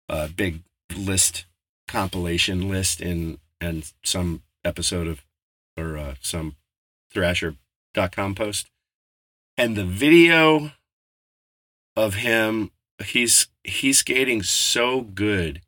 uh, 0.09 0.29
big 0.29 0.63
list 0.97 1.47
compilation 1.89 2.69
list 2.69 3.01
in 3.01 3.39
and 3.61 3.93
some 4.05 4.43
episode 4.65 5.09
of 5.09 5.25
or 5.77 5.99
uh, 5.99 6.15
some 6.21 6.55
Thrasher.com 7.13 8.37
post, 8.37 8.71
and 9.59 9.77
the 9.77 9.85
video 9.85 10.71
of 11.97 12.15
him, 12.15 12.71
he's 13.05 13.49
he's 13.65 13.99
skating 13.99 14.45
so 14.45 15.01
good. 15.01 15.61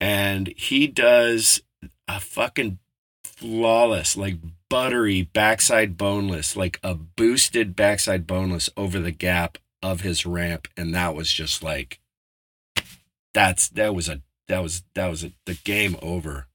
And 0.00 0.48
he 0.56 0.86
does 0.86 1.60
a 2.08 2.18
fucking 2.18 2.78
flawless, 3.22 4.16
like 4.16 4.36
buttery 4.70 5.22
backside 5.22 5.98
boneless, 5.98 6.56
like 6.56 6.80
a 6.82 6.94
boosted 6.94 7.76
backside 7.76 8.26
boneless 8.26 8.70
over 8.78 8.98
the 8.98 9.10
gap 9.10 9.58
of 9.82 10.00
his 10.00 10.24
ramp, 10.24 10.68
and 10.78 10.94
that 10.94 11.14
was 11.14 11.30
just 11.30 11.62
like 11.62 12.00
that's 13.34 13.68
that 13.68 13.94
was 13.94 14.08
a 14.08 14.22
that 14.48 14.62
was 14.62 14.82
that 14.94 15.08
was 15.08 15.24
a, 15.24 15.32
the 15.44 15.54
game 15.54 15.96
over. 16.00 16.46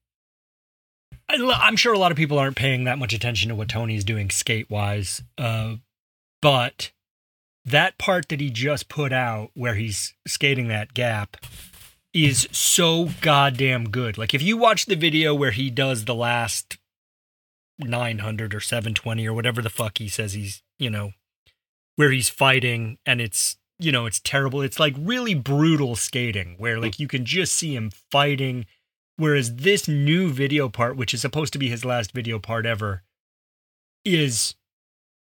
I, 1.28 1.36
I'm 1.60 1.76
sure 1.76 1.92
a 1.92 1.98
lot 1.98 2.10
of 2.10 2.16
people 2.16 2.38
aren't 2.38 2.56
paying 2.56 2.84
that 2.84 2.98
much 2.98 3.12
attention 3.12 3.50
to 3.50 3.54
what 3.54 3.68
Tony's 3.68 4.04
doing 4.04 4.30
skate 4.30 4.70
wise, 4.70 5.22
uh, 5.38 5.76
but 6.42 6.92
that 7.64 7.98
part 7.98 8.28
that 8.28 8.40
he 8.40 8.50
just 8.50 8.88
put 8.88 9.12
out 9.12 9.50
where 9.54 9.74
he's 9.74 10.14
skating 10.26 10.68
that 10.68 10.94
gap 10.94 11.36
is 12.14 12.48
so 12.52 13.10
goddamn 13.20 13.90
good. 13.90 14.16
Like 14.16 14.32
if 14.32 14.42
you 14.42 14.56
watch 14.56 14.86
the 14.86 14.94
video 14.94 15.34
where 15.34 15.50
he 15.50 15.68
does 15.68 16.04
the 16.04 16.14
last 16.14 16.78
900 17.78 18.54
or 18.54 18.60
720 18.60 19.26
or 19.26 19.32
whatever 19.32 19.60
the 19.62 19.70
fuck 19.70 19.98
he 19.98 20.08
says 20.08 20.32
he's, 20.32 20.62
you 20.78 20.90
know, 20.90 21.12
where 21.96 22.10
he's 22.10 22.28
fighting 22.28 22.98
and 23.04 23.20
it's, 23.20 23.56
you 23.78 23.92
know, 23.92 24.06
it's 24.06 24.20
terrible. 24.20 24.62
It's 24.62 24.80
like 24.80 24.94
really 24.98 25.34
brutal 25.34 25.96
skating 25.96 26.54
where 26.58 26.78
like 26.80 26.98
you 26.98 27.08
can 27.08 27.24
just 27.24 27.54
see 27.54 27.74
him 27.74 27.90
fighting 28.10 28.66
whereas 29.18 29.56
this 29.56 29.88
new 29.88 30.30
video 30.30 30.68
part 30.68 30.96
which 30.96 31.14
is 31.14 31.20
supposed 31.20 31.52
to 31.52 31.58
be 31.58 31.68
his 31.68 31.84
last 31.84 32.12
video 32.12 32.38
part 32.38 32.66
ever 32.66 33.02
is 34.04 34.54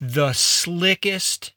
the 0.00 0.32
slickest 0.32 1.52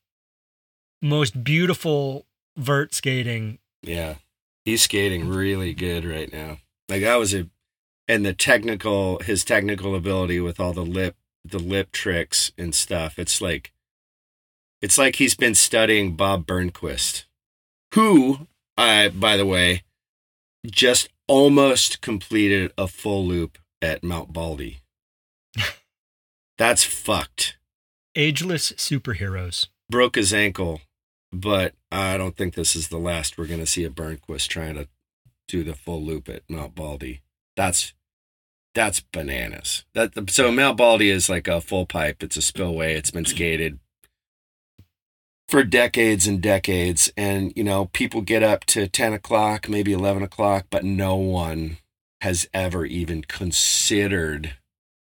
most 1.02 1.44
beautiful 1.44 2.26
vert 2.58 2.94
skating 2.94 3.60
Yeah. 3.82 4.16
He's 4.66 4.84
skating 4.84 5.28
really 5.28 5.74
good 5.74 6.06
right 6.06 6.32
now. 6.32 6.58
Like 6.88 7.02
that 7.02 7.16
was 7.16 7.34
a 7.34 7.48
and 8.12 8.26
the 8.26 8.34
technical 8.34 9.20
his 9.20 9.46
technical 9.46 9.96
ability 9.96 10.38
with 10.42 10.60
all 10.60 10.74
the 10.74 10.84
lip 10.84 11.16
the 11.46 11.60
lip 11.60 11.94
tricks 11.94 12.52
and 12.58 12.76
stuff. 12.76 13.18
It's 13.18 13.40
like 13.40 13.72
it's 14.82 14.98
like 14.98 15.16
he's 15.16 15.36
been 15.36 15.56
studying 15.56 16.18
Bob 16.18 16.46
Burnquist, 16.46 17.24
who 17.94 18.48
I 18.78 19.08
by 19.08 19.38
the 19.38 19.46
way 19.46 19.84
just 20.66 21.08
almost 21.26 22.02
completed 22.02 22.74
a 22.78 22.86
full 22.88 23.26
loop 23.26 23.58
at 23.82 24.04
Mount 24.04 24.34
Baldy. 24.34 24.82
That's 26.58 26.84
fucked. 26.84 27.58
ageless 28.14 28.74
superheroes 28.74 29.68
Broke 29.90 30.16
his 30.16 30.34
ankle, 30.34 30.82
but 31.32 31.76
I 31.94 32.18
don't 32.18 32.36
think 32.36 32.56
this 32.56 32.76
is 32.76 32.90
the 32.90 32.98
last 32.98 33.38
we're 33.38 33.48
going 33.48 33.62
to 33.62 33.66
see 33.66 33.86
a 33.86 33.90
Burnquist 33.90 34.50
trying 34.50 34.76
to 34.76 34.90
do 35.48 35.64
the 35.64 35.76
full 35.76 36.04
loop 36.04 36.28
at 36.28 36.44
Mount 36.50 36.76
Baldy. 36.76 37.22
That's 37.56 37.94
that's 38.74 39.02
bananas. 39.02 39.86
That 39.94 40.30
so 40.30 40.52
Mount 40.52 40.78
Baldy 40.78 41.10
is 41.10 41.30
like 41.30 41.48
a 41.48 41.62
full 41.62 41.86
pipe. 41.86 42.24
It's 42.24 42.38
a 42.38 42.42
spillway. 42.42 42.96
It's 42.96 43.12
been 43.12 43.26
skated 43.26 43.80
for 45.48 45.64
decades 45.64 46.28
and 46.28 46.42
decades, 46.42 47.12
and 47.18 47.52
you 47.56 47.64
know 47.64 47.86
people 47.86 48.22
get 48.22 48.44
up 48.44 48.66
to 48.66 48.88
ten 48.88 49.14
o'clock, 49.14 49.68
maybe 49.68 49.92
eleven 49.92 50.24
o'clock, 50.24 50.68
but 50.70 50.84
no 50.84 51.16
one 51.16 51.78
has 52.22 52.48
ever 52.54 52.86
even 52.86 53.24
considered 53.24 54.56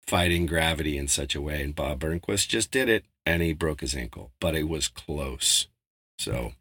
fighting 0.06 0.46
gravity 0.46 0.98
in 0.98 1.08
such 1.08 1.36
a 1.36 1.42
way. 1.42 1.64
And 1.64 1.76
Bob 1.76 2.00
Burnquist 2.00 2.50
just 2.50 2.72
did 2.72 2.90
it, 2.90 3.06
and 3.26 3.42
he 3.42 3.54
broke 3.54 3.82
his 3.82 3.96
ankle, 3.96 4.32
but 4.42 4.56
it 4.56 4.68
was 4.68 4.90
close. 4.90 5.68
So, 6.20 6.54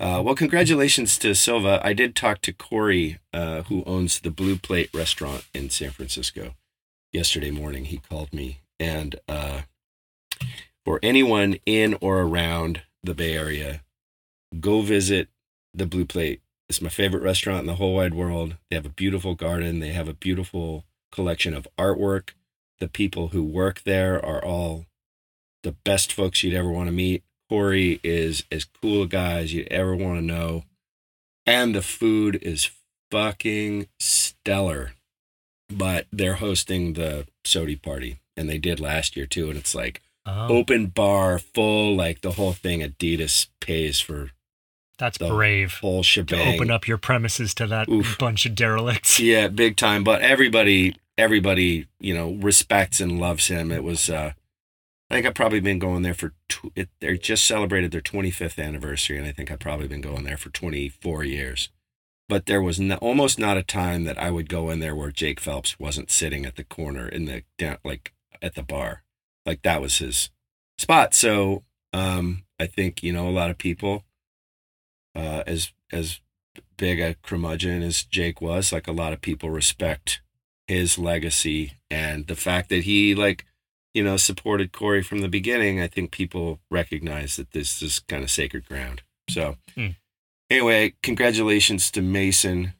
uh, 0.00 0.22
well, 0.24 0.34
congratulations 0.34 1.18
to 1.18 1.34
Silva. 1.34 1.80
I 1.82 1.92
did 1.92 2.14
talk 2.14 2.40
to 2.42 2.52
Corey, 2.52 3.18
uh, 3.32 3.62
who 3.62 3.82
owns 3.84 4.20
the 4.20 4.30
Blue 4.30 4.56
Plate 4.56 4.90
restaurant 4.94 5.46
in 5.52 5.70
San 5.70 5.90
Francisco, 5.90 6.54
yesterday 7.12 7.50
morning. 7.50 7.86
He 7.86 7.98
called 7.98 8.32
me, 8.32 8.60
and 8.78 9.16
uh, 9.28 9.62
for 10.84 11.00
anyone 11.02 11.56
in 11.66 11.96
or 12.00 12.22
around 12.22 12.82
the 13.02 13.14
Bay 13.14 13.34
Area, 13.34 13.82
go 14.60 14.82
visit 14.82 15.28
the 15.74 15.86
Blue 15.86 16.04
Plate. 16.04 16.42
It's 16.68 16.82
my 16.82 16.88
favorite 16.88 17.22
restaurant 17.22 17.60
in 17.60 17.66
the 17.66 17.74
whole 17.74 17.94
wide 17.94 18.14
world. 18.14 18.56
They 18.70 18.76
have 18.76 18.86
a 18.86 18.90
beautiful 18.90 19.34
garden. 19.34 19.80
They 19.80 19.92
have 19.92 20.08
a 20.08 20.14
beautiful 20.14 20.84
collection 21.10 21.54
of 21.54 21.66
artwork. 21.78 22.30
The 22.78 22.88
people 22.88 23.28
who 23.28 23.42
work 23.42 23.82
there 23.82 24.24
are 24.24 24.44
all 24.44 24.86
the 25.62 25.72
best 25.72 26.12
folks 26.12 26.42
you'd 26.42 26.54
ever 26.54 26.70
want 26.70 26.88
to 26.88 26.92
meet. 26.92 27.24
Corey 27.48 28.00
is 28.02 28.44
as 28.52 28.64
cool 28.64 29.02
a 29.02 29.06
guy 29.06 29.38
as 29.40 29.52
you'd 29.52 29.68
ever 29.68 29.96
want 29.96 30.18
to 30.18 30.24
know. 30.24 30.64
And 31.46 31.74
the 31.74 31.82
food 31.82 32.36
is 32.42 32.70
fucking 33.10 33.88
stellar. 33.98 34.92
But 35.70 36.06
they're 36.12 36.34
hosting 36.34 36.94
the 36.94 37.26
SOTY 37.44 37.76
party, 37.76 38.18
and 38.36 38.48
they 38.48 38.58
did 38.58 38.80
last 38.80 39.16
year 39.16 39.26
too. 39.26 39.50
And 39.50 39.58
it's 39.58 39.74
like 39.74 40.00
oh, 40.24 40.48
open 40.48 40.86
bar, 40.86 41.38
full, 41.38 41.94
like 41.94 42.22
the 42.22 42.32
whole 42.32 42.54
thing. 42.54 42.80
Adidas 42.80 43.48
pays 43.60 44.00
for 44.00 44.30
that's 44.98 45.18
brave 45.18 45.74
whole 45.74 46.02
to 46.02 46.54
open 46.54 46.70
up 46.70 46.88
your 46.88 46.98
premises 46.98 47.54
to 47.54 47.66
that 47.68 47.88
Oof. 47.88 48.18
bunch 48.18 48.46
of 48.46 48.54
derelicts 48.54 49.20
Yeah, 49.20 49.48
big 49.48 49.76
time. 49.76 50.02
But 50.02 50.22
everybody, 50.22 50.96
everybody, 51.16 51.86
you 52.00 52.14
know, 52.14 52.32
respects 52.32 53.00
and 53.00 53.20
loves 53.20 53.46
him. 53.46 53.70
It 53.70 53.84
was, 53.84 54.10
uh, 54.10 54.32
I 55.10 55.14
think 55.14 55.26
I've 55.26 55.34
probably 55.34 55.60
been 55.60 55.78
going 55.78 56.02
there 56.02 56.14
for, 56.14 56.34
tw- 56.48 56.72
it, 56.74 56.90
they 57.00 57.16
just 57.16 57.46
celebrated 57.46 57.92
their 57.92 58.02
25th 58.02 58.62
anniversary, 58.62 59.16
and 59.16 59.26
I 59.26 59.32
think 59.32 59.50
I've 59.50 59.58
probably 59.58 59.88
been 59.88 60.02
going 60.02 60.24
there 60.24 60.36
for 60.36 60.50
24 60.50 61.24
years. 61.24 61.70
But 62.28 62.44
there 62.44 62.60
was 62.60 62.78
no, 62.78 62.96
almost 62.96 63.38
not 63.38 63.56
a 63.56 63.62
time 63.62 64.04
that 64.04 64.18
I 64.18 64.30
would 64.30 64.50
go 64.50 64.68
in 64.68 64.80
there 64.80 64.94
where 64.94 65.10
Jake 65.10 65.40
Phelps 65.40 65.78
wasn't 65.78 66.10
sitting 66.10 66.44
at 66.44 66.56
the 66.56 66.64
corner 66.64 67.08
in 67.08 67.24
the, 67.24 67.42
down, 67.56 67.78
like 67.84 68.12
at 68.42 68.54
the 68.54 68.62
bar. 68.62 69.02
Like 69.46 69.62
that 69.62 69.80
was 69.80 69.96
his 69.96 70.28
spot. 70.76 71.14
So, 71.14 71.64
um, 71.94 72.44
I 72.60 72.66
think, 72.66 73.02
you 73.02 73.14
know, 73.14 73.28
a 73.28 73.30
lot 73.30 73.50
of 73.50 73.56
people, 73.56 74.04
uh, 75.14 75.42
as, 75.46 75.72
as 75.90 76.20
big 76.76 77.00
a 77.00 77.14
curmudgeon 77.22 77.82
as 77.82 78.04
Jake 78.04 78.42
was, 78.42 78.72
like 78.72 78.86
a 78.86 78.92
lot 78.92 79.14
of 79.14 79.22
people 79.22 79.48
respect 79.48 80.20
his 80.66 80.98
legacy 80.98 81.78
and 81.90 82.26
the 82.26 82.36
fact 82.36 82.68
that 82.68 82.84
he 82.84 83.14
like, 83.14 83.46
you 83.98 84.04
know, 84.04 84.16
supported 84.16 84.70
Corey 84.70 85.02
from 85.02 85.22
the 85.22 85.28
beginning. 85.28 85.80
I 85.80 85.88
think 85.88 86.12
people 86.12 86.60
recognize 86.70 87.34
that 87.34 87.50
this 87.50 87.82
is 87.82 87.98
kind 87.98 88.22
of 88.22 88.30
sacred 88.30 88.64
ground. 88.64 89.02
So 89.28 89.56
Hmm. 89.74 89.88
anyway, 90.48 90.94
congratulations 91.02 91.90
to 91.90 92.00
Mason. 92.00 92.74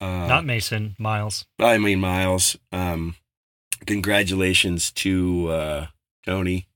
Uh, 0.00 0.26
not 0.26 0.44
mason 0.44 0.96
miles 0.98 1.46
I 1.60 1.78
mean 1.78 2.00
Miles. 2.00 2.56
Um, 2.72 3.14
congratulations 3.86 4.90
to 5.04 5.48
uh, 5.48 5.86
Tony. 6.26 6.66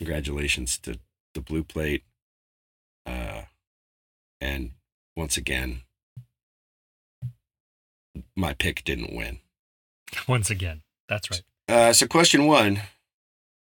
Congratulations 0.00 0.78
to 0.78 0.98
the 1.34 1.40
Blue 1.40 1.62
Plate. 1.62 2.02
Uh, 3.06 3.42
and 4.40 4.72
once 5.16 5.36
again, 5.36 5.82
my 8.34 8.52
pick 8.54 8.82
didn't 8.82 9.14
win. 9.14 9.38
once 10.28 10.50
again 10.50 10.82
that's 11.08 11.30
right 11.30 11.42
Uh, 11.68 11.92
so, 11.92 12.06
question 12.08 12.46
one 12.46 12.80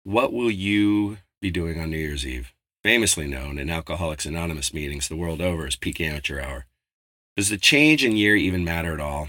What 0.09 0.33
will 0.33 0.49
you 0.49 1.19
be 1.39 1.51
doing 1.51 1.79
on 1.79 1.91
New 1.91 1.97
Year's 1.97 2.25
Eve? 2.25 2.51
Famously 2.81 3.27
known 3.27 3.59
in 3.59 3.69
Alcoholics 3.69 4.25
Anonymous 4.25 4.73
meetings 4.73 5.07
the 5.07 5.15
world 5.15 5.39
over 5.39 5.67
as 5.67 5.75
peak 5.75 6.01
amateur 6.01 6.41
hour. 6.41 6.65
Does 7.37 7.49
the 7.49 7.59
change 7.59 8.03
in 8.03 8.17
year 8.17 8.35
even 8.35 8.63
matter 8.63 8.91
at 8.91 8.99
all? 8.99 9.27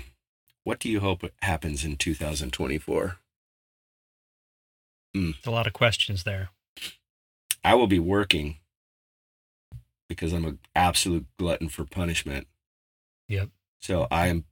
What 0.65 0.79
do 0.79 0.89
you 0.89 1.01
hope 1.01 1.23
happens 1.43 1.85
in 1.85 1.97
2024? 1.97 3.19
There's 5.13 5.35
hmm. 5.35 5.47
a 5.47 5.53
lot 5.53 5.67
of 5.67 5.75
questions 5.75 6.25
there 6.25 6.49
I 7.63 7.75
will 7.75 7.87
be 7.87 7.99
working 7.99 8.57
because 10.09 10.33
I'm 10.33 10.47
an 10.47 10.61
absolute 10.75 11.27
glutton 11.39 11.69
for 11.69 11.85
punishment. 11.85 12.47
Yep. 13.29 13.51
So 13.83 14.07
I 14.11 14.29
am 14.29 14.47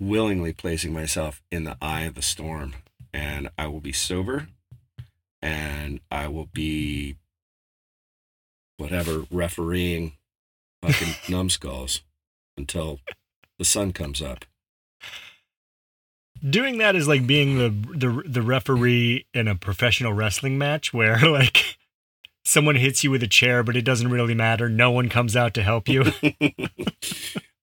willingly 0.00 0.54
placing 0.54 0.94
myself 0.94 1.42
in 1.50 1.64
the 1.64 1.76
eye 1.82 2.04
of 2.04 2.14
the 2.14 2.22
storm 2.22 2.72
and 3.12 3.50
I 3.58 3.66
will 3.66 3.82
be 3.82 3.92
sober 3.92 4.48
and 5.44 6.00
I 6.10 6.26
will 6.28 6.48
be 6.52 7.16
whatever 8.78 9.24
refereeing 9.30 10.14
fucking 10.82 11.14
numbskulls 11.28 12.00
until 12.56 12.98
the 13.58 13.64
sun 13.64 13.92
comes 13.92 14.22
up. 14.22 14.46
doing 16.48 16.78
that 16.78 16.96
is 16.96 17.06
like 17.06 17.26
being 17.26 17.58
the 17.58 17.68
the 17.96 18.22
the 18.26 18.42
referee 18.42 19.26
in 19.34 19.46
a 19.46 19.54
professional 19.54 20.12
wrestling 20.12 20.56
match 20.58 20.92
where 20.92 21.18
like 21.30 21.76
someone 22.44 22.76
hits 22.76 23.04
you 23.04 23.10
with 23.10 23.22
a 23.22 23.28
chair 23.28 23.62
but 23.62 23.76
it 23.76 23.82
doesn't 23.82 24.10
really 24.10 24.34
matter 24.34 24.68
no 24.68 24.90
one 24.90 25.08
comes 25.08 25.36
out 25.36 25.54
to 25.54 25.62
help 25.62 25.88
you 25.88 26.02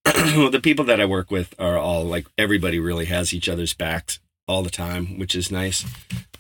well, 0.05 0.49
the 0.49 0.61
people 0.61 0.85
that 0.85 0.99
I 0.99 1.05
work 1.05 1.31
with 1.31 1.53
are 1.59 1.77
all 1.77 2.03
like 2.03 2.27
everybody 2.37 2.79
really 2.79 3.05
has 3.05 3.33
each 3.33 3.49
other's 3.49 3.73
backs 3.73 4.19
all 4.47 4.63
the 4.63 4.69
time, 4.69 5.17
which 5.19 5.35
is 5.35 5.51
nice. 5.51 5.85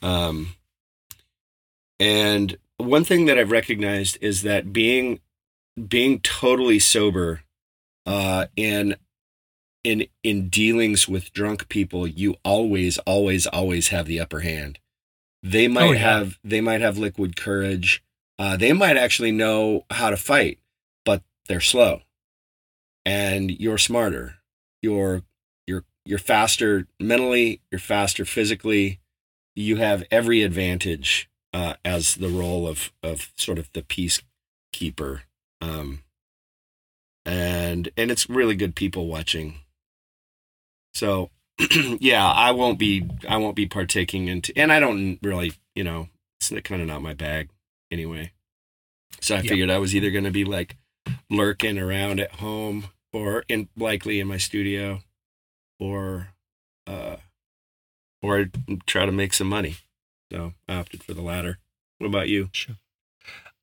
Um, 0.01 0.55
and 2.01 2.57
one 2.77 3.03
thing 3.03 3.25
that 3.27 3.37
I've 3.37 3.51
recognized 3.51 4.17
is 4.21 4.41
that 4.41 4.73
being 4.73 5.19
being 5.87 6.19
totally 6.19 6.79
sober 6.79 7.43
uh, 8.05 8.47
in 8.55 8.95
in 9.83 10.07
in 10.23 10.49
dealings 10.49 11.07
with 11.07 11.31
drunk 11.33 11.69
people, 11.69 12.07
you 12.07 12.35
always, 12.43 12.97
always, 12.99 13.45
always 13.47 13.89
have 13.89 14.07
the 14.07 14.19
upper 14.19 14.39
hand. 14.41 14.79
They 15.43 15.67
might 15.67 15.89
Oh, 15.89 15.91
yeah. 15.91 15.99
have 15.99 16.39
they 16.43 16.59
might 16.61 16.81
have 16.81 16.97
liquid 16.97 17.35
courage. 17.35 18.03
Uh, 18.39 18.57
they 18.57 18.73
might 18.73 18.97
actually 18.97 19.31
know 19.31 19.85
how 19.91 20.09
to 20.09 20.17
fight, 20.17 20.59
but 21.05 21.21
they're 21.47 21.61
slow. 21.61 22.01
And 23.05 23.51
you're 23.51 23.77
smarter. 23.77 24.35
You're 24.81 25.21
you're 25.67 25.85
you're 26.05 26.19
faster 26.19 26.87
mentally, 26.99 27.61
you're 27.71 27.79
faster 27.79 28.25
physically. 28.25 28.99
You 29.55 29.75
have 29.77 30.03
every 30.11 30.41
advantage 30.43 31.29
uh, 31.53 31.75
as 31.83 32.15
the 32.15 32.29
role 32.29 32.67
of 32.67 32.91
of 33.03 33.31
sort 33.37 33.59
of 33.59 33.69
the 33.73 33.81
peacekeeper. 33.81 35.21
Um, 35.61 36.03
and 37.25 37.89
and 37.97 38.11
it's 38.11 38.29
really 38.29 38.55
good 38.55 38.75
people 38.75 39.07
watching. 39.07 39.55
So 40.93 41.29
yeah, 41.99 42.27
I 42.27 42.51
won't 42.51 42.79
be 42.79 43.07
I 43.27 43.37
won't 43.37 43.55
be 43.55 43.67
partaking 43.67 44.27
into 44.27 44.53
and 44.55 44.71
I 44.71 44.79
don't 44.79 45.19
really, 45.21 45.53
you 45.75 45.83
know, 45.83 46.09
it's 46.39 46.49
kind 46.67 46.81
of 46.81 46.87
not 46.87 47.01
my 47.01 47.13
bag 47.13 47.49
anyway. 47.91 48.31
So 49.19 49.35
I 49.35 49.41
figured 49.41 49.69
I 49.69 49.77
was 49.77 49.95
either 49.95 50.09
going 50.09 50.23
to 50.23 50.31
be 50.31 50.45
like 50.45 50.77
lurking 51.29 51.77
around 51.77 52.19
at 52.19 52.31
home 52.33 52.85
or 53.13 53.43
in 53.47 53.69
likely 53.77 54.19
in 54.19 54.27
my 54.27 54.37
studio 54.37 55.01
or 55.79 56.29
uh 56.87 57.17
or 58.23 58.47
try 58.85 59.05
to 59.05 59.11
make 59.11 59.33
some 59.33 59.47
money. 59.49 59.77
So 60.31 60.53
I 60.69 60.75
opted 60.75 61.03
for 61.03 61.13
the 61.13 61.21
latter. 61.21 61.59
What 61.97 62.07
about 62.07 62.29
you? 62.29 62.49
Sure. 62.53 62.77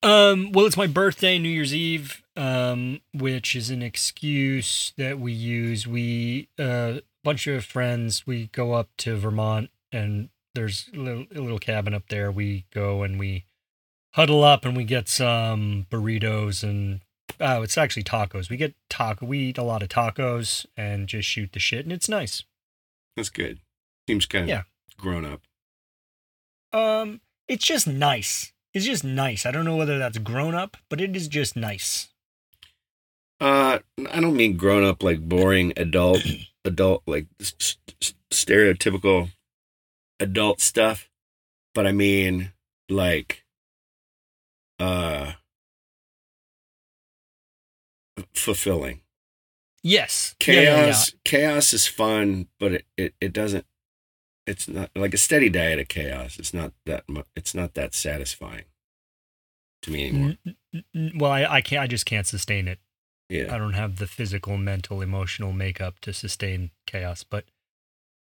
Um, 0.03 0.53
well, 0.53 0.67
it's 0.67 0.77
my 0.77 0.87
birthday, 0.87 1.39
New 1.39 1.49
Year's 1.49 1.75
Eve, 1.75 2.23
um, 2.37 3.01
which 3.15 3.57
is 3.57 3.71
an 3.71 3.83
excuse 3.83 4.93
that 4.99 5.19
we 5.19 5.33
use. 5.33 5.87
We, 5.87 6.49
uh, 6.59 6.99
bunch 7.25 7.47
of 7.47 7.65
friends, 7.65 8.27
we 8.27 8.49
go 8.49 8.75
up 8.75 8.91
to 8.99 9.17
Vermont 9.17 9.71
and 9.91 10.29
there's 10.55 10.91
a 10.95 10.99
little, 10.99 11.25
a 11.35 11.41
little 11.41 11.59
cabin 11.59 11.95
up 11.95 12.09
there. 12.11 12.31
We 12.31 12.67
go 12.73 13.03
and 13.03 13.19
we 13.19 13.45
huddle 14.13 14.45
up 14.45 14.65
and 14.67 14.77
we 14.77 14.85
get 14.85 15.09
some 15.09 15.87
burritos 15.91 16.63
and, 16.63 17.01
oh, 17.41 17.63
it's 17.63 17.79
actually 17.79 18.05
tacos. 18.05 18.51
We 18.51 18.59
get 18.59 18.75
taco. 18.91 19.25
We 19.27 19.39
eat 19.39 19.59
a 19.59 19.63
lot 19.65 19.83
of 19.83 19.89
tacos 19.89 20.67
and 20.77 21.09
just 21.09 21.29
shoot 21.29 21.53
the 21.53 21.61
shit 21.61 21.85
and 21.87 21.93
it's 21.95 22.11
nice. 22.11 22.45
That's 23.17 23.31
good. 23.31 23.59
Seems 24.07 24.27
kind 24.27 24.45
of 24.45 24.49
Yeah. 24.51 24.63
grown 24.99 25.25
up. 25.25 25.41
Um, 26.73 27.21
it's 27.49 27.65
just 27.65 27.87
nice. 27.87 28.53
It's 28.75 28.85
just 28.85 29.05
nice. 29.05 29.47
I 29.47 29.51
don't 29.51 29.65
know 29.65 29.77
whether 29.77 29.99
that's 29.99 30.19
grown 30.19 30.55
up, 30.55 30.77
but 30.89 31.01
it 31.01 31.17
is 31.17 31.29
just 31.29 31.57
nice. 31.57 32.09
Uh, 33.41 33.79
I 34.11 34.21
don't 34.21 34.37
mean 34.37 34.57
grown 34.57 34.85
up 34.85 35.03
like 35.03 35.21
boring 35.21 35.73
adult, 35.77 36.23
adult 36.65 37.03
like 37.07 37.27
s- 37.41 37.77
s- 38.03 38.15
stereotypical 38.33 39.31
adult 40.21 40.61
stuff, 40.61 41.09
but 41.75 41.87
I 41.87 41.93
mean 41.93 42.53
like 42.89 43.45
uh 44.79 45.33
fulfilling. 48.35 49.01
Yes. 49.83 50.35
Yeah, 50.45 50.55
yeah, 50.55 50.63
yeah. 50.63 50.75
Chaos 50.87 51.15
chaos 51.25 51.73
is 51.73 51.87
fun, 51.87 52.49
but 52.59 52.73
it, 52.73 52.85
it 52.97 53.15
it 53.21 53.33
doesn't 53.33 53.67
it's 54.49 54.69
not 54.69 54.91
like 54.95 55.15
a 55.15 55.19
steady 55.19 55.49
diet 55.49 55.79
of 55.79 55.89
chaos. 55.89 56.39
It's 56.39 56.55
not 56.55 56.73
that 56.87 57.05
mu- 57.09 57.23
it's 57.37 57.55
not 57.55 57.75
that 57.75 57.95
satisfying 57.95 58.65
to 59.83 59.91
me 59.91 60.09
anymore. 60.09 60.37
N- 60.47 60.57
n- 60.75 60.85
n- 60.95 61.13
Well, 61.17 61.31
I, 61.31 61.45
I 61.45 61.61
can't. 61.61 61.83
I 61.83 61.87
just 61.87 62.07
can't 62.07 62.27
sustain 62.27 62.67
it. 62.69 62.79
Yeah. 63.29 63.55
I 63.55 63.59
don't 63.59 63.75
have 63.75 63.97
the 63.97 64.07
physical, 64.07 64.57
mental, 64.57 65.03
emotional 65.03 65.53
makeup 65.53 65.99
to 66.01 66.13
sustain 66.13 66.71
chaos. 66.87 67.25
But 67.25 67.45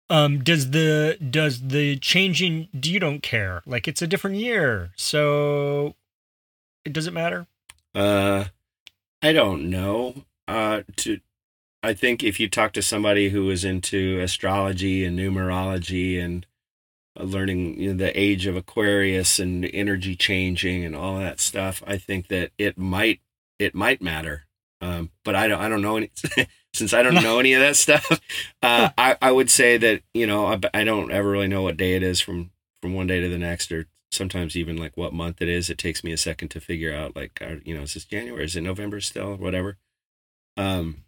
um, 0.09 0.43
does 0.43 0.71
the 0.71 1.17
does 1.29 1.67
the 1.67 1.97
changing? 1.97 2.69
Do 2.79 2.91
you 2.91 2.99
don't 2.99 3.21
care? 3.21 3.61
Like 3.65 3.87
it's 3.87 4.01
a 4.01 4.07
different 4.07 4.37
year, 4.37 4.91
so 4.95 5.95
it 6.85 6.93
doesn't 6.93 7.13
matter. 7.13 7.47
Uh, 7.93 8.45
I 9.21 9.33
don't 9.33 9.69
know. 9.69 10.23
Uh, 10.47 10.83
to 10.97 11.19
I 11.85 11.93
think 11.93 12.23
if 12.23 12.39
you 12.39 12.49
talk 12.49 12.73
to 12.73 12.81
somebody 12.81 13.29
who 13.29 13.47
is 13.51 13.63
into 13.63 14.19
astrology 14.19 15.05
and 15.05 15.17
numerology 15.17 16.19
and 16.19 16.43
uh, 17.17 17.23
learning 17.23 17.79
you 17.79 17.91
know, 17.93 17.97
the 17.97 18.19
age 18.19 18.47
of 18.47 18.55
Aquarius 18.55 19.37
and 19.37 19.69
energy 19.71 20.15
changing 20.15 20.83
and 20.83 20.95
all 20.95 21.19
that 21.19 21.39
stuff, 21.39 21.83
I 21.85 21.99
think 21.99 22.27
that 22.29 22.49
it 22.57 22.75
might 22.75 23.19
it 23.59 23.75
might 23.75 24.01
matter. 24.01 24.45
Um, 24.81 25.11
but 25.23 25.35
I 25.35 25.47
don't 25.47 25.61
I 25.61 25.69
don't 25.69 25.83
know 25.83 25.97
any 25.97 26.09
since 26.73 26.91
I 26.91 27.03
don't 27.03 27.21
know 27.21 27.37
any 27.37 27.53
of 27.53 27.61
that 27.61 27.75
stuff. 27.75 28.19
Uh, 28.63 28.89
I 28.97 29.15
I 29.21 29.31
would 29.31 29.51
say 29.51 29.77
that 29.77 30.01
you 30.11 30.25
know 30.25 30.47
I, 30.47 30.59
I 30.73 30.83
don't 30.83 31.11
ever 31.11 31.29
really 31.29 31.47
know 31.47 31.61
what 31.61 31.77
day 31.77 31.95
it 31.95 32.01
is 32.01 32.19
from 32.19 32.49
from 32.81 32.95
one 32.95 33.05
day 33.05 33.21
to 33.21 33.29
the 33.29 33.37
next 33.37 33.71
or 33.71 33.85
sometimes 34.11 34.55
even 34.55 34.75
like 34.75 34.97
what 34.97 35.13
month 35.13 35.39
it 35.39 35.49
is. 35.49 35.69
It 35.69 35.77
takes 35.77 36.03
me 36.03 36.11
a 36.13 36.17
second 36.17 36.47
to 36.49 36.59
figure 36.59 36.95
out 36.95 37.15
like 37.15 37.39
uh, 37.43 37.57
you 37.63 37.77
know 37.77 37.83
is 37.83 37.93
this 37.93 38.05
January? 38.05 38.45
Is 38.45 38.55
it 38.55 38.61
November 38.61 39.01
still? 39.01 39.35
Whatever. 39.35 39.77
Um, 40.57 41.03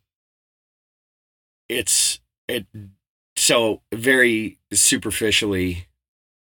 it's 1.70 2.20
it 2.48 2.66
so 3.36 3.82
very 3.94 4.58
superficially, 4.74 5.88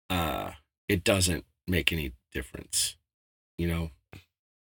uh, 0.10 0.52
it 0.88 1.04
doesn't 1.04 1.46
make 1.68 1.92
any 1.92 2.14
difference. 2.32 2.98
You 3.58 3.68
know, 3.68 3.92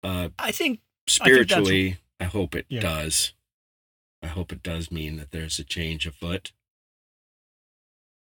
uh, 0.02 0.28
I 0.38 0.52
think 0.52 0.80
spiritually, 1.08 1.98
I, 2.20 2.24
hope 2.24 2.54
it 2.54 2.66
Yeah. 2.68 2.80
does. 2.80 3.32
I 4.22 4.28
hope 4.28 4.52
it 4.52 4.62
does 4.62 4.90
mean 4.90 5.16
that 5.16 5.30
there's 5.30 5.58
a 5.58 5.64
change 5.64 6.06
afoot. 6.06 6.52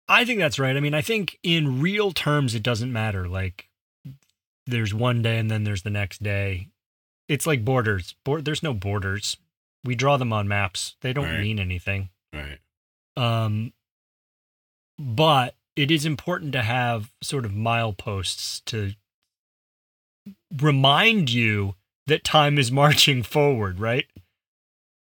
I 0.08 0.24
think 0.24 0.38
that's 0.38 0.58
right. 0.58 0.76
I 0.76 0.80
mean, 0.80 0.94
I 0.94 1.00
think 1.02 1.38
in 1.42 1.80
real 1.80 2.12
terms, 2.12 2.54
it 2.54 2.62
doesn't 2.62 2.92
matter. 2.92 3.28
Like, 3.28 3.68
there's 4.66 4.94
one 4.94 5.22
day 5.22 5.38
and 5.38 5.50
then 5.50 5.64
there's 5.64 5.82
the 5.82 5.90
next 5.90 6.22
day. 6.22 6.68
It's 7.28 7.46
like 7.46 7.64
borders. 7.64 8.14
Bor- 8.24 8.40
there's 8.40 8.62
no 8.62 8.72
borders. 8.72 9.36
We 9.86 9.94
draw 9.94 10.16
them 10.16 10.32
on 10.32 10.48
maps. 10.48 10.96
They 11.00 11.12
don't 11.12 11.24
Right. 11.26 11.40
mean 11.40 11.58
anything. 11.58 12.10
Right. 12.32 12.58
Um, 13.16 13.72
but 14.98 15.54
it 15.76 15.90
is 15.90 16.04
important 16.04 16.52
to 16.52 16.62
have 16.62 17.12
sort 17.22 17.44
of 17.44 17.52
mileposts 17.52 18.64
to 18.66 18.92
remind 20.60 21.30
you 21.30 21.74
that 22.06 22.24
time 22.24 22.58
is 22.58 22.70
marching 22.82 23.22
forward, 23.22 23.78
right? 23.80 24.06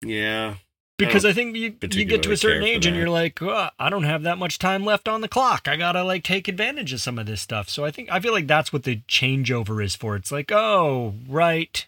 Yeah. 0.02 0.56
Because 0.98 1.26
I, 1.26 1.32
think 1.34 1.56
you 1.56 1.76
you 1.92 2.06
get 2.06 2.24
to 2.24 2.32
a 2.32 2.38
certain 2.38 2.64
age 2.64 2.88
and 2.88 2.96
you're 2.96 3.10
like, 3.10 3.40
"Oh, 3.40 3.70
I 3.78 3.92
don't 3.92 4.04
have 4.06 4.24
that 4.24 4.40
much 4.40 4.58
time 4.58 4.84
left 4.84 5.08
on 5.08 5.22
the 5.22 5.28
clock. 5.28 5.68
I 5.68 5.76
gotta 5.76 6.04
like 6.04 6.24
take 6.24 6.48
advantage 6.48 6.92
of 6.92 7.02
some 7.02 7.20
of 7.20 7.28
this 7.28 7.40
stuff. 7.40 7.70
So 7.70 7.86
I 7.86 7.92
think 7.92 8.12
I 8.12 8.20
feel 8.20 8.34
like 8.34 8.48
that's 8.48 8.74
what 8.74 8.82
the 8.82 9.02
changeover 9.08 9.84
is 9.84 9.96
for. 9.96 10.16
It's 10.16 10.32
like, 10.32 10.52
oh, 10.52 11.14
right. 11.28 11.86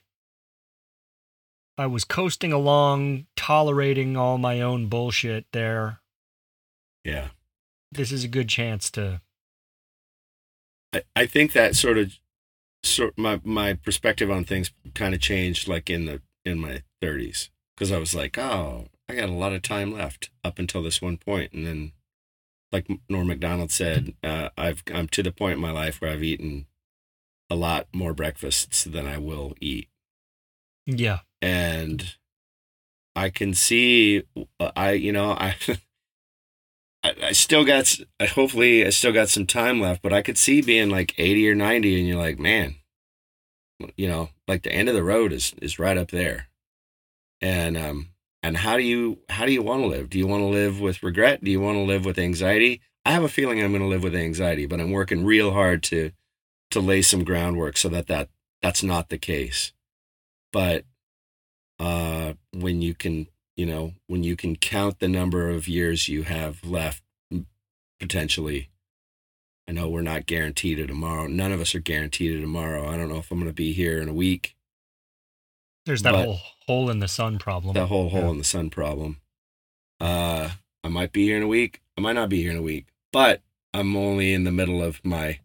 I 1.80 1.88
was 1.88 2.04
coasting 2.04 2.52
along, 2.52 3.28
tolerating 3.38 4.18
all 4.18 4.38
my 4.38 4.60
own 4.60 4.88
bullshit 4.88 5.46
there. 5.54 6.02
Yeah. 7.06 7.30
This 7.90 8.12
is 8.12 8.26
a 8.26 8.28
good 8.28 8.50
chance 8.50 8.92
to 8.92 9.22
I, 10.94 11.04
I 11.16 11.26
think 11.26 11.54
that 11.54 11.78
sort 11.78 11.98
of 11.98 12.20
sort 12.84 13.18
my 13.18 13.40
my 13.46 13.76
perspective 13.76 14.30
on 14.30 14.44
things 14.44 14.72
kind 14.94 15.16
of 15.16 15.22
changed 15.22 15.70
like 15.70 15.90
in 15.90 16.06
the 16.06 16.22
in 16.44 16.60
my 16.60 16.84
30s 17.02 17.50
because 17.76 17.94
I 17.94 17.98
was 17.98 18.14
like, 18.14 18.38
oh, 18.38 18.88
I 19.08 19.16
got 19.16 19.30
a 19.30 19.34
lot 19.34 19.54
of 19.54 19.62
time 19.62 19.94
left 19.94 20.32
up 20.44 20.60
until 20.60 20.84
this 20.84 21.02
one 21.02 21.16
point, 21.16 21.54
and 21.54 21.66
then 21.66 21.94
like 22.74 22.88
Norm 23.08 23.28
Macdonald 23.28 23.72
said, 23.72 24.16
uh, 24.24 24.50
I've 24.58 24.84
I'm 24.94 25.08
to 25.10 25.24
the 25.24 25.32
point 25.32 25.54
in 25.56 25.62
my 25.62 25.72
life 25.72 26.02
where 26.02 26.12
I've 26.12 26.24
eaten 26.24 26.66
a 27.50 27.56
lot 27.56 27.88
more 27.94 28.14
breakfasts 28.14 28.84
than 28.84 29.08
I 29.08 29.18
will 29.18 29.56
eat, 29.62 29.88
Yeah. 30.86 31.20
And 31.42 32.16
I 33.16 33.30
can 33.30 33.54
see 33.54 34.24
uh, 34.60 34.72
I 34.76 34.92
you 34.92 35.12
know 35.12 35.32
I. 35.32 35.56
I, 37.02 37.16
I 37.24 37.32
still 37.32 37.64
got, 37.64 37.98
hopefully, 38.22 38.86
I 38.86 38.90
still 38.90 39.14
got 39.14 39.30
some 39.30 39.46
time 39.46 39.80
left, 39.80 40.02
but 40.02 40.12
I 40.12 40.22
could 40.22 40.38
see 40.38 40.62
being 40.62 40.90
like 40.90 41.18
80 41.18 41.50
or 41.50 41.56
90, 41.56 41.98
and 41.98 42.06
you're 42.06 42.18
like, 42.18 42.38
man, 42.40 42.76
you 43.96 44.08
know, 44.08 44.30
like 44.48 44.64
the 44.64 44.72
end 44.72 44.90
of 44.90 44.96
the 44.96 45.04
road 45.04 45.32
is 45.32 45.54
is 45.62 45.80
right 45.80 45.98
up 45.98 46.12
there. 46.12 46.48
And 47.42 47.78
um, 47.78 48.10
and 48.44 48.58
how 48.58 48.78
do 48.78 48.84
you 48.84 49.20
how 49.30 49.46
do 49.46 49.52
you 49.52 49.62
want 49.62 49.82
to 49.82 49.88
live? 49.88 50.10
Do 50.10 50.18
you 50.18 50.28
want 50.28 50.42
to 50.42 50.48
live 50.48 50.80
with 50.80 51.04
regret? 51.04 51.44
Do 51.44 51.52
you 51.52 51.62
want 51.62 51.78
to 51.78 51.84
live 51.84 52.06
with 52.06 52.20
anxiety? 52.20 52.82
I 53.06 53.12
have 53.12 53.24
a 53.24 53.30
feeling 53.30 53.62
I'm 53.62 53.72
going 53.72 53.82
to 53.82 53.88
live 53.88 54.04
with 54.04 54.16
anxiety, 54.16 54.66
but 54.66 54.80
I'm 54.80 54.92
working 54.92 55.26
real 55.26 55.52
hard 55.52 55.84
to 55.84 56.12
to 56.72 56.80
lay 56.80 57.02
some 57.02 57.24
groundwork 57.24 57.78
so 57.78 57.90
that 57.90 58.08
that 58.08 58.30
that's 58.62 58.84
not 58.84 59.10
the 59.10 59.18
case. 59.18 59.72
But 60.52 60.86
uh, 61.80 62.34
when 62.54 62.82
you 62.82 62.94
can 62.94 63.28
you 63.56 63.66
know, 63.66 63.94
when 64.08 64.24
you 64.24 64.38
can 64.38 64.56
count 64.56 65.00
the 65.00 65.08
number 65.10 65.50
of 65.50 65.68
years 65.68 66.08
you 66.08 66.24
have 66.24 66.64
left, 66.64 67.04
potentially. 68.00 68.70
I 69.68 69.74
know 69.74 69.90
we're 69.90 70.02
not 70.02 70.26
guaranteed 70.26 70.80
a 70.80 70.88
tomorrow. 70.88 71.28
None 71.28 71.52
of 71.52 71.60
us 71.60 71.76
are 71.76 71.80
guaranteed 71.80 72.38
a 72.38 72.42
tomorrow. 72.42 72.88
I 72.90 72.96
don't 72.96 73.10
know 73.10 73.18
if 73.18 73.30
I'm 73.30 73.38
going 73.38 73.50
to 73.50 73.54
be 73.54 73.74
here 73.74 74.02
in 74.02 74.08
a 74.08 74.14
week. 74.14 74.56
There's 75.86 76.02
that 76.04 76.16
whole 76.16 76.40
hole 76.66 76.90
in 76.90 77.00
the 77.00 77.08
sun 77.10 77.38
problem. 77.38 77.74
That 77.74 77.88
whole 77.88 78.10
hole 78.10 78.22
Yeah. 78.22 78.30
in 78.30 78.38
the 78.38 78.44
sun 78.46 78.70
problem. 78.70 79.20
Uh, 80.00 80.52
I 80.84 80.88
might 80.88 81.12
be 81.12 81.26
here 81.26 81.38
in 81.38 81.44
a 81.44 81.48
week. 81.48 81.82
I 81.98 82.02
might 82.02 82.14
not 82.14 82.30
be 82.30 82.42
here 82.42 82.52
in 82.52 82.58
a 82.58 82.62
week, 82.64 82.88
but 83.12 83.42
I'm 83.74 83.96
only 83.98 84.34
in 84.34 84.46
the 84.46 84.52
middle 84.52 84.82
of 84.82 85.04
my, 85.04 85.40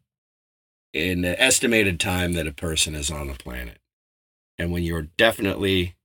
in 0.93 1.23
the 1.23 1.39
estimated 1.43 1.99
time 1.99 2.33
that 2.35 2.47
a 2.47 2.53
person 2.53 2.95
is 2.95 3.11
on 3.11 3.27
the 3.27 3.35
planet. 3.35 3.79
And 4.57 4.71
when 4.71 4.85
you're 4.85 5.09
definitely 5.19 5.97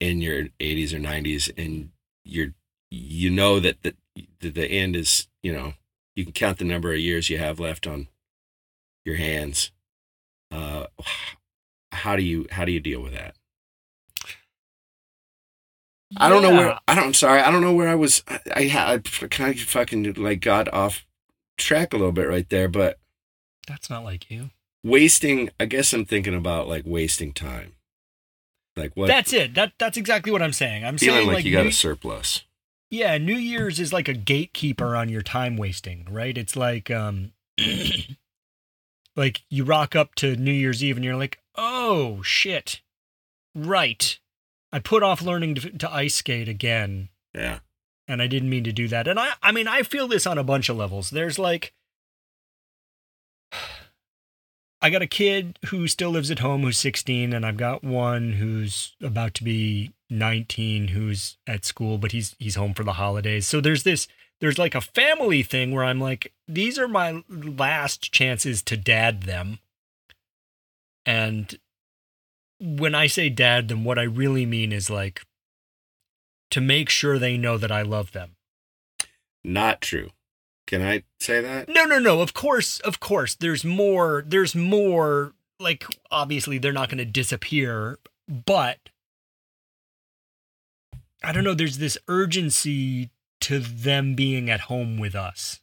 in 0.00 0.20
your 0.20 0.44
80s 0.60 0.92
or 0.92 0.98
90s 0.98 1.50
and 1.56 1.90
you're 2.24 2.52
you 2.90 3.30
know 3.30 3.60
that 3.60 3.82
the 3.82 3.94
the 4.40 4.66
end 4.66 4.94
is 4.94 5.28
you 5.42 5.52
know 5.52 5.74
you 6.14 6.24
can 6.24 6.32
count 6.32 6.58
the 6.58 6.64
number 6.64 6.92
of 6.92 6.98
years 6.98 7.30
you 7.30 7.38
have 7.38 7.58
left 7.58 7.86
on 7.86 8.08
your 9.04 9.16
hands 9.16 9.70
uh 10.52 10.86
how 11.92 12.14
do 12.16 12.22
you 12.22 12.46
how 12.50 12.64
do 12.64 12.72
you 12.72 12.80
deal 12.80 13.00
with 13.00 13.12
that 13.14 13.34
I 16.16 16.28
don't 16.28 16.42
know 16.42 16.52
where 16.52 16.78
I 16.86 16.94
don't. 16.94 17.04
I'm 17.06 17.14
sorry. 17.14 17.40
I 17.40 17.50
don't 17.50 17.62
know 17.62 17.74
where 17.74 17.88
I 17.88 17.96
was. 17.96 18.22
I, 18.28 18.38
I, 18.54 18.94
I 18.94 19.26
kind 19.26 19.52
of 19.54 19.60
fucking 19.60 20.14
like 20.14 20.40
got 20.40 20.72
off 20.72 21.04
track 21.58 21.92
a 21.92 21.96
little 21.96 22.12
bit 22.12 22.28
right 22.28 22.48
there. 22.48 22.68
But 22.68 22.98
That's 23.66 23.90
not 23.90 24.04
like 24.04 24.30
you. 24.30 24.50
wasting. 24.84 25.50
I 25.58 25.64
guess 25.66 25.92
I'm 25.92 26.04
thinking 26.04 26.34
about 26.34 26.68
like 26.68 26.84
wasting 26.86 27.32
time. 27.32 27.72
Like 28.76 28.92
what? 28.96 29.06
That's 29.08 29.32
it. 29.32 29.54
That 29.54 29.72
that's 29.78 29.96
exactly 29.96 30.30
what 30.32 30.42
I'm 30.42 30.52
saying. 30.52 30.84
I'm 30.84 30.98
feeling 30.98 31.16
saying 31.16 31.26
like, 31.28 31.34
like, 31.36 31.44
you 31.44 31.52
got 31.52 31.62
New- 31.62 31.68
a 31.70 31.72
surplus. 31.72 32.42
yeah, 32.90 33.16
New 33.18 33.36
Year's 33.36 33.80
is 33.80 33.92
like 33.92 34.08
a 34.08 34.12
gatekeeper 34.14 34.94
on 34.94 35.08
your 35.08 35.22
time 35.22 35.56
wasting, 35.56 36.06
right? 36.10 36.36
It's 36.36 36.56
like 36.56 36.90
um 36.90 37.32
like 39.16 39.42
you 39.50 39.64
rock 39.64 39.96
up 39.96 40.14
to 40.16 40.36
New 40.36 40.52
Year's 40.52 40.82
Eve 40.84 40.96
and 40.96 41.04
you're 41.04 41.16
like, 41.16 41.38
"Oh 41.54 42.22
shit. 42.22 42.80
Right. 43.54 44.18
I 44.72 44.78
put 44.80 45.02
off 45.02 45.22
learning 45.22 45.54
to, 45.56 45.70
to 45.78 45.90
ice 45.90 46.16
skate 46.16 46.48
again." 46.48 47.08
Yeah. 47.34 47.58
and 48.08 48.22
I 48.22 48.26
didn't 48.28 48.48
mean 48.50 48.64
to 48.64 48.72
do 48.72 48.88
that. 48.88 49.06
And 49.08 49.18
I 49.18 49.30
I 49.42 49.52
mean 49.52 49.68
I 49.68 49.82
feel 49.82 50.08
this 50.08 50.26
on 50.26 50.38
a 50.38 50.44
bunch 50.44 50.68
of 50.68 50.76
levels. 50.76 51.10
There's 51.10 51.38
like 51.38 51.72
I 54.80 54.90
got 54.90 55.02
a 55.02 55.06
kid 55.06 55.58
who 55.66 55.88
still 55.88 56.10
lives 56.10 56.30
at 56.30 56.40
home 56.40 56.62
who's 56.62 56.78
16 56.78 57.32
and 57.32 57.46
I've 57.46 57.56
got 57.56 57.82
one 57.82 58.32
who's 58.32 58.94
about 59.02 59.34
to 59.34 59.44
be 59.44 59.92
19 60.10 60.88
who's 60.88 61.38
at 61.46 61.64
school 61.64 61.98
but 61.98 62.12
he's 62.12 62.36
he's 62.38 62.56
home 62.56 62.74
for 62.74 62.84
the 62.84 62.94
holidays. 62.94 63.46
So 63.46 63.60
there's 63.60 63.82
this 63.82 64.06
there's 64.40 64.58
like 64.58 64.74
a 64.74 64.80
family 64.80 65.42
thing 65.42 65.72
where 65.72 65.84
I'm 65.84 66.00
like 66.00 66.32
these 66.46 66.78
are 66.78 66.88
my 66.88 67.22
last 67.28 68.12
chances 68.12 68.62
to 68.64 68.76
dad 68.76 69.22
them. 69.22 69.58
And 71.04 71.58
when 72.60 72.94
I 72.94 73.06
say 73.06 73.28
dad 73.28 73.68
them 73.68 73.84
what 73.84 73.98
I 73.98 74.04
really 74.04 74.46
mean 74.46 74.72
is 74.72 74.90
like 74.90 75.22
to 76.50 76.60
make 76.60 76.90
sure 76.90 77.18
they 77.18 77.36
know 77.36 77.58
that 77.58 77.72
I 77.72 77.82
love 77.82 78.12
them. 78.12 78.36
Not 79.42 79.80
true. 79.80 80.10
Can 80.66 80.82
I 80.82 81.04
say 81.20 81.40
that? 81.40 81.68
No, 81.68 81.84
no, 81.84 81.98
no. 81.98 82.20
Of 82.20 82.34
course, 82.34 82.80
of 82.80 82.98
course. 82.98 83.34
There's 83.34 83.64
more. 83.64 84.24
There's 84.26 84.54
more. 84.54 85.32
Like, 85.58 85.84
obviously, 86.10 86.58
they're 86.58 86.72
not 86.72 86.88
going 86.88 86.98
to 86.98 87.04
disappear, 87.04 87.98
but 88.28 88.78
I 91.22 91.32
don't 91.32 91.44
know. 91.44 91.54
There's 91.54 91.78
this 91.78 91.96
urgency 92.08 93.10
to 93.42 93.58
them 93.58 94.14
being 94.14 94.50
at 94.50 94.62
home 94.62 94.98
with 94.98 95.14
us. 95.14 95.60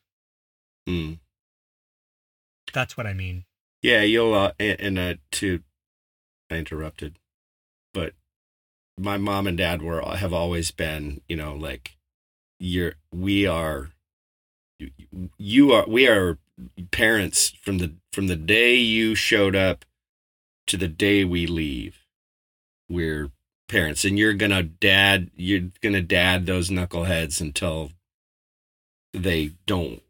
Mm. 0.87 1.19
That's 2.73 2.97
what 2.97 3.05
I 3.05 3.13
mean. 3.13 3.45
Yeah, 3.81 4.01
you'll. 4.01 4.33
Uh, 4.33 4.53
and, 4.59 4.79
and 4.79 4.99
uh, 4.99 5.13
to 5.33 5.61
I 6.49 6.55
interrupted, 6.55 7.17
but 7.93 8.13
my 8.97 9.17
mom 9.17 9.47
and 9.47 9.57
dad 9.57 9.81
were 9.81 10.01
have 10.01 10.33
always 10.33 10.71
been, 10.71 11.21
you 11.27 11.35
know, 11.35 11.53
like 11.55 11.97
you're. 12.59 12.93
We 13.11 13.45
are. 13.45 13.89
You- 15.37 15.71
are. 15.73 15.85
We 15.87 16.07
are 16.07 16.37
parents 16.91 17.49
from 17.61 17.77
the 17.79 17.95
from 18.11 18.27
the 18.27 18.35
day 18.35 18.75
you 18.75 19.15
showed 19.15 19.55
up 19.55 19.85
to 20.67 20.77
the 20.77 20.87
day 20.87 21.23
we 21.23 21.45
leave. 21.47 22.05
We're 22.89 23.31
parents, 23.67 24.05
and 24.05 24.17
you're 24.19 24.33
gonna 24.33 24.63
dad. 24.63 25.31
You're 25.35 25.71
gonna 25.81 26.01
dad 26.01 26.45
those 26.45 26.69
knuckleheads 26.69 27.41
until 27.41 27.91
they 29.13 29.51
don't 29.65 30.01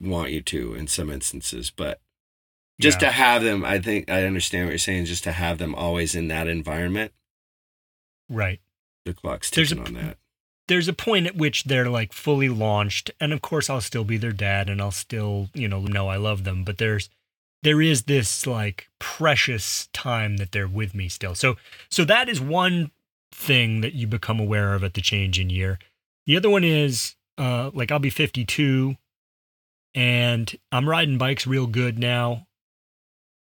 want 0.00 0.30
you 0.30 0.42
to 0.42 0.74
in 0.74 0.86
some 0.86 1.10
instances, 1.10 1.70
but 1.70 2.00
just 2.80 3.00
Yeah. 3.00 3.08
to 3.08 3.12
have 3.12 3.42
them 3.42 3.64
i 3.64 3.78
think 3.80 4.10
i 4.10 4.24
understand 4.26 4.66
what 4.66 4.72
you're 4.72 4.78
saying 4.78 5.06
just 5.06 5.24
to 5.24 5.32
have 5.32 5.56
them 5.56 5.74
always 5.74 6.14
in 6.14 6.28
that 6.28 6.46
environment 6.46 7.10
right. 8.28 8.60
the 9.06 9.14
clock's 9.14 9.50
ticking 9.50 9.78
a- 9.78 9.84
on 9.84 9.94
that 9.94 10.18
There's 10.68 10.88
a 10.88 10.92
point 10.92 11.26
at 11.26 11.36
which 11.36 11.64
they're 11.64 11.88
like 11.88 12.12
fully 12.12 12.48
launched, 12.48 13.10
and 13.20 13.32
of 13.32 13.40
course, 13.40 13.70
I'll 13.70 13.80
still 13.80 14.04
be 14.04 14.16
their 14.16 14.32
dad, 14.32 14.68
and 14.68 14.80
I'll 14.80 14.90
still, 14.90 15.48
you 15.54 15.68
know, 15.68 15.80
know 15.80 16.08
I 16.08 16.16
love 16.16 16.44
them. 16.44 16.64
But 16.64 16.78
there's 16.78 17.08
there 17.62 17.82
is 17.82 18.04
this 18.04 18.46
like 18.46 18.88
precious 18.98 19.88
time 19.92 20.36
that 20.36 20.52
they're 20.52 20.68
with 20.68 20.94
me 20.94 21.08
still. 21.08 21.34
So 21.34 21.56
so 21.90 22.04
that 22.04 22.28
is 22.28 22.40
one 22.40 22.90
thing 23.32 23.80
that 23.80 23.94
you 23.94 24.06
become 24.06 24.40
aware 24.40 24.74
of 24.74 24.84
at 24.84 24.94
the 24.94 25.00
change 25.00 25.38
in 25.38 25.50
year. 25.50 25.78
The 26.26 26.36
other 26.36 26.50
one 26.50 26.64
is 26.64 27.16
uh 27.38 27.70
like 27.74 27.90
I'll 27.90 27.98
be 27.98 28.10
52 28.10 28.96
and 29.94 30.56
I'm 30.70 30.88
riding 30.88 31.18
bikes 31.18 31.46
real 31.46 31.66
good 31.66 31.98
now. 31.98 32.46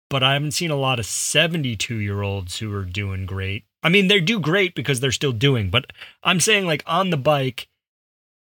But 0.10 0.24
I 0.24 0.34
haven't 0.34 0.52
seen 0.52 0.72
a 0.72 0.76
lot 0.76 1.00
of 1.00 1.06
72 1.06 1.96
year 1.96 2.22
olds 2.22 2.60
who 2.60 2.74
are 2.74 2.86
doing 2.86 3.26
great. 3.26 3.66
I 3.84 3.90
mean, 3.90 4.08
they 4.08 4.22
do 4.22 4.40
great 4.40 4.76
because 4.76 5.02
they're 5.02 5.12
still 5.12 5.34
doing, 5.34 5.70
but 5.70 5.92
I'm 6.24 6.40
saying 6.40 6.66
like 6.66 6.84
on 6.88 7.10
the 7.10 7.18
bike, 7.18 7.68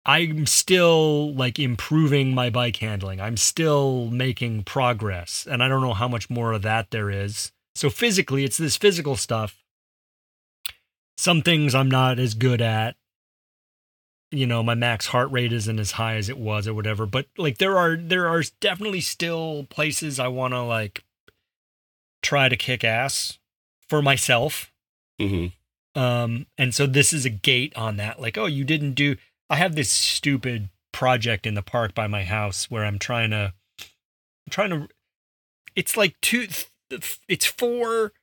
I'm 0.06 0.46
still 0.46 1.34
like 1.34 1.58
improving 1.58 2.36
my 2.36 2.52
bike 2.52 2.78
handling. 2.78 3.20
I'm 3.20 3.38
still 3.38 4.06
making 4.12 4.64
progress. 4.64 5.48
And 5.50 5.64
I 5.64 5.68
don't 5.68 5.82
know 5.82 5.96
how 5.96 6.08
much 6.08 6.30
more 6.30 6.54
of 6.54 6.62
that 6.62 6.92
there 6.92 7.10
is. 7.10 7.52
So 7.74 7.90
physically, 7.90 8.44
it's 8.44 8.58
this 8.58 8.78
physical 8.78 9.16
stuff. 9.16 9.64
Some 11.18 11.42
things 11.42 11.74
I'm 11.74 11.90
not 11.90 12.20
as 12.20 12.36
good 12.36 12.62
at. 12.62 12.96
You 14.32 14.46
know, 14.46 14.62
my 14.62 14.76
max 14.76 15.08
heart 15.08 15.32
rate 15.32 15.54
isn't 15.54 15.80
as 15.80 15.92
high 15.92 16.16
as 16.16 16.30
it 16.30 16.38
was 16.38 16.68
or 16.68 16.74
whatever. 16.74 17.08
But 17.08 17.26
like 17.38 17.58
there 17.58 17.78
are 17.78 17.96
there 17.96 18.28
are 18.28 18.44
definitely 18.60 19.02
still 19.02 19.66
places 19.70 20.20
I 20.20 20.28
wanna 20.28 20.66
like 20.66 21.04
try 22.22 22.48
to 22.48 22.58
kick 22.58 22.84
ass 22.84 23.40
for 23.88 24.02
myself. 24.02 24.72
Hmm 25.20 25.48
Um, 25.96 26.48
and 26.58 26.74
so 26.74 26.86
this 26.86 27.14
is 27.14 27.26
a 27.26 27.30
gate 27.30 27.76
on 27.76 27.98
that. 27.98 28.20
Like, 28.20 28.38
oh, 28.38 28.46
you 28.48 28.64
didn't 28.64 28.94
do. 28.94 29.16
I 29.50 29.58
have 29.58 29.76
this 29.76 29.92
stupid 29.92 30.70
project 30.92 31.46
in 31.46 31.54
the 31.54 31.62
park 31.62 31.94
by 31.94 32.08
my 32.08 32.24
house 32.24 32.70
where 32.70 32.86
I'm 32.86 33.00
trying 33.00 33.32
to, 33.32 33.54
I'm 33.80 34.50
trying 34.50 34.70
to. 34.72 34.88
It's 35.76 35.98
like 35.98 36.16
two. 36.22 36.48
It's 37.28 37.46
four 37.46 38.14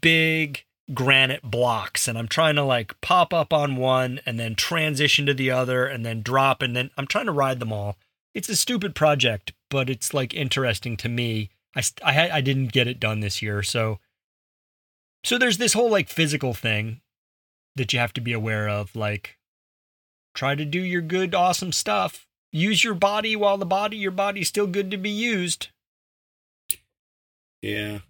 big 0.00 0.64
granite 0.94 1.42
blocks, 1.42 2.08
and 2.08 2.16
I'm 2.18 2.28
trying 2.28 2.56
to 2.56 2.62
like 2.62 3.00
pop 3.00 3.34
up 3.34 3.52
on 3.52 3.76
one 3.76 4.20
and 4.26 4.38
then 4.38 4.54
transition 4.54 5.26
to 5.26 5.34
the 5.34 5.50
other 5.50 5.86
and 5.86 6.04
then 6.04 6.22
drop, 6.22 6.62
and 6.62 6.74
then 6.76 6.90
I'm 6.96 7.06
trying 7.06 7.26
to 7.26 7.32
ride 7.32 7.60
them 7.60 7.72
all. 7.72 7.96
It's 8.34 8.48
a 8.48 8.56
stupid 8.56 8.94
project, 8.94 9.52
but 9.70 9.88
it's 9.88 10.12
like 10.14 10.34
interesting 10.34 10.96
to 10.98 11.08
me. 11.08 11.50
I 11.74 11.82
I 12.04 12.30
I 12.30 12.40
didn't 12.40 12.72
get 12.72 12.88
it 12.88 13.00
done 13.00 13.20
this 13.20 13.42
year, 13.42 13.62
so 13.62 13.98
so 15.26 15.38
there's 15.38 15.58
this 15.58 15.72
whole 15.72 15.90
like 15.90 16.08
physical 16.08 16.54
thing 16.54 17.00
that 17.74 17.92
you 17.92 17.98
have 17.98 18.12
to 18.12 18.20
be 18.20 18.32
aware 18.32 18.68
of 18.68 18.94
like 18.94 19.36
try 20.34 20.54
to 20.54 20.64
do 20.64 20.78
your 20.78 21.02
good 21.02 21.34
awesome 21.34 21.72
stuff. 21.72 22.28
Use 22.52 22.84
your 22.84 22.94
body 22.94 23.34
while 23.34 23.58
the 23.58 23.66
body 23.66 23.96
your 23.96 24.12
body's 24.12 24.46
still 24.46 24.68
good 24.68 24.88
to 24.92 24.96
be 24.96 25.10
used. 25.10 25.68
Yeah. 27.60 28.00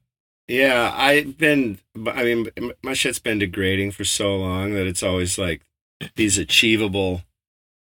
Yeah 0.47 0.93
i've 0.95 1.39
been 1.39 1.79
i 2.07 2.23
mean 2.23 2.51
my 2.83 2.93
shit's 2.93 3.19
been 3.19 3.39
degrading 3.39 3.93
for 3.93 4.05
so 4.05 4.37
long 4.37 4.75
that 4.75 4.87
it's 4.87 5.03
always 5.03 5.39
like 5.39 5.63
these 6.17 6.37
achievable 6.37 7.23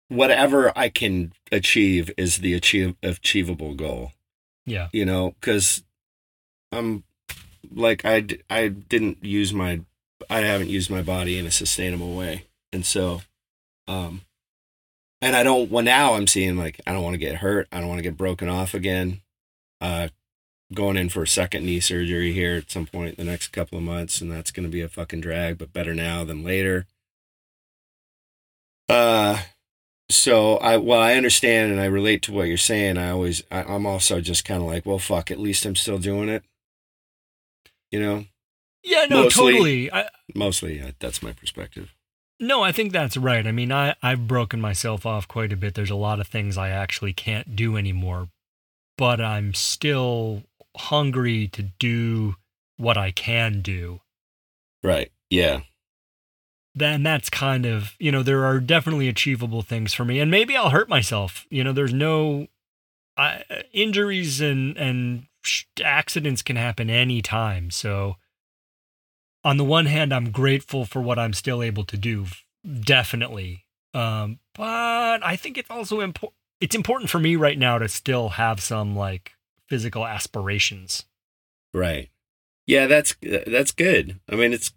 whatever 0.08 0.76
i 0.76 0.88
can 0.88 1.32
achieve 1.52 2.10
is 2.16 2.38
the 2.38 2.54
achieve, 2.54 2.96
achievable 3.02 3.74
goal. 3.74 4.12
Yeah. 4.64 4.88
You 4.92 5.04
know 5.04 5.34
because 5.38 5.84
i'm 6.72 7.04
like 7.74 8.04
I, 8.04 8.26
I 8.48 8.68
didn't 8.68 9.24
use 9.24 9.52
my 9.52 9.80
i 10.30 10.40
haven't 10.40 10.68
used 10.68 10.90
my 10.90 11.02
body 11.02 11.38
in 11.38 11.46
a 11.46 11.50
sustainable 11.50 12.16
way 12.16 12.46
and 12.72 12.84
so 12.84 13.22
um 13.86 14.22
and 15.20 15.36
i 15.36 15.42
don't 15.42 15.70
well 15.70 15.84
now 15.84 16.14
i'm 16.14 16.26
seeing 16.26 16.56
like 16.56 16.80
i 16.86 16.92
don't 16.92 17.02
want 17.02 17.14
to 17.14 17.18
get 17.18 17.36
hurt 17.36 17.68
i 17.72 17.80
don't 17.80 17.88
want 17.88 17.98
to 17.98 18.02
get 18.02 18.16
broken 18.16 18.48
off 18.48 18.74
again 18.74 19.20
uh 19.80 20.08
going 20.74 20.96
in 20.96 21.08
for 21.08 21.22
a 21.22 21.28
second 21.28 21.64
knee 21.64 21.80
surgery 21.80 22.32
here 22.32 22.56
at 22.56 22.70
some 22.70 22.86
point 22.86 23.16
in 23.16 23.24
the 23.24 23.30
next 23.30 23.48
couple 23.48 23.78
of 23.78 23.84
months 23.84 24.20
and 24.20 24.32
that's 24.32 24.50
going 24.50 24.66
to 24.66 24.72
be 24.72 24.80
a 24.80 24.88
fucking 24.88 25.20
drag 25.20 25.58
but 25.58 25.72
better 25.72 25.94
now 25.94 26.24
than 26.24 26.42
later 26.42 26.86
uh 28.88 29.38
so 30.08 30.56
I 30.58 30.76
well 30.76 31.00
I 31.00 31.14
understand 31.14 31.72
and 31.72 31.80
I 31.80 31.86
relate 31.86 32.22
to 32.22 32.32
what 32.32 32.48
you're 32.48 32.56
saying. 32.56 32.96
I 32.96 33.10
always 33.10 33.42
I, 33.50 33.62
I'm 33.62 33.86
also 33.86 34.20
just 34.20 34.44
kind 34.44 34.62
of 34.62 34.68
like, 34.68 34.86
well, 34.86 34.98
fuck. 34.98 35.30
At 35.30 35.40
least 35.40 35.64
I'm 35.64 35.76
still 35.76 35.98
doing 35.98 36.28
it. 36.28 36.44
You 37.96 38.02
know, 38.02 38.24
yeah 38.84 39.06
no 39.08 39.22
Mostly- 39.24 39.52
totally 39.52 39.92
I, 39.92 40.08
mostly 40.34 40.80
uh, 40.82 40.92
that's 40.98 41.22
my 41.22 41.32
perspective. 41.32 41.94
no 42.38 42.62
i 42.62 42.70
think 42.72 42.92
that's 42.92 43.16
right 43.16 43.46
i 43.46 43.52
mean 43.52 43.72
i 43.72 43.94
i've 44.02 44.28
broken 44.28 44.60
myself 44.60 45.06
off 45.06 45.26
quite 45.26 45.50
a 45.50 45.56
bit 45.56 45.74
there's 45.74 45.90
a 45.90 45.94
lot 46.08 46.20
of 46.20 46.26
things 46.28 46.58
i 46.58 46.68
actually 46.68 47.14
can't 47.14 47.56
do 47.56 47.78
anymore 47.78 48.28
but 48.98 49.18
i'm 49.18 49.54
still 49.54 50.42
hungry 50.76 51.48
to 51.48 51.62
do 51.78 52.34
what 52.76 52.98
i 52.98 53.10
can 53.10 53.62
do 53.62 54.00
Right. 54.82 55.10
Yeah. 55.30 55.60
then 56.74 57.02
that's 57.02 57.30
kind 57.30 57.64
of 57.64 57.94
you 57.98 58.12
know 58.12 58.22
there 58.22 58.44
are 58.44 58.60
definitely 58.60 59.08
achievable 59.08 59.62
things 59.62 59.94
for 59.94 60.04
me 60.04 60.20
and 60.20 60.30
maybe 60.30 60.54
i'll 60.54 60.68
hurt 60.70 60.90
myself 60.90 61.46
you 61.48 61.64
know 61.64 61.72
there's 61.72 61.94
no 61.94 62.46
I, 63.16 63.42
injuries 63.72 64.42
and 64.42 64.76
and 64.76 65.26
accidents 65.82 66.42
can 66.42 66.56
happen 66.56 66.90
anytime 66.90 67.70
so 67.70 68.16
on 69.44 69.56
the 69.56 69.64
one 69.64 69.86
hand 69.86 70.12
i'm 70.12 70.30
grateful 70.30 70.84
for 70.84 71.00
what 71.00 71.18
i'm 71.18 71.32
still 71.32 71.62
able 71.62 71.84
to 71.84 71.96
do 71.96 72.26
definitely 72.80 73.64
um 73.94 74.38
but 74.54 75.24
i 75.24 75.36
think 75.36 75.56
it's 75.56 75.70
also 75.70 76.00
important 76.00 76.36
it's 76.60 76.74
important 76.74 77.10
for 77.10 77.18
me 77.18 77.36
right 77.36 77.58
now 77.58 77.78
to 77.78 77.88
still 77.88 78.30
have 78.30 78.60
some 78.60 78.96
like 78.96 79.32
physical 79.68 80.06
aspirations 80.06 81.04
Right. 81.76 82.08
Yeah, 82.66 82.86
that's 82.86 83.14
that's 83.20 83.72
good. 83.72 84.18
I 84.30 84.34
mean, 84.34 84.54
it's 84.54 84.72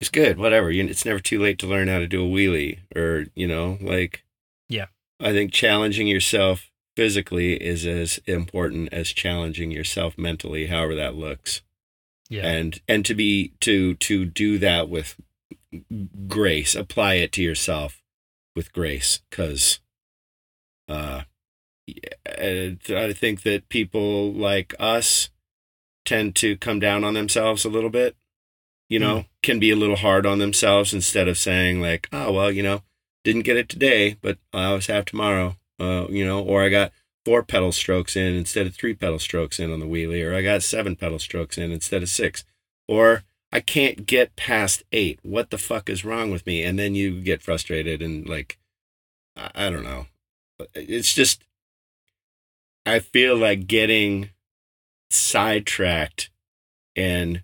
it's 0.00 0.10
good. 0.10 0.36
Whatever. 0.36 0.70
You, 0.70 0.84
it's 0.84 1.06
never 1.06 1.20
too 1.20 1.40
late 1.40 1.58
to 1.60 1.66
learn 1.66 1.88
how 1.88 1.98
to 1.98 2.06
do 2.06 2.24
a 2.24 2.28
wheelie, 2.28 2.80
or 2.94 3.26
you 3.34 3.48
know, 3.48 3.78
like. 3.80 4.24
Yeah. 4.68 4.86
I 5.18 5.32
think 5.32 5.52
challenging 5.52 6.06
yourself 6.06 6.70
physically 6.96 7.54
is 7.54 7.86
as 7.86 8.18
important 8.26 8.92
as 8.92 9.08
challenging 9.08 9.70
yourself 9.70 10.18
mentally, 10.18 10.66
however 10.66 10.94
that 10.94 11.14
looks. 11.14 11.62
Yeah. 12.28 12.46
And 12.46 12.80
and 12.88 13.04
to 13.06 13.14
be 13.14 13.52
to 13.60 13.94
to 13.94 14.24
do 14.24 14.58
that 14.58 14.88
with 14.88 15.20
grace, 16.28 16.74
apply 16.74 17.14
it 17.14 17.32
to 17.32 17.42
yourself 17.42 18.02
with 18.54 18.72
grace, 18.72 19.20
because. 19.30 19.80
Uh, 20.88 21.22
I 21.88 23.12
think 23.14 23.42
that 23.42 23.68
people 23.68 24.32
like 24.32 24.74
us 24.78 25.30
tend 26.04 26.36
to 26.36 26.56
come 26.56 26.78
down 26.78 27.02
on 27.04 27.14
themselves 27.14 27.64
a 27.64 27.68
little 27.68 27.90
bit 27.90 28.16
you 28.92 28.98
know 28.98 29.20
mm. 29.20 29.26
can 29.42 29.58
be 29.58 29.70
a 29.70 29.76
little 29.76 29.96
hard 29.96 30.26
on 30.26 30.38
themselves 30.38 30.92
instead 30.92 31.26
of 31.26 31.38
saying 31.38 31.80
like 31.80 32.08
oh 32.12 32.30
well 32.30 32.52
you 32.52 32.62
know 32.62 32.82
didn't 33.24 33.42
get 33.42 33.56
it 33.56 33.68
today 33.68 34.16
but 34.20 34.36
i 34.52 34.64
always 34.64 34.86
have 34.86 35.06
tomorrow 35.06 35.56
uh, 35.80 36.06
you 36.08 36.24
know 36.24 36.40
or 36.40 36.62
i 36.62 36.68
got 36.68 36.92
four 37.24 37.42
pedal 37.42 37.72
strokes 37.72 38.16
in 38.16 38.34
instead 38.34 38.66
of 38.66 38.74
three 38.74 38.94
pedal 38.94 39.18
strokes 39.18 39.60
in 39.60 39.72
on 39.72 39.80
the 39.80 39.86
wheelie 39.86 40.24
or 40.24 40.34
i 40.34 40.42
got 40.42 40.62
seven 40.62 40.96
pedal 40.96 41.18
strokes 41.18 41.56
in 41.56 41.70
instead 41.70 42.02
of 42.02 42.08
six 42.08 42.44
or 42.88 43.22
i 43.52 43.60
can't 43.60 44.06
get 44.06 44.34
past 44.34 44.82
eight. 44.92 45.20
What 45.22 45.50
the 45.50 45.58
fuck 45.58 45.88
is 45.88 46.04
wrong 46.04 46.30
with 46.30 46.46
me? 46.46 46.62
And 46.62 46.78
then 46.78 46.94
you 46.94 47.20
get 47.20 47.42
frustrated 47.42 48.02
and 48.02 48.28
like 48.28 48.58
i, 49.36 49.50
I 49.54 49.70
don't 49.70 49.84
know. 49.84 50.06
It's 50.74 51.14
just 51.14 51.44
i 52.84 52.98
feel 52.98 53.36
like 53.36 53.66
getting 53.66 54.30
sidetracked 55.10 56.30
and 56.96 57.42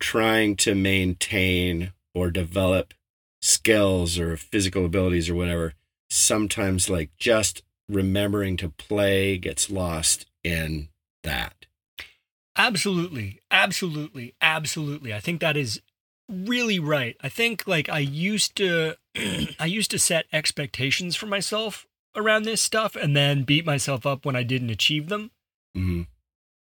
trying 0.00 0.56
to 0.56 0.74
maintain 0.74 1.92
or 2.14 2.30
develop 2.30 2.94
skills 3.40 4.18
or 4.18 4.36
physical 4.36 4.84
abilities 4.84 5.30
or 5.30 5.34
whatever, 5.34 5.74
sometimes 6.08 6.90
like 6.90 7.10
just 7.16 7.62
remembering 7.90 8.56
to 8.58 8.68
play 8.68 9.38
gets 9.38 9.70
lost 9.70 10.26
in 10.44 10.88
that. 11.22 11.66
Absolutely. 12.56 13.40
Absolutely. 13.50 14.34
Absolutely. 14.40 15.14
I 15.14 15.20
think 15.20 15.40
that 15.40 15.56
is 15.56 15.80
really 16.28 16.78
right. 16.78 17.16
I 17.20 17.28
think 17.28 17.66
like 17.66 17.88
I 17.88 17.98
used 17.98 18.56
to 18.56 18.94
I 19.58 19.66
used 19.66 19.90
to 19.92 19.98
set 19.98 20.26
expectations 20.32 21.16
for 21.16 21.26
myself 21.26 21.86
around 22.16 22.44
this 22.44 22.60
stuff 22.60 22.96
and 22.96 23.16
then 23.16 23.44
beat 23.44 23.64
myself 23.64 24.04
up 24.06 24.24
when 24.24 24.36
I 24.36 24.42
didn't 24.42 24.70
achieve 24.70 25.08
them. 25.08 25.30
Mm-hmm 25.76 26.02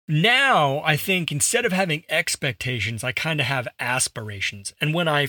now 0.09 0.83
I 0.85 0.97
think 0.97 1.33
instead 1.33 1.65
of 1.65 1.73
having 1.73 2.05
expectations, 2.09 3.03
I 3.03 3.13
kind 3.13 3.41
of 3.41 3.47
have 3.47 3.69
aspirations. 3.81 4.75
And 4.81 4.95
when 4.95 5.09
I 5.09 5.29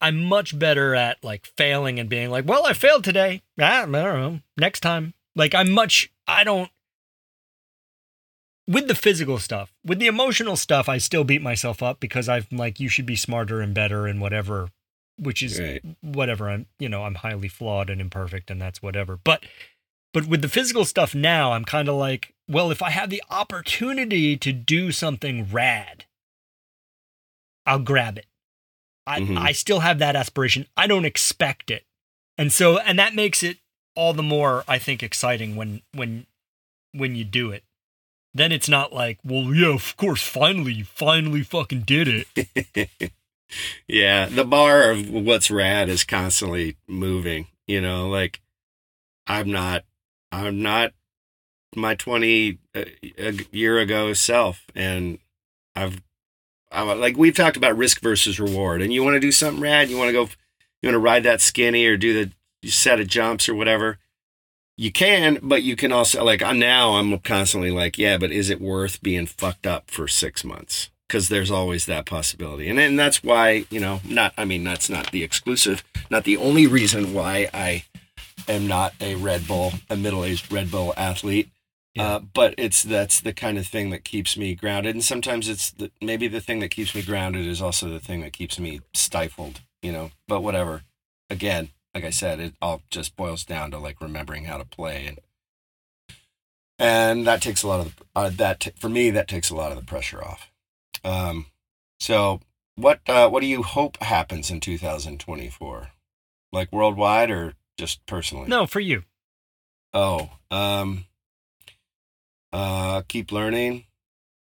I'm 0.00 0.22
much 0.22 0.58
better 0.58 0.94
at 0.94 1.22
like 1.22 1.46
failing 1.56 1.98
and 1.98 2.08
being 2.08 2.30
like, 2.30 2.46
well, 2.46 2.66
I 2.66 2.72
failed 2.72 3.04
today. 3.04 3.42
Ah, 3.60 3.78
I 3.78 3.80
don't 3.82 3.92
know. 3.92 4.40
Next 4.56 4.80
time. 4.80 5.14
Like 5.34 5.54
I'm 5.54 5.70
much 5.70 6.10
I 6.26 6.44
don't 6.44 6.70
with 8.66 8.86
the 8.86 8.94
physical 8.94 9.38
stuff. 9.38 9.72
With 9.84 9.98
the 9.98 10.06
emotional 10.06 10.56
stuff, 10.56 10.88
I 10.88 10.98
still 10.98 11.24
beat 11.24 11.42
myself 11.42 11.82
up 11.82 12.00
because 12.00 12.28
I'm 12.28 12.46
like, 12.52 12.78
you 12.78 12.88
should 12.88 13.06
be 13.06 13.16
smarter 13.16 13.60
and 13.60 13.74
better 13.74 14.06
and 14.06 14.20
whatever, 14.20 14.68
which 15.18 15.42
is 15.42 15.58
right. 15.58 15.82
whatever. 16.02 16.50
I'm 16.50 16.66
you 16.78 16.88
know, 16.88 17.04
I'm 17.04 17.16
highly 17.16 17.48
flawed 17.48 17.90
and 17.90 18.00
imperfect 18.00 18.50
and 18.50 18.60
that's 18.60 18.82
whatever. 18.82 19.18
But 19.22 19.44
but 20.12 20.26
with 20.26 20.42
the 20.42 20.48
physical 20.48 20.84
stuff 20.84 21.14
now, 21.14 21.52
I'm 21.52 21.64
kind 21.64 21.88
of 21.88 21.96
like, 21.96 22.34
well, 22.48 22.70
if 22.70 22.82
I 22.82 22.90
have 22.90 23.10
the 23.10 23.22
opportunity 23.30 24.36
to 24.36 24.52
do 24.52 24.90
something 24.92 25.48
rad, 25.50 26.04
I'll 27.66 27.78
grab 27.78 28.18
it. 28.18 28.26
I, 29.08 29.20
mm-hmm. 29.20 29.38
I 29.38 29.52
still 29.52 29.80
have 29.80 29.98
that 30.00 30.16
aspiration. 30.16 30.66
I 30.76 30.86
don't 30.86 31.06
expect 31.06 31.70
it. 31.70 31.84
And 32.36 32.52
so 32.52 32.78
and 32.78 32.98
that 32.98 33.14
makes 33.14 33.42
it 33.42 33.58
all 33.96 34.12
the 34.12 34.22
more, 34.22 34.64
I 34.68 34.78
think, 34.78 35.02
exciting 35.02 35.56
when 35.56 35.80
when 35.92 36.26
when 36.92 37.16
you 37.16 37.24
do 37.24 37.50
it. 37.50 37.64
Then 38.34 38.52
it's 38.52 38.68
not 38.68 38.92
like, 38.92 39.18
well, 39.24 39.52
yeah, 39.54 39.74
of 39.74 39.96
course, 39.96 40.22
finally, 40.22 40.74
you 40.74 40.84
finally 40.84 41.42
fucking 41.42 41.80
did 41.80 42.26
it. 42.36 43.12
yeah, 43.88 44.26
the 44.26 44.44
bar 44.44 44.90
of 44.90 45.10
what's 45.10 45.50
rad 45.50 45.88
is 45.88 46.04
constantly 46.04 46.76
moving. 46.86 47.46
You 47.66 47.80
know, 47.80 48.08
like 48.08 48.40
I'm 49.26 49.50
not 49.50 49.84
I'm 50.30 50.62
not 50.62 50.92
my 51.74 51.94
20 51.94 52.58
uh, 52.74 52.84
a 53.18 53.32
year 53.50 53.78
ago 53.78 54.12
self 54.12 54.64
and 54.74 55.18
I've 55.74 56.02
like 56.72 57.16
we've 57.16 57.36
talked 57.36 57.56
about 57.56 57.76
risk 57.76 58.00
versus 58.00 58.38
reward 58.38 58.82
and 58.82 58.92
you 58.92 59.02
want 59.02 59.14
to 59.14 59.20
do 59.20 59.32
something 59.32 59.62
rad 59.62 59.88
you 59.88 59.96
want 59.96 60.08
to 60.08 60.12
go 60.12 60.28
you 60.82 60.88
want 60.88 60.94
to 60.94 60.98
ride 60.98 61.22
that 61.22 61.40
skinny 61.40 61.86
or 61.86 61.96
do 61.96 62.30
the 62.62 62.68
set 62.68 63.00
of 63.00 63.06
jumps 63.06 63.48
or 63.48 63.54
whatever 63.54 63.98
you 64.76 64.92
can 64.92 65.38
but 65.42 65.62
you 65.62 65.76
can 65.76 65.92
also 65.92 66.22
like 66.24 66.40
now 66.40 66.92
I'm 66.96 67.18
constantly 67.20 67.70
like 67.70 67.98
yeah 67.98 68.18
but 68.18 68.30
is 68.30 68.50
it 68.50 68.60
worth 68.60 69.02
being 69.02 69.26
fucked 69.26 69.66
up 69.66 69.90
for 69.90 70.06
6 70.06 70.44
months 70.44 70.90
because 71.06 71.28
there's 71.28 71.50
always 71.50 71.86
that 71.86 72.06
possibility 72.06 72.68
and 72.68 72.78
and 72.78 72.98
that's 72.98 73.24
why 73.24 73.64
you 73.70 73.80
know 73.80 74.00
not 74.04 74.34
I 74.36 74.44
mean 74.44 74.64
that's 74.64 74.90
not 74.90 75.10
the 75.10 75.24
exclusive 75.24 75.82
not 76.10 76.24
the 76.24 76.36
only 76.36 76.66
reason 76.66 77.14
why 77.14 77.48
I 77.54 77.84
am 78.48 78.66
not 78.66 78.94
a 79.00 79.14
Red 79.16 79.46
Bull, 79.46 79.72
a 79.90 79.96
middle 79.96 80.24
aged 80.24 80.50
Red 80.50 80.70
Bull 80.70 80.94
athlete. 80.96 81.50
Yeah. 81.98 82.14
Uh, 82.14 82.18
but 82.20 82.54
it's 82.56 82.82
that's 82.82 83.20
the 83.20 83.32
kind 83.32 83.58
of 83.58 83.66
thing 83.66 83.90
that 83.90 84.04
keeps 84.04 84.36
me 84.36 84.54
grounded, 84.54 84.94
and 84.94 85.04
sometimes 85.04 85.48
it's 85.48 85.72
the, 85.72 85.90
maybe 86.00 86.28
the 86.28 86.40
thing 86.40 86.60
that 86.60 86.70
keeps 86.70 86.94
me 86.94 87.02
grounded 87.02 87.44
is 87.46 87.60
also 87.60 87.88
the 87.88 87.98
thing 87.98 88.20
that 88.20 88.32
keeps 88.32 88.58
me 88.58 88.80
stifled, 88.94 89.60
you 89.82 89.92
know. 89.92 90.10
But 90.28 90.42
whatever. 90.42 90.82
Again, 91.30 91.70
like 91.94 92.04
I 92.04 92.10
said, 92.10 92.40
it 92.40 92.54
all 92.62 92.82
just 92.90 93.16
boils 93.16 93.44
down 93.44 93.72
to 93.72 93.78
like 93.78 94.00
remembering 94.00 94.44
how 94.44 94.58
to 94.58 94.64
play, 94.64 95.06
and 95.06 95.18
and 96.78 97.26
that 97.26 97.42
takes 97.42 97.64
a 97.64 97.68
lot 97.68 97.80
of 97.80 97.96
the, 97.96 98.04
uh, 98.14 98.30
that 98.36 98.60
t- 98.60 98.72
for 98.76 98.88
me 98.88 99.10
that 99.10 99.26
takes 99.26 99.50
a 99.50 99.56
lot 99.56 99.72
of 99.72 99.76
the 99.76 99.84
pressure 99.84 100.22
off. 100.22 100.52
Um, 101.04 101.46
so 101.98 102.40
what 102.76 103.00
uh, 103.08 103.28
what 103.28 103.40
do 103.40 103.46
you 103.46 103.64
hope 103.64 104.00
happens 104.02 104.50
in 104.50 104.60
2024, 104.60 105.88
like 106.52 106.72
worldwide 106.72 107.30
or 107.30 107.54
just 107.76 108.06
personally? 108.06 108.46
No, 108.46 108.66
for 108.66 108.80
you. 108.80 109.02
Oh, 109.92 110.30
um, 110.50 111.06
uh, 112.52 113.02
keep 113.08 113.32
learning, 113.32 113.84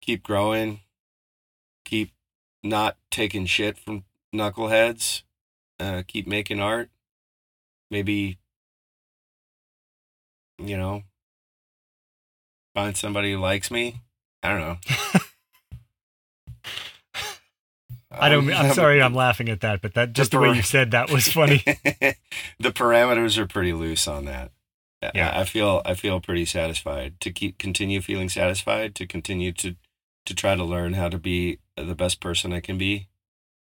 keep 0.00 0.22
growing, 0.22 0.80
keep 1.84 2.12
not 2.62 2.96
taking 3.10 3.46
shit 3.46 3.78
from 3.78 4.04
knuckleheads, 4.34 5.22
uh, 5.80 6.02
keep 6.06 6.26
making 6.26 6.60
art. 6.60 6.90
Maybe, 7.90 8.38
you 10.58 10.76
know, 10.76 11.02
find 12.74 12.96
somebody 12.96 13.32
who 13.32 13.38
likes 13.38 13.70
me. 13.70 14.02
I 14.42 14.48
don't 14.50 14.60
know. 14.60 14.78
I 18.18 18.28
don't. 18.28 18.52
I'm 18.52 18.74
sorry. 18.74 19.02
I'm 19.02 19.14
laughing 19.14 19.48
at 19.48 19.60
that, 19.60 19.82
but 19.82 19.94
that 19.94 20.12
just 20.12 20.30
the, 20.30 20.38
the 20.38 20.42
way 20.42 20.56
you 20.56 20.62
said 20.62 20.92
that 20.92 21.10
was 21.10 21.28
funny. 21.32 21.62
the 21.64 22.70
parameters 22.70 23.38
are 23.38 23.46
pretty 23.46 23.72
loose 23.72 24.06
on 24.06 24.24
that. 24.26 24.50
Yeah, 25.14 25.32
I 25.34 25.44
feel 25.44 25.82
I 25.84 25.94
feel 25.94 26.20
pretty 26.20 26.44
satisfied 26.44 27.20
to 27.20 27.32
keep 27.32 27.58
continue 27.58 28.00
feeling 28.00 28.28
satisfied 28.28 28.94
to 28.96 29.06
continue 29.06 29.52
to 29.52 29.76
to 30.26 30.34
try 30.34 30.54
to 30.54 30.64
learn 30.64 30.94
how 30.94 31.08
to 31.08 31.18
be 31.18 31.58
the 31.76 31.94
best 31.94 32.20
person 32.20 32.52
I 32.52 32.60
can 32.60 32.78
be, 32.78 33.08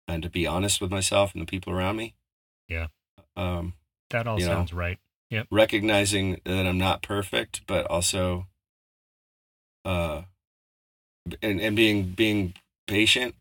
and 0.06 0.22
to 0.22 0.30
be 0.30 0.46
honest 0.46 0.80
with 0.80 0.90
myself 0.90 1.32
and 1.34 1.42
the 1.42 1.46
people 1.46 1.72
around 1.72 1.96
me. 1.96 2.14
Yeah. 2.68 2.88
Um, 3.36 3.74
that 4.10 4.26
all 4.26 4.40
sounds 4.40 4.72
know, 4.72 4.78
right. 4.78 4.98
Yep. 5.30 5.48
Recognizing 5.50 6.40
that 6.44 6.66
I'm 6.66 6.78
not 6.78 7.02
perfect, 7.02 7.62
but 7.66 7.86
also, 7.86 8.46
uh, 9.84 10.22
and 11.42 11.60
and 11.60 11.76
being 11.76 12.10
being 12.10 12.54
patient 12.86 13.34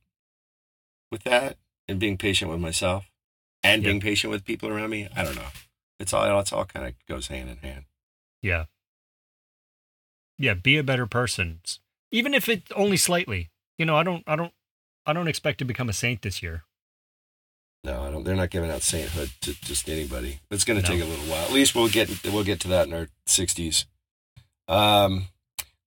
with 1.11 1.23
that 1.23 1.57
and 1.87 1.99
being 1.99 2.17
patient 2.17 2.51
with 2.51 2.59
myself 2.59 3.09
and 3.63 3.81
yep. 3.81 3.89
being 3.89 4.01
patient 4.01 4.31
with 4.31 4.43
people 4.43 4.69
around 4.69 4.89
me. 4.89 5.07
I 5.15 5.23
don't 5.23 5.35
know. 5.35 5.47
It's 5.99 6.13
all 6.13 6.39
it's 6.39 6.53
all 6.53 6.65
kind 6.65 6.85
of 6.87 6.93
goes 7.07 7.27
hand 7.27 7.49
in 7.49 7.57
hand. 7.57 7.85
Yeah. 8.41 8.65
Yeah, 10.37 10.53
be 10.53 10.77
a 10.77 10.83
better 10.83 11.07
person. 11.07 11.61
Even 12.11 12.33
if 12.33 12.47
it's 12.47 12.71
only 12.75 12.97
slightly. 12.97 13.49
You 13.77 13.85
know, 13.85 13.95
I 13.95 14.03
don't 14.03 14.23
I 14.27 14.35
don't 14.35 14.53
I 15.05 15.13
don't 15.13 15.27
expect 15.27 15.59
to 15.59 15.65
become 15.65 15.89
a 15.89 15.93
saint 15.93 16.21
this 16.21 16.43
year. 16.43 16.63
No, 17.83 18.01
I 18.03 18.11
don't 18.11 18.23
they're 18.23 18.35
not 18.35 18.49
giving 18.49 18.69
out 18.71 18.81
sainthood 18.81 19.31
to 19.41 19.59
just 19.61 19.89
anybody. 19.89 20.39
It's 20.51 20.63
going 20.65 20.81
to 20.81 20.87
No. 20.87 20.95
take 20.95 21.03
a 21.03 21.07
little 21.09 21.25
while. 21.25 21.45
At 21.45 21.51
least 21.51 21.75
we'll 21.75 21.89
get 21.89 22.23
we'll 22.25 22.43
get 22.43 22.59
to 22.61 22.67
that 22.69 22.87
in 22.87 22.93
our 22.93 23.07
sixties. 23.25 23.85
Um, 24.67 25.27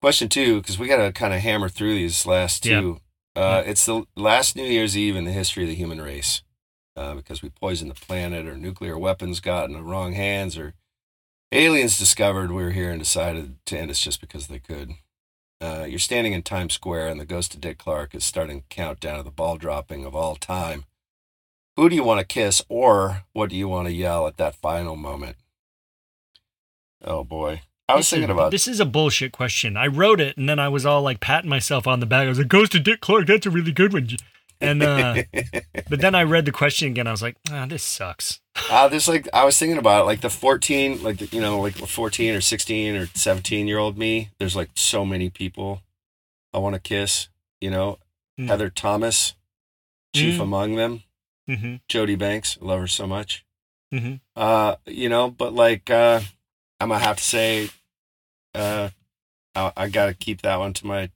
question 0.00 0.28
two, 0.28 0.61
because 0.61 0.78
we 0.78 0.88
got 0.88 0.96
to 1.04 1.12
kind 1.12 1.34
of 1.34 1.40
hammer 1.40 1.68
through 1.68 1.94
these 1.94 2.26
last 2.26 2.62
two. 2.62 3.00
Uh, 3.36 3.62
It's 3.66 3.84
the 3.86 4.04
last 4.16 4.56
New 4.56 4.64
Year's 4.64 4.96
Eve 4.96 5.14
in 5.16 5.24
the 5.24 5.32
history 5.32 5.62
of 5.64 5.68
the 5.68 5.74
human 5.74 6.00
race, 6.00 6.42
uh, 7.01 7.14
because 7.14 7.42
we 7.42 7.48
poisoned 7.48 7.90
the 7.90 7.94
planet, 8.07 8.46
or 8.46 8.57
nuclear 8.57 8.98
weapons 8.98 9.40
got 9.40 9.64
in 9.68 9.72
the 9.72 9.82
wrong 9.82 10.12
hands, 10.12 10.59
or 10.59 10.74
aliens 11.51 11.98
discovered 11.98 12.51
we 12.53 12.62
were 12.62 12.70
here 12.70 12.90
and 12.90 13.01
decided 13.01 13.57
to 13.66 13.78
end 13.78 13.90
us 13.90 14.01
just 14.01 14.20
because 14.20 14.46
they 14.48 14.59
could. 14.59 14.92
Uh, 15.62 15.84
you're 15.88 15.98
standing 15.98 16.32
in 16.32 16.42
Times 16.42 16.74
Square, 16.74 17.09
and 17.09 17.20
the 17.20 17.24
ghost 17.24 17.55
of 17.55 17.61
Dick 17.61 17.78
Clark 17.78 18.14
is 18.14 18.24
starting 18.24 18.61
to 18.61 18.66
count 18.68 19.01
down 19.01 19.18
to 19.18 19.22
the 19.22 19.30
ball 19.30 19.57
dropping 19.57 20.05
of 20.05 20.14
all 20.14 20.36
time. 20.36 20.84
Who 21.76 21.88
do 21.88 21.94
you 21.96 22.05
want 22.05 22.20
to 22.20 22.26
kiss, 22.26 22.62
or 22.68 23.22
what 23.32 23.51
do 23.51 23.57
you 23.57 23.68
want 23.68 23.88
to 23.88 23.94
yell 23.94 24.26
at 24.26 24.36
that 24.36 24.55
final 24.55 24.96
moment? 24.96 25.36
Oh 27.03 27.24
boy, 27.24 27.62
I 27.88 27.94
was 27.96 28.05
This 28.05 28.11
thinking 28.11 28.30
is- 28.30 28.34
about 28.34 28.51
this 28.51 28.68
is 28.68 28.80
a 28.80 28.84
bullshit 28.84 29.32
question. 29.32 29.76
I 29.76 29.86
wrote 29.86 30.20
it 30.20 30.36
and 30.36 30.48
then 30.48 30.59
I 30.59 30.68
was 30.68 30.84
all 30.84 31.01
like 31.03 31.20
patting 31.20 31.48
myself 31.48 31.86
on 31.86 32.01
the 32.01 32.07
back. 32.07 32.26
I 32.26 32.28
was 32.28 32.38
like, 32.38 32.48
"Goes 32.48 32.68
to 32.70 32.80
Dick 32.80 33.01
Clark. 33.01 33.26
That's 33.26 33.46
a 33.46 33.51
really 33.51 33.72
good 33.72 33.92
one." 33.94 34.09
And 34.61 34.82
uh, 34.82 35.22
but 35.88 36.00
then 36.00 36.14
I 36.14 36.22
read 36.22 36.44
the 36.44 36.52
question 36.52 36.88
again. 36.88 37.06
I 37.06 37.11
was 37.12 37.22
like, 37.22 37.36
"Ah, 37.50 37.66
this 37.66 37.82
sucks." 37.82 38.40
Uh, 38.70 38.88
there's 38.88 39.08
like 39.08 39.26
I 39.32 39.44
was 39.44 39.58
thinking 39.58 39.78
about 39.78 40.02
it, 40.02 40.04
like 40.04 40.20
the 40.20 40.28
14, 40.30 41.02
like 41.02 41.18
the, 41.18 41.26
you 41.34 41.40
know, 41.40 41.61
like 41.61 41.74
14 41.76 42.34
or 42.34 42.40
16 42.40 42.94
or 42.96 43.06
17 43.14 43.66
year 43.66 43.78
old 43.78 43.96
me. 43.96 44.30
There's 44.38 44.54
like 44.56 44.70
so 44.74 45.04
many 45.06 45.30
people 45.30 45.80
I 46.52 46.58
want 46.58 46.74
to 46.74 46.80
kiss. 46.80 47.28
You 47.61 47.70
know, 47.70 47.98
Mm. 48.38 48.48
Heather 48.48 48.70
Thomas, 48.70 49.34
chief 50.14 50.36
Mm. 50.36 50.42
among 50.42 50.74
them. 50.76 51.02
Mm-hmm. 51.48 51.74
Jody 51.88 52.14
Banks, 52.14 52.56
love 52.61 52.80
her 52.80 52.86
so 52.86 53.06
much. 53.06 53.44
Mm-hmm. 53.92 54.14
Uh, 54.36 54.76
you 54.86 55.08
know, 55.08 55.30
but 55.30 55.52
like 55.52 55.90
uh, 55.90 56.20
I'm 56.80 56.88
gonna 56.90 57.00
have 57.04 57.16
to 57.16 57.22
say, 57.24 57.70
uh, 58.54 58.90
I, 59.54 59.72
I 59.76 59.88
gotta 59.88 60.14
keep 60.14 60.42
that 60.42 60.58
one 60.58 60.72
to 60.74 60.86
my, 60.86 61.11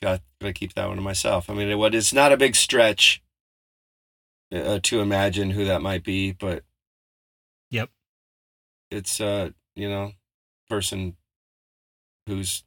got 0.00 0.20
gotta 0.40 0.52
keep 0.52 0.74
that 0.74 0.86
one 0.88 0.96
to 0.96 1.02
myself. 1.02 1.48
I 1.50 1.54
mean, 1.54 1.76
what 1.78 1.94
it's 1.94 2.12
not 2.12 2.32
a 2.32 2.36
big 2.36 2.54
stretch 2.56 3.22
uh, 4.52 4.78
to 4.82 5.00
imagine 5.00 5.50
who 5.50 5.64
that 5.64 5.82
might 5.82 6.04
be, 6.04 6.32
but 6.32 6.62
Yep. 7.70 7.90
it's 8.90 9.20
uh, 9.20 9.50
you 9.74 9.88
know, 9.88 10.12
person 10.68 11.16
who's 12.26 12.64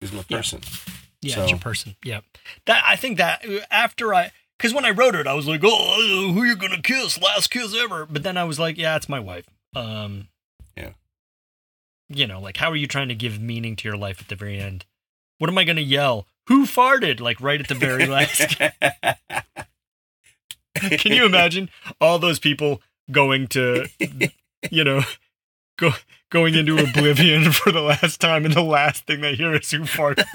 who's 0.00 0.12
my 0.12 0.24
Yeah. 0.28 0.36
person. 0.38 0.60
Yeah, 1.22 1.40
it's 1.40 1.50
your 1.50 1.58
person. 1.58 1.96
Yeah. 2.04 2.20
That 2.66 2.84
I 2.86 2.96
think 2.96 3.18
that 3.18 3.44
after 3.70 4.14
I 4.14 4.32
because 4.58 4.72
when 4.72 4.84
I 4.84 4.90
wrote 4.90 5.14
it, 5.14 5.26
I 5.26 5.34
was 5.34 5.46
like, 5.46 5.60
"Oh, 5.64 6.32
who 6.32 6.44
you 6.44 6.56
gonna 6.56 6.80
kiss? 6.82 7.20
Last 7.20 7.48
kiss 7.48 7.74
ever." 7.74 8.06
But 8.06 8.22
then 8.22 8.36
I 8.36 8.44
was 8.44 8.58
like, 8.58 8.76
"Yeah, 8.78 8.96
it's 8.96 9.08
my 9.08 9.20
wife." 9.20 9.46
Um, 9.74 10.28
Yeah. 10.76 10.92
You 12.08 12.26
know, 12.26 12.40
like 12.40 12.56
how 12.58 12.70
are 12.70 12.76
you 12.76 12.86
trying 12.86 13.08
to 13.08 13.14
give 13.14 13.40
meaning 13.40 13.76
to 13.76 13.88
your 13.88 13.96
life 13.96 14.20
at 14.20 14.28
the 14.28 14.36
very 14.36 14.58
end? 14.58 14.84
What 15.38 15.50
am 15.50 15.58
I 15.58 15.64
gonna 15.64 15.80
yell? 15.80 16.26
Who 16.48 16.64
farted? 16.66 17.20
Like 17.20 17.40
right 17.40 17.60
at 17.60 17.68
the 17.68 17.74
very 17.74 18.06
last. 18.16 18.58
Can 20.74 21.12
you 21.12 21.24
imagine 21.24 21.70
all 22.00 22.18
those 22.18 22.38
people 22.38 22.82
going 23.10 23.46
to, 23.48 23.86
you 24.70 24.84
know, 24.84 25.02
go 25.78 25.92
going 26.30 26.54
into 26.54 26.76
oblivion 26.78 27.50
for 27.52 27.72
the 27.72 27.80
last 27.80 28.20
time, 28.20 28.44
and 28.44 28.52
the 28.54 28.62
last 28.62 29.06
thing 29.06 29.20
they 29.22 29.34
hear 29.34 29.54
is 29.54 29.70
who 29.70 29.80
farted? 29.80 30.26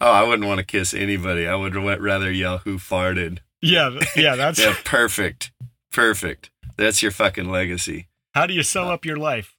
oh, 0.00 0.10
I 0.12 0.22
wouldn't 0.22 0.48
want 0.48 0.58
to 0.58 0.64
kiss 0.64 0.94
anybody. 0.94 1.46
I 1.46 1.54
would 1.54 1.74
rather 1.76 2.30
yell 2.30 2.58
"Who 2.58 2.78
farted." 2.78 3.38
Yeah, 3.60 3.98
yeah. 4.16 4.36
That's 4.36 4.58
Yeah, 4.58 4.74
perfect, 4.84 5.52
perfect. 5.92 6.50
That's 6.76 7.02
your 7.02 7.12
fucking 7.12 7.50
legacy. 7.50 8.08
how 8.34 8.46
do 8.46 8.54
you 8.54 8.62
sum 8.62 8.88
uh, 8.88 8.92
up 8.94 9.04
your 9.04 9.16
life? 9.18 9.54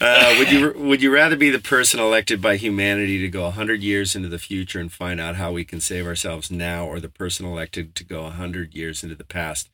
Uh, 0.00 0.36
would 0.38 0.50
you 0.50 0.72
would 0.76 1.02
you 1.02 1.12
rather 1.12 1.36
be 1.36 1.50
the 1.50 1.58
person 1.58 2.00
elected 2.00 2.40
by 2.40 2.56
humanity 2.56 3.18
to 3.18 3.28
go 3.28 3.50
hundred 3.50 3.82
years 3.82 4.14
into 4.14 4.28
the 4.28 4.38
future 4.38 4.80
and 4.80 4.92
find 4.92 5.20
out 5.20 5.36
how 5.36 5.52
we 5.52 5.64
can 5.64 5.80
save 5.80 6.06
ourselves 6.06 6.50
now, 6.50 6.86
or 6.86 7.00
the 7.00 7.08
person 7.08 7.46
elected 7.46 7.94
to 7.94 8.04
go 8.04 8.28
hundred 8.30 8.74
years 8.74 9.02
into 9.02 9.14
the 9.14 9.24
past 9.24 9.70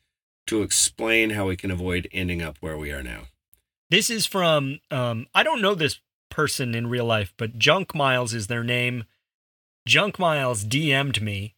to 0.47 0.61
explain 0.61 1.31
how 1.31 1.47
we 1.47 1.55
can 1.55 1.71
avoid 1.71 2.07
ending 2.11 2.41
up 2.41 2.57
where 2.59 2.77
we 2.77 2.91
are 2.91 3.03
now? 3.03 3.23
This 3.89 4.09
is 4.09 4.25
from 4.25 4.79
um 4.91 5.27
I 5.33 5.43
don't 5.43 5.61
know 5.61 5.75
this 5.75 5.99
person 6.29 6.75
in 6.75 6.87
real 6.87 7.05
life, 7.05 7.33
but 7.37 7.57
Junk 7.57 7.95
Miles 7.95 8.33
is 8.33 8.47
their 8.47 8.63
name. 8.63 9.05
Junk 9.87 10.19
Miles 10.19 10.65
DM'd 10.65 11.21
me. 11.21 11.55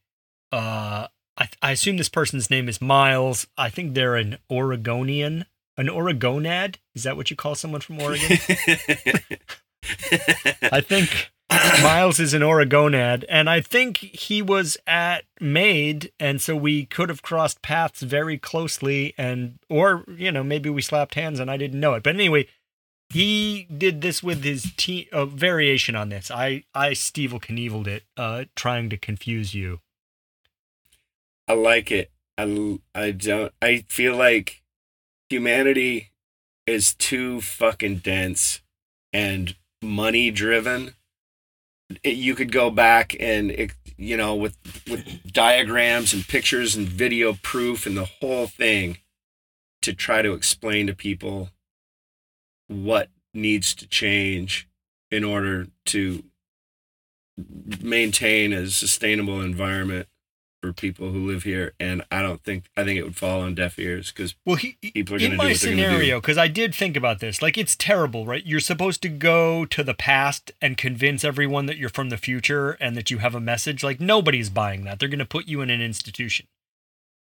Uh 0.51 1.07
I 1.37 1.49
I 1.61 1.71
assume 1.71 1.97
this 1.97 2.09
person's 2.09 2.49
name 2.49 2.67
is 2.67 2.81
Miles. 2.81 3.47
I 3.57 3.69
think 3.69 3.93
they're 3.93 4.15
an 4.15 4.37
Oregonian. 4.49 5.45
An 5.77 5.87
Oregonad? 5.87 6.77
Is 6.95 7.03
that 7.03 7.15
what 7.15 7.29
you 7.29 7.35
call 7.35 7.55
someone 7.55 7.81
from 7.81 8.01
Oregon? 8.01 8.37
I 10.71 10.81
think 10.81 11.29
Miles 11.49 12.19
is 12.19 12.33
an 12.33 12.41
Oregonad, 12.41 13.23
and 13.29 13.49
I 13.49 13.61
think 13.61 13.97
he 13.97 14.41
was 14.41 14.77
at 14.85 15.23
Maid, 15.39 16.11
and 16.19 16.41
so 16.41 16.55
we 16.55 16.85
could 16.85 17.09
have 17.09 17.21
crossed 17.21 17.61
paths 17.61 18.01
very 18.01 18.37
closely, 18.37 19.13
and 19.17 19.59
or 19.69 20.03
you 20.07 20.31
know 20.31 20.43
maybe 20.43 20.69
we 20.69 20.81
slapped 20.81 21.15
hands 21.15 21.39
and 21.39 21.49
I 21.49 21.57
didn't 21.57 21.79
know 21.79 21.93
it. 21.93 22.03
But 22.03 22.15
anyway, 22.15 22.47
he 23.09 23.67
did 23.75 24.01
this 24.01 24.21
with 24.21 24.43
his 24.43 24.73
te- 24.75 25.07
a 25.13 25.25
variation 25.25 25.95
on 25.95 26.09
this. 26.09 26.29
I 26.29 26.63
I 26.73 26.91
Stevel 26.91 27.41
Knieveled 27.41 27.87
it, 27.87 28.03
uh, 28.17 28.45
trying 28.55 28.89
to 28.89 28.97
confuse 28.97 29.53
you. 29.53 29.79
I 31.47 31.53
like 31.53 31.91
it. 31.91 32.11
I, 32.37 32.79
I 32.93 33.11
don't. 33.11 33.53
I 33.61 33.85
feel 33.87 34.15
like 34.15 34.63
humanity 35.29 36.11
is 36.65 36.93
too 36.93 37.41
fucking 37.41 37.97
dense 37.97 38.61
and 39.13 39.55
money 39.81 40.31
driven. 40.31 40.95
You 42.03 42.35
could 42.35 42.51
go 42.51 42.69
back 42.69 43.15
and 43.19 43.51
it, 43.51 43.71
you 43.95 44.17
know 44.17 44.35
with 44.35 44.57
with 44.89 45.31
diagrams 45.31 46.13
and 46.13 46.27
pictures 46.27 46.75
and 46.75 46.87
video 46.87 47.33
proof 47.41 47.85
and 47.85 47.95
the 47.95 48.09
whole 48.19 48.47
thing 48.47 48.97
to 49.81 49.93
try 49.93 50.21
to 50.21 50.33
explain 50.33 50.87
to 50.87 50.93
people 50.93 51.49
what 52.67 53.09
needs 53.33 53.73
to 53.75 53.87
change 53.87 54.67
in 55.09 55.23
order 55.23 55.67
to 55.85 56.23
maintain 57.81 58.51
a 58.51 58.67
sustainable 58.67 59.41
environment 59.41 60.07
for 60.61 60.73
people 60.73 61.11
who 61.11 61.27
live 61.27 61.43
here 61.43 61.73
and 61.79 62.03
i 62.11 62.21
don't 62.21 62.43
think 62.43 62.65
i 62.75 62.83
think 62.83 62.97
it 62.99 63.03
would 63.03 63.15
fall 63.15 63.41
on 63.41 63.53
deaf 63.53 63.77
ears 63.77 64.11
because 64.11 64.33
Well, 64.45 64.55
he, 64.55 64.75
People 64.81 65.15
are 65.15 65.19
in 65.19 65.35
my 65.35 65.45
what 65.49 65.59
they're 65.59 65.71
gonna 65.71 65.83
do. 65.83 65.87
scenario, 65.89 66.19
because 66.19 66.37
I 66.37 66.47
did 66.47 66.73
think 66.73 66.97
about 66.97 67.19
this. 67.19 67.41
Like, 67.41 67.57
it's 67.57 67.75
terrible, 67.75 68.25
right? 68.25 68.43
You're 68.45 68.59
supposed 68.59 69.01
to 69.03 69.09
go 69.09 69.65
to 69.65 69.83
the 69.83 69.93
past 69.93 70.51
and 70.61 70.75
convince 70.77 71.23
everyone 71.23 71.67
that 71.67 71.77
you're 71.77 71.89
from 71.89 72.09
the 72.09 72.17
future 72.17 72.71
and 72.79 72.95
that 72.97 73.11
you 73.11 73.19
have 73.19 73.35
a 73.35 73.39
message. 73.39 73.83
Like, 73.83 73.99
nobody's 73.99 74.49
buying 74.49 74.83
that. 74.85 74.99
They're 74.99 75.09
going 75.09 75.19
to 75.19 75.25
put 75.25 75.47
you 75.47 75.61
in 75.61 75.69
an 75.69 75.81
institution. 75.81 76.47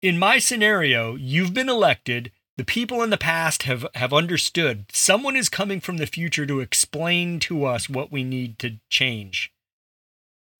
In 0.03 0.19
my 0.19 0.39
scenario, 0.39 1.15
you've 1.17 1.55
been 1.55 1.69
elected. 1.71 2.31
The 2.59 2.65
people 2.65 3.03
in 3.03 3.11
the 3.11 3.17
past 3.17 3.63
have 3.65 3.87
have 3.95 4.13
understood. 4.13 4.85
Someone 4.93 5.37
is 5.37 5.49
coming 5.49 5.81
from 5.81 5.97
the 5.97 6.07
future 6.07 6.45
to 6.47 6.61
explain 6.61 7.41
to 7.41 7.65
us 7.65 7.89
what 7.89 8.13
we 8.13 8.23
need 8.25 8.59
to 8.59 8.79
change. 8.91 9.53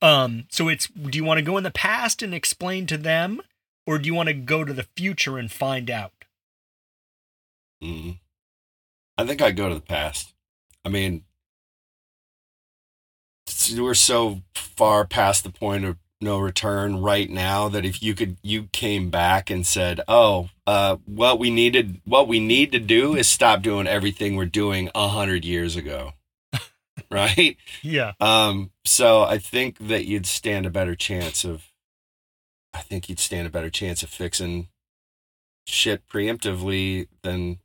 um. 0.01 0.45
So 0.49 0.67
it's. 0.67 0.87
Do 0.87 1.17
you 1.17 1.23
want 1.23 1.37
to 1.39 1.45
go 1.45 1.57
in 1.57 1.63
the 1.63 1.71
past 1.71 2.21
and 2.21 2.33
explain 2.33 2.85
to 2.87 2.97
them? 2.97 3.41
or 3.87 3.99
do 3.99 4.07
you 4.07 4.15
want 4.15 4.27
to 4.27 4.33
go 4.33 4.63
to 4.63 4.73
the 4.73 4.87
future 4.95 5.37
and 5.37 5.51
find 5.51 5.89
out? 5.89 6.11
mm, 7.83 8.17
i 9.17 9.25
think 9.25 9.41
i'd 9.41 9.57
go 9.57 9.69
to 9.69 9.75
the 9.75 9.81
past 9.81 10.33
i 10.83 10.89
mean 10.89 11.23
we're 13.77 13.93
so 13.93 14.41
far 14.55 15.05
past 15.05 15.43
the 15.43 15.49
point 15.51 15.85
of 15.85 15.97
no 16.21 16.39
return 16.39 17.01
right 17.01 17.29
now 17.29 17.67
that 17.69 17.85
if 17.85 18.01
you 18.01 18.15
could 18.15 18.37
you 18.41 18.63
came 18.71 19.09
back 19.09 19.49
and 19.49 19.67
said 19.67 19.99
oh 20.07 20.49
uh 20.65 20.95
what 21.05 21.37
we 21.37 21.51
needed 21.51 21.99
what 22.05 22.27
we 22.27 22.39
need 22.39 22.71
to 22.71 22.79
do 22.79 23.15
is 23.15 23.27
stop 23.27 23.61
doing 23.61 23.85
everything 23.85 24.35
we're 24.35 24.45
doing 24.45 24.89
a 24.95 25.09
hundred 25.09 25.43
years 25.45 25.75
ago 25.75 26.13
right 27.11 27.57
Yeah. 27.81 28.13
Um, 28.19 28.71
so 28.83 29.23
I 29.23 29.37
think 29.37 29.77
that 29.79 30.05
you'd 30.05 30.25
stand 30.25 30.65
a 30.65 30.69
better 30.69 30.95
chance 30.95 31.43
of, 31.43 31.71
I 32.73 32.79
think 32.79 33.09
you'd 33.09 33.19
stand 33.19 33.47
a 33.47 33.51
better 33.51 33.69
chance 33.69 34.03
of 34.03 34.09
fixing 34.09 34.67
shit 35.65 36.07
preemptively 36.07 37.07
than 37.23 37.59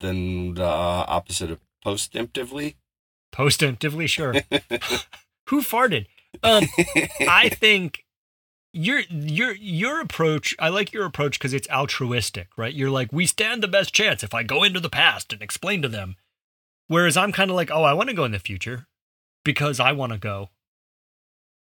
than 0.00 0.54
the 0.54 0.64
opposite 0.64 1.50
of 1.50 1.60
postemptively. 1.84 2.76
Postemptively, 3.32 4.08
sure. 4.08 4.32
Who 5.48 5.62
farted? 5.62 6.06
Um, 6.42 6.64
I 7.20 7.48
think 7.52 8.04
your 8.72 9.00
your 9.10 9.54
your 9.54 10.00
approach. 10.00 10.54
I 10.58 10.68
like 10.68 10.92
your 10.92 11.04
approach 11.04 11.38
because 11.38 11.54
it's 11.54 11.68
altruistic, 11.68 12.48
right? 12.56 12.74
You're 12.74 12.90
like, 12.90 13.12
we 13.12 13.26
stand 13.26 13.62
the 13.62 13.68
best 13.68 13.94
chance 13.94 14.22
if 14.22 14.34
I 14.34 14.42
go 14.42 14.62
into 14.62 14.80
the 14.80 14.90
past 14.90 15.32
and 15.32 15.42
explain 15.42 15.82
to 15.82 15.88
them. 15.88 16.16
Whereas 16.88 17.16
I'm 17.16 17.32
kind 17.32 17.50
of 17.50 17.56
like, 17.56 17.70
oh, 17.70 17.84
I 17.84 17.92
want 17.92 18.08
to 18.08 18.14
go 18.14 18.24
in 18.24 18.32
the 18.32 18.38
future 18.38 18.86
because 19.44 19.78
I 19.78 19.92
want 19.92 20.12
to 20.12 20.18
go. 20.18 20.50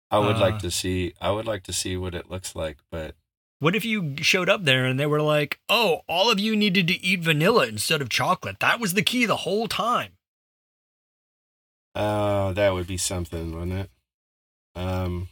I 0.09 0.19
would 0.19 0.37
Uh, 0.37 0.39
like 0.39 0.59
to 0.59 0.71
see. 0.71 1.13
I 1.19 1.31
would 1.31 1.45
like 1.45 1.63
to 1.63 1.73
see 1.73 1.97
what 1.97 2.15
it 2.15 2.29
looks 2.29 2.55
like, 2.55 2.77
but 2.89 3.15
What 3.59 3.75
if 3.75 3.83
you 3.83 4.15
showed 4.21 4.47
up 4.49 4.63
there 4.65 4.85
and 4.85 4.99
they 4.99 5.07
were 5.07 5.21
like, 5.21 5.59
oh, 5.67 6.01
all 6.07 6.29
of 6.31 6.39
you 6.39 6.55
needed 6.55 6.87
to 6.89 7.03
eat 7.03 7.21
vanilla 7.21 7.65
instead 7.67 8.01
of 8.01 8.09
chocolate? 8.09 8.59
That 8.59 8.79
was 8.79 8.93
the 8.93 9.01
key 9.01 9.25
the 9.25 9.37
whole 9.37 9.67
time. 9.67 10.13
uh, 11.95 12.53
that 12.53 12.73
would 12.73 12.85
be 12.85 12.97
something, 12.97 13.53
wouldn't 13.57 13.73
it? 13.73 13.89
Um, 14.75 15.29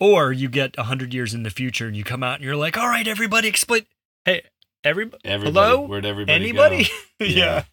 Or 0.00 0.32
you 0.32 0.48
get 0.48 0.74
a 0.78 0.82
100 0.88 1.12
years 1.12 1.34
in 1.34 1.42
the 1.42 1.50
future 1.50 1.86
and 1.86 1.94
you 1.96 2.02
come 2.04 2.22
out 2.22 2.36
and 2.36 2.44
you're 2.44 2.56
like, 2.56 2.78
all 2.78 2.88
right, 2.88 3.06
everybody 3.06 3.46
explain. 3.48 3.84
Hey, 4.24 4.42
everybody, 4.86 5.22
everybody, 5.24 5.66
Hello? 5.68 5.86
where'd 5.86 6.06
everybody 6.06 6.34
anybody? 6.34 6.88
go? 7.18 7.24
yeah. 7.26 7.64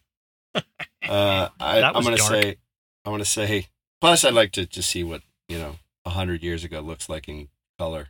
Uh, 0.54 1.48
I, 1.60 1.82
I'm 1.82 2.02
gonna 2.02 2.18
say, 2.18 2.56
I'm 3.04 3.12
gonna 3.12 3.24
say. 3.24 3.68
Plus, 4.00 4.24
I'd 4.24 4.34
like 4.34 4.52
to 4.52 4.66
just 4.66 4.90
see 4.90 5.04
what 5.04 5.22
you 5.48 5.58
know 5.58 5.76
a 6.04 6.10
hundred 6.10 6.42
years 6.42 6.64
ago 6.64 6.80
looks 6.80 7.08
like 7.08 7.28
in 7.28 7.48
color. 7.78 8.08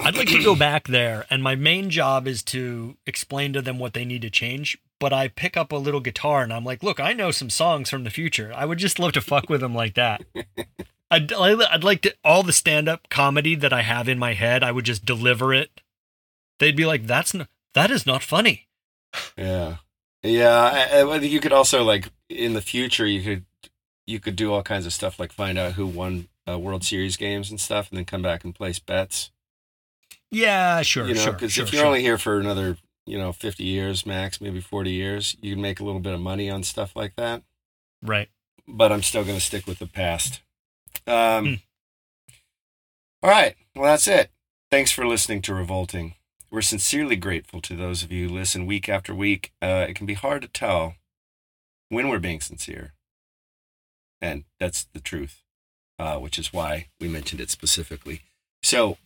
I'd 0.00 0.16
like 0.16 0.28
to 0.28 0.42
go 0.42 0.54
back 0.58 0.88
there, 0.88 1.26
and 1.30 1.42
my 1.42 1.54
main 1.54 1.90
job 1.90 2.26
is 2.26 2.42
to 2.44 2.96
explain 3.06 3.52
to 3.52 3.62
them 3.62 3.78
what 3.78 3.94
they 3.94 4.04
need 4.04 4.22
to 4.22 4.30
change. 4.30 4.78
But 5.00 5.12
I 5.12 5.28
pick 5.28 5.56
up 5.56 5.70
a 5.70 5.76
little 5.76 6.00
guitar 6.00 6.42
and 6.42 6.52
I'm 6.52 6.64
like, 6.64 6.82
look, 6.82 6.98
I 6.98 7.12
know 7.12 7.30
some 7.30 7.50
songs 7.50 7.88
from 7.88 8.02
the 8.02 8.10
future. 8.10 8.52
I 8.52 8.64
would 8.64 8.78
just 8.78 8.98
love 8.98 9.12
to 9.12 9.20
fuck 9.20 9.48
with 9.48 9.60
them 9.60 9.72
like 9.72 9.94
that. 9.94 10.24
I'd, 11.10 11.32
I'd 11.32 11.84
like 11.84 12.02
to, 12.02 12.14
all 12.24 12.42
the 12.42 12.52
stand 12.52 12.88
up 12.88 13.08
comedy 13.08 13.54
that 13.54 13.72
I 13.72 13.82
have 13.82 14.08
in 14.08 14.18
my 14.18 14.34
head, 14.34 14.64
I 14.64 14.72
would 14.72 14.84
just 14.84 15.04
deliver 15.04 15.54
it. 15.54 15.80
They'd 16.58 16.76
be 16.76 16.86
like, 16.86 17.06
that's 17.06 17.34
not, 17.34 17.48
that 17.74 17.90
is 17.90 18.06
not 18.06 18.22
funny. 18.22 18.68
Yeah, 19.36 19.76
yeah. 20.22 20.88
I, 20.92 21.02
I 21.02 21.18
think 21.18 21.32
you 21.32 21.40
could 21.40 21.52
also 21.52 21.82
like 21.84 22.10
in 22.28 22.52
the 22.52 22.60
future 22.60 23.06
you 23.06 23.22
could 23.22 23.44
you 24.06 24.20
could 24.20 24.36
do 24.36 24.52
all 24.52 24.62
kinds 24.62 24.86
of 24.86 24.92
stuff 24.92 25.18
like 25.18 25.32
find 25.32 25.58
out 25.58 25.72
who 25.72 25.86
won 25.86 26.28
uh, 26.48 26.58
World 26.58 26.84
Series 26.84 27.16
games 27.16 27.50
and 27.50 27.60
stuff, 27.60 27.88
and 27.90 27.98
then 27.98 28.04
come 28.04 28.22
back 28.22 28.44
and 28.44 28.54
place 28.54 28.78
bets. 28.78 29.30
Yeah, 30.30 30.82
sure, 30.82 31.06
you 31.06 31.14
know, 31.14 31.20
sure. 31.20 31.32
because 31.32 31.52
sure, 31.52 31.64
if 31.64 31.72
you're 31.72 31.80
sure. 31.80 31.86
only 31.86 32.02
here 32.02 32.18
for 32.18 32.38
another 32.38 32.76
you 33.06 33.16
know 33.18 33.32
50 33.32 33.64
years 33.64 34.04
max, 34.04 34.40
maybe 34.40 34.60
40 34.60 34.90
years, 34.90 35.36
you 35.40 35.54
can 35.54 35.62
make 35.62 35.80
a 35.80 35.84
little 35.84 36.00
bit 36.00 36.12
of 36.14 36.20
money 36.20 36.50
on 36.50 36.62
stuff 36.62 36.94
like 36.94 37.16
that. 37.16 37.42
right. 38.02 38.28
but 38.66 38.92
I'm 38.92 39.02
still 39.02 39.24
going 39.24 39.36
to 39.38 39.44
stick 39.44 39.66
with 39.66 39.78
the 39.78 39.86
past. 39.86 40.42
Um, 41.06 41.44
Hmm. 41.46 41.54
All 43.22 43.30
right. 43.30 43.56
Well, 43.74 43.86
that's 43.86 44.06
it. 44.06 44.30
Thanks 44.70 44.92
for 44.92 45.06
listening 45.06 45.42
to 45.42 45.54
Revolting. 45.54 46.14
We're 46.50 46.62
sincerely 46.62 47.16
grateful 47.16 47.60
to 47.62 47.76
those 47.76 48.02
of 48.02 48.10
you 48.10 48.28
who 48.28 48.34
listen 48.34 48.66
week 48.66 48.88
after 48.88 49.14
week. 49.14 49.52
Uh, 49.60 49.84
it 49.88 49.94
can 49.94 50.06
be 50.06 50.14
hard 50.14 50.42
to 50.42 50.48
tell 50.48 50.94
when 51.90 52.08
we're 52.08 52.18
being 52.18 52.40
sincere. 52.40 52.94
And 54.20 54.44
that's 54.58 54.84
the 54.84 55.00
truth, 55.00 55.42
uh, 55.98 56.16
which 56.16 56.38
is 56.38 56.52
why 56.52 56.88
we 57.00 57.08
mentioned 57.08 57.40
it 57.40 57.50
specifically. 57.50 58.22
So, 58.62 58.96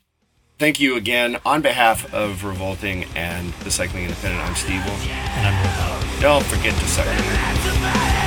thank 0.59 0.78
you 0.78 0.97
again. 0.97 1.38
On 1.45 1.61
behalf 1.61 2.12
of 2.14 2.45
Revolting 2.45 3.05
and 3.16 3.53
the 3.55 3.70
Cycling 3.70 4.05
Independent, 4.05 4.40
I'm 4.43 4.55
Steve. 4.55 4.80
And 4.80 5.47
I'm 5.47 6.20
Don't 6.20 6.45
forget 6.47 6.74
to 6.74 6.86
suck. 6.86 7.07
That's 7.07 7.76
a 7.76 7.80
man. 7.80 8.22